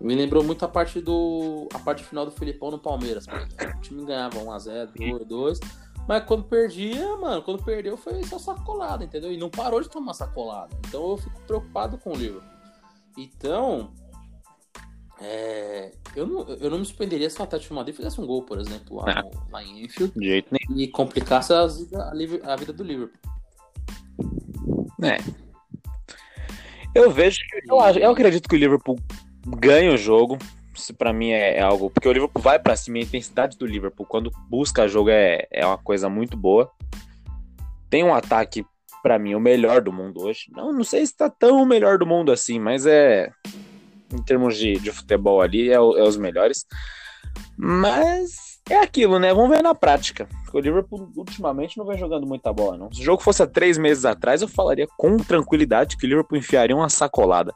[0.00, 1.68] Me lembrou muito a parte do.
[1.74, 3.26] a parte final do Filipão no Palmeiras.
[3.26, 5.60] O time ganhava 1x0, 2x2.
[6.08, 9.30] Mas quando perdia, mano, quando perdeu foi só sacolada, entendeu?
[9.30, 10.74] E não parou de tomar sacolada.
[10.88, 12.42] Então eu fico preocupado com o livro.
[13.16, 13.92] Então,
[15.20, 18.42] é, eu, não, eu não me surpreenderia se o Atlético de Madrid fizesse um gol,
[18.42, 20.12] por exemplo, lá, ah, no, lá em Enfield.
[20.16, 20.80] De jeito nenhum.
[20.80, 23.18] E complicasse a, a, a vida do Liverpool.
[25.02, 25.16] É.
[26.94, 27.70] Eu vejo que.
[27.70, 28.98] Eu, eu acredito que o Liverpool
[29.46, 30.38] ganha o jogo.
[30.74, 31.90] Isso pra mim é, é algo.
[31.90, 32.98] Porque o Liverpool vai pra cima.
[32.98, 36.70] A intensidade do Liverpool, quando busca jogo, é, é uma coisa muito boa.
[37.88, 38.64] Tem um ataque,
[39.02, 40.46] pra mim, o melhor do mundo hoje.
[40.50, 43.30] Não, não sei se tá tão o melhor do mundo assim, mas é
[44.12, 46.66] em termos de, de futebol ali, é, é, os melhores.
[47.56, 49.32] Mas é aquilo, né?
[49.32, 50.28] Vamos ver na prática.
[50.44, 52.92] Porque o Liverpool ultimamente não vem jogando muita bola, não.
[52.92, 56.38] Se o jogo fosse há três meses atrás, eu falaria com tranquilidade que o Liverpool
[56.38, 57.54] enfiaria uma sacolada.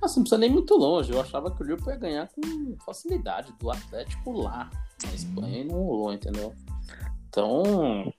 [0.00, 1.10] Nossa, não precisa nem muito longe.
[1.10, 4.68] Eu achava que o Liverpool ia ganhar com facilidade do Atlético lá.
[5.02, 6.54] Na Espanha e não rolou, entendeu?
[7.28, 8.12] Então,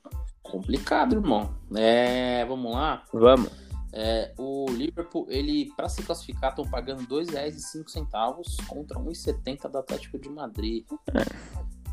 [0.44, 1.56] complicado, irmão.
[1.76, 3.04] É, vamos lá?
[3.14, 3.65] Vamos.
[3.98, 10.20] É, o Liverpool, ele para se classificar, estão pagando R$ 2,05 contra 1,70 do Atlético
[10.20, 10.86] de Madrid.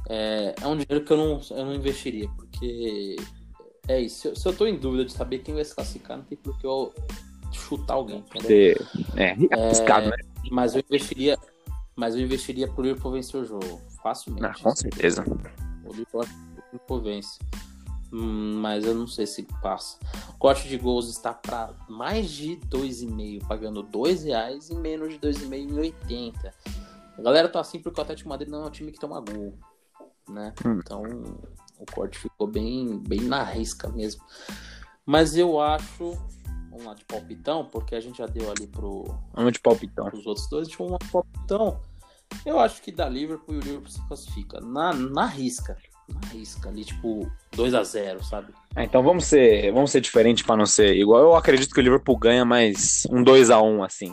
[0.09, 3.15] É, é um dinheiro que eu não, eu não investiria, porque
[3.87, 4.35] é isso.
[4.35, 6.67] Se eu, tô em dúvida de saber quem vai se classificar, não tem por que
[6.67, 6.93] eu
[7.53, 8.25] chutar alguém.
[8.35, 8.85] Entendeu?
[9.17, 10.17] É, é arriscado, né?
[10.51, 11.39] Mas eu investiria,
[11.95, 14.45] mas eu investiria pro Liverpool vencer o jogo, facilmente.
[14.45, 15.25] Ah, com certeza.
[15.85, 17.39] O Liverpool, o Liverpool vence.
[18.13, 19.99] Hum, mas eu não sei se passa.
[20.29, 25.19] O corte de gols está para mais de 2,5, pagando R$ reais e menos de
[25.19, 26.55] 2,5 em 80.
[27.17, 29.55] A galera tá assim porque o Atlético Madrid não é um time que toma gol,
[30.29, 30.53] né?
[30.65, 30.79] Hum.
[30.79, 31.03] Então
[31.79, 34.23] o corte ficou bem, bem na risca mesmo.
[35.07, 36.13] Mas eu acho,
[36.71, 40.07] vamos lá de palpitão, porque a gente já deu ali pro vamos de palpitão.
[40.13, 41.81] Os outros dois, lá de palpitão.
[42.45, 45.77] Eu acho que da Liverpool e o Liverpool se classifica na, na risca
[46.13, 48.53] na risca ali, tipo 2 a 0 sabe?
[48.77, 51.21] É, então vamos ser, vamos ser diferentes para não ser igual.
[51.21, 54.13] Eu acredito que o Liverpool ganha mais um 2 a 1 assim.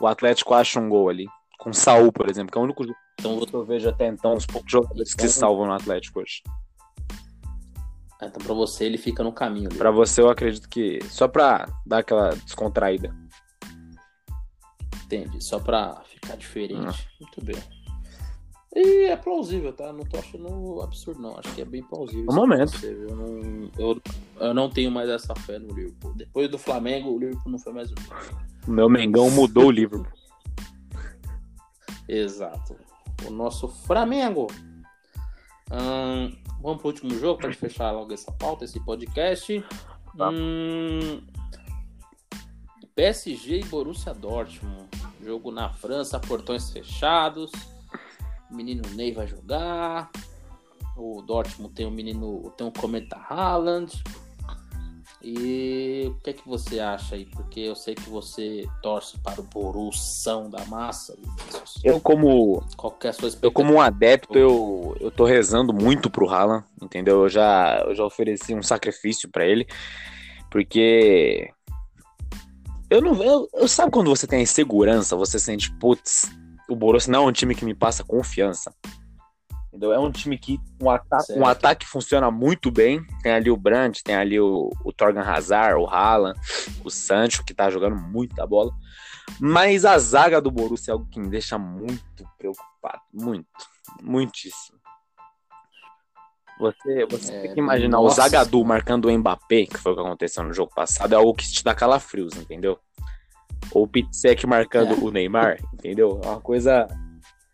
[0.00, 1.26] O Atlético acha um gol ali.
[1.58, 2.84] Com o Saul, por exemplo, que é o único
[3.18, 6.42] então, eu vejo até então os poucos jogadores então, que salvam no Atlético hoje.
[8.20, 9.70] É, então, pra você, ele fica no caminho.
[9.70, 10.98] Para você, eu acredito que.
[11.04, 13.14] Só pra dar aquela descontraída.
[15.04, 15.42] Entendi.
[15.42, 16.80] Só pra ficar diferente.
[16.80, 16.92] Hum.
[17.20, 17.62] Muito bem.
[18.74, 19.92] E é plausível, tá?
[19.92, 21.38] Não tô achando absurdo, não.
[21.38, 22.24] Acho que é bem plausível.
[22.24, 22.84] No momento.
[22.84, 24.02] Eu, não, eu,
[24.40, 26.12] eu, não tenho mais essa fé no Liverpool.
[26.14, 28.38] Depois do Flamengo, o Liverpool não foi mais o mesmo.
[28.66, 30.12] O meu Mengão mudou o Liverpool.
[32.08, 32.76] Exato.
[33.24, 34.48] O nosso Flamengo.
[35.70, 39.64] Hum, vamos pro último jogo para fechar logo essa pauta, esse podcast.
[40.18, 40.30] Tá.
[40.30, 41.22] Hum,
[42.96, 44.88] PSG e Borussia Dortmund.
[45.22, 47.52] Jogo na França, portões fechados.
[48.50, 50.10] O menino Ney vai jogar.
[50.96, 53.92] O Dortmund tem o menino, tem o Cometa Haaland.
[55.26, 57.24] E o que é que você acha aí?
[57.24, 61.16] Porque eu sei que você torce para o Borussão da massa.
[61.82, 65.72] Eu como Qual que é a sua eu como um adepto, eu, eu tô rezando
[65.72, 67.22] muito pro Haaland, entendeu?
[67.22, 69.66] Eu já, eu já ofereci um sacrifício pra ele,
[70.50, 71.50] porque
[72.90, 76.30] eu não eu, eu sabe quando você tem insegurança, você sente, putz,
[76.68, 78.74] o Borussia não é um time que me passa confiança.
[79.68, 79.92] Entendeu?
[79.92, 81.38] É um time que um, ata Certo.
[81.40, 83.04] um ataque funciona muito bem.
[83.24, 86.38] Tem ali o Brandt, tem ali o, o Torgan Hazard, o Haaland,
[86.84, 88.70] o Sancho, que tá jogando muita bola.
[89.40, 93.00] Mas a zaga do Borussia é algo que me deixa muito preocupado.
[93.12, 93.48] Muito.
[94.00, 94.78] Muitíssimo.
[96.60, 98.68] Você, você É, tem que imaginar o nossa Zagadou Senhora.
[98.68, 101.64] marcando o Mbappé, que foi o que aconteceu no jogo passado, é algo que te
[101.64, 102.78] dá calafrios, entendeu?
[103.72, 104.98] Ou o Pitsek marcando É.
[104.98, 106.20] o Neymar, entendeu?
[106.22, 106.86] É uma coisa.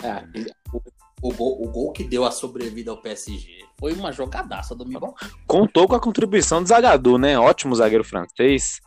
[0.02, 0.24] É,
[0.72, 0.80] o,
[1.28, 5.14] o gol, o gol que deu a sobrevida ao PSG foi uma jogadaça do Mibon.
[5.46, 7.38] Contou com a contribuição do Zagadou, né?
[7.38, 8.80] Ótimo zagueiro francês.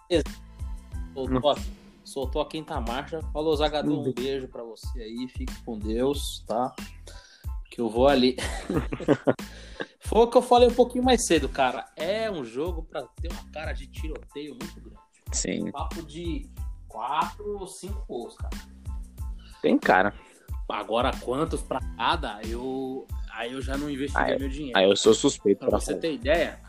[1.14, 1.56] Soltou, a-
[2.04, 3.20] soltou a quinta marcha.
[3.32, 5.28] Falou, Zagadou, um beijo pra você aí.
[5.30, 6.74] Fique com Deus, tá?
[7.72, 8.36] Que eu vou ali.
[10.00, 11.86] Foi o que eu falei um pouquinho mais cedo, cara.
[11.96, 15.00] É um jogo pra ter uma cara de tiroteio muito grande.
[15.32, 16.48] Sim, Papo de
[16.94, 18.56] quatro ou cinco gols, cara.
[19.62, 20.14] tem cara.
[20.70, 23.08] Agora, quantos pra cada, eu.
[23.32, 24.78] Aí eu já não investiria Ah, meu dinheiro.
[24.78, 26.60] Aí eu sou suspeito Pra pra você ter ideia.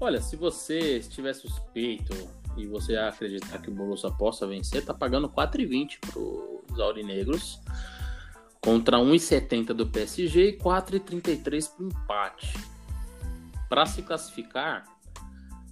[0.00, 2.14] Olha, se você estiver suspeito
[2.56, 7.60] e você acreditar que o Borussia possa vencer, tá pagando 4,20 pros aurinegros
[8.60, 12.54] contra 1,70 do PSG e 4,33 pro empate.
[13.68, 14.84] Para se classificar,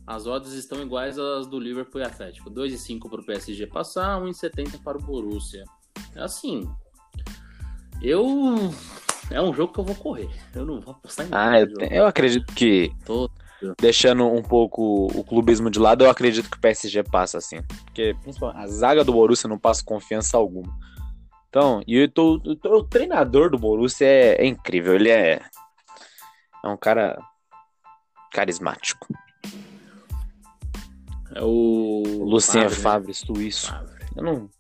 [0.07, 2.51] as odds estão iguais às do Liverpool e Atlético.
[2.51, 5.65] 2,5 para o PSG passar, 1,70 para o Borussia.
[6.15, 6.69] É assim,
[8.03, 8.25] eu
[9.31, 10.29] é um jogo que eu vou correr.
[10.55, 11.59] Eu não vou apostar em Ah, nada.
[11.61, 13.29] eu, te- eu acredito que, Tô-
[13.81, 17.61] deixando um pouco o clubismo de lado, eu acredito que o PSG passa assim.
[17.87, 20.73] Porque principalmente, a zaga do Borussia não passa confiança alguma.
[21.49, 24.95] Então, e eu tô, eu tô- o treinador do Borussia é, é incrível.
[24.95, 25.41] Ele é,
[26.65, 27.19] é um cara
[28.33, 29.07] carismático.
[31.37, 32.83] É o Lucien Favre, né?
[32.83, 33.67] Favre, suíço.
[33.67, 34.07] Favre.
[34.17, 34.51] Eu não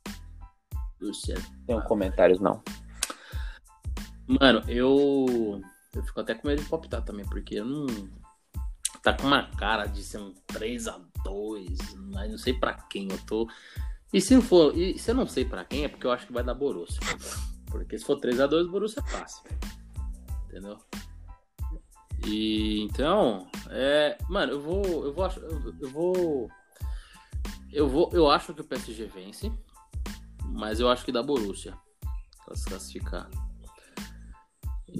[1.00, 1.38] Lucien.
[1.66, 2.62] tenho comentários, não.
[4.26, 5.62] Mano, eu
[5.94, 7.86] eu fico até com medo de palpitar também, porque eu não
[9.02, 13.08] tá com uma cara de ser um 3 a 2, mas não sei pra quem
[13.10, 13.48] eu tô.
[14.12, 16.26] E se não for, e se eu não sei pra quem é porque eu acho
[16.26, 17.00] que vai dar Borussia.
[17.70, 19.42] Porque se for 3 a 2, Borussia passa.
[20.44, 20.78] Entendeu?
[22.26, 25.28] E então, é, mano, eu vou, eu vou,
[25.80, 26.50] eu vou,
[27.72, 29.52] eu vou, eu acho que o PSG vence,
[30.44, 31.74] mas eu acho que dá Borussia
[32.44, 33.28] pra se classificar.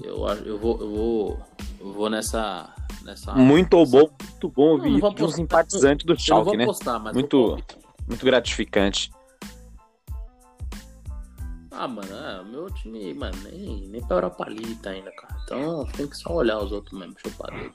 [0.03, 1.39] Eu, eu vou, eu vou,
[1.79, 2.73] eu vou nessa,
[3.03, 3.33] nessa.
[3.33, 6.57] Muito bom, muito bom Não, não ouvir vou de um apostar- simpatizante do não Schalke,
[6.57, 6.65] né?
[6.65, 7.57] postar, Muito-.
[8.07, 9.11] Muito gratificante.
[11.71, 15.35] Ah, mano, é, o meu time, mano, nem, nem pra Europa League tá ainda, cara.
[15.43, 17.71] Então tem que só olhar os outros mesmo, chupador.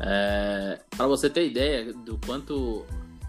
[0.00, 2.84] É, pra você ter ideia do quanto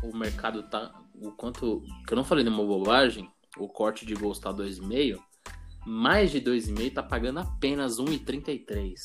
[0.10, 0.94] o mercado tá.
[1.16, 1.82] O quanto.
[2.06, 5.18] Que eu não falei nenhuma bobagem, o corte de gols tá 2,5.
[5.86, 8.96] Mais de 2,5 tá pagando apenas 1,33.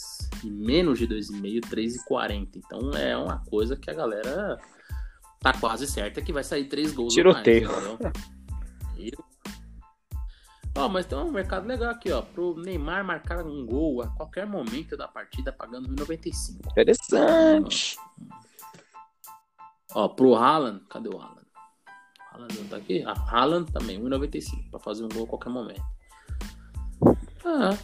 [0.42, 2.48] E menos de 2,5, 3,40.
[2.56, 4.58] Então é uma coisa que a galera
[5.40, 7.12] tá quase certa que vai sair 3 gols.
[7.12, 7.68] Tiroteio.
[10.76, 12.22] Ó, mas tem um mercado legal aqui, ó.
[12.22, 16.70] Pro Neymar marcar um gol a qualquer momento da partida, pagando 1,95.
[16.70, 17.96] Interessante.
[19.94, 21.46] Ó, pro Haaland, cadê o Haaland?
[22.32, 23.02] Haaland não tá aqui?
[23.06, 25.82] Ah, Haaland também, 1,95 pra fazer um gol a qualquer momento.
[27.44, 27.76] Ah,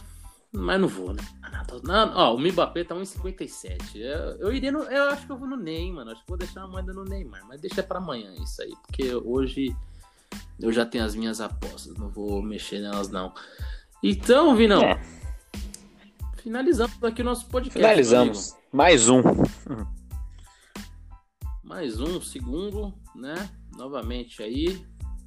[0.51, 1.23] mas não vou, né?
[1.83, 3.97] Não, ó, o Mbappé tá 1,57.
[3.97, 4.83] Eu, eu iria no.
[4.83, 6.11] Eu acho que eu vou no Ney, mano.
[6.11, 7.45] Acho que vou deixar a moeda no Neymar.
[7.47, 8.73] Mas deixa pra amanhã isso aí.
[8.85, 9.75] Porque hoje
[10.59, 11.95] eu já tenho as minhas apostas.
[11.95, 13.33] Não vou mexer nelas, não.
[14.01, 14.81] Então, Vinão.
[14.81, 15.01] É.
[16.37, 17.79] Finalizamos aqui o nosso podcast.
[17.79, 18.55] Finalizamos.
[18.71, 19.21] Mais um.
[21.67, 23.49] Mais um segundo, né?
[23.75, 24.81] Novamente aí,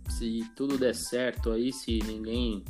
[0.09, 2.65] se tudo der certo aí, se ninguém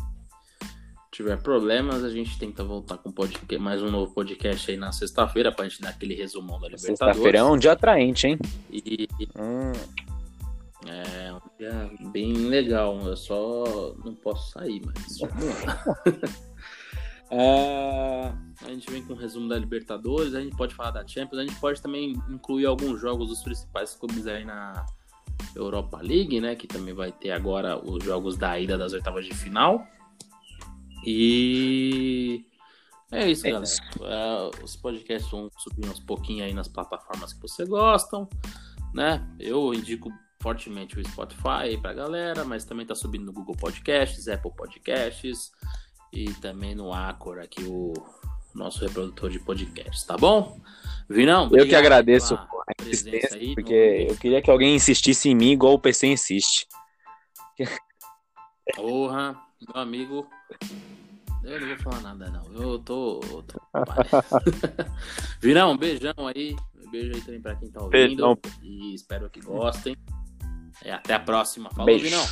[1.12, 5.52] tiver problemas, a gente tenta voltar com podcast, mais um novo podcast aí na sexta-feira
[5.52, 6.98] pra gente dar aquele resumão da Libertadores.
[6.98, 8.38] Sexta-feira é um dia atraente, hein?
[8.72, 9.72] E Hum,
[10.88, 13.00] é um dia bem legal.
[13.06, 15.84] Eu só não posso sair, mas vamos lá.
[17.32, 21.38] É, a gente vem com o resumo da Libertadores, a gente pode falar da Champions,
[21.38, 24.84] a gente pode também incluir alguns jogos dos principais clubes aí na
[25.54, 26.54] Europa League, né?
[26.54, 29.86] Que também vai ter agora os jogos da ida das oitavas de final.
[31.04, 32.44] E
[33.10, 33.64] É isso, É galera.
[33.64, 33.82] isso.
[34.04, 38.28] É, os podcasts vão subir uns pouquinho aí nas plataformas que você gostam,
[38.94, 39.26] né?
[39.38, 44.28] Eu indico fortemente o Spotify aí pra galera, mas também tá subindo no Google Podcasts,
[44.28, 45.50] Apple Podcasts
[46.12, 47.92] e também no Acor aqui o
[48.54, 50.60] nosso reprodutor de podcasts, tá bom?
[51.08, 53.54] Vinão, Eu que agradeço a presença aí.
[53.54, 56.66] porque eu queria que alguém insistisse em mim igual o PC insiste.
[58.76, 60.26] Porra, meu amigo.
[61.42, 62.44] Eu não vou falar nada, não.
[62.52, 63.20] Eu tô.
[63.30, 63.60] eu tô...
[65.40, 66.54] Virão, beijão aí.
[66.90, 67.90] Beijo aí também pra quem tá ouvindo.
[67.90, 68.38] Beijão.
[68.62, 69.96] E espero que gostem.
[70.84, 71.70] É, até a próxima.
[71.70, 72.04] Falou, Beijo.
[72.04, 72.24] Vinão.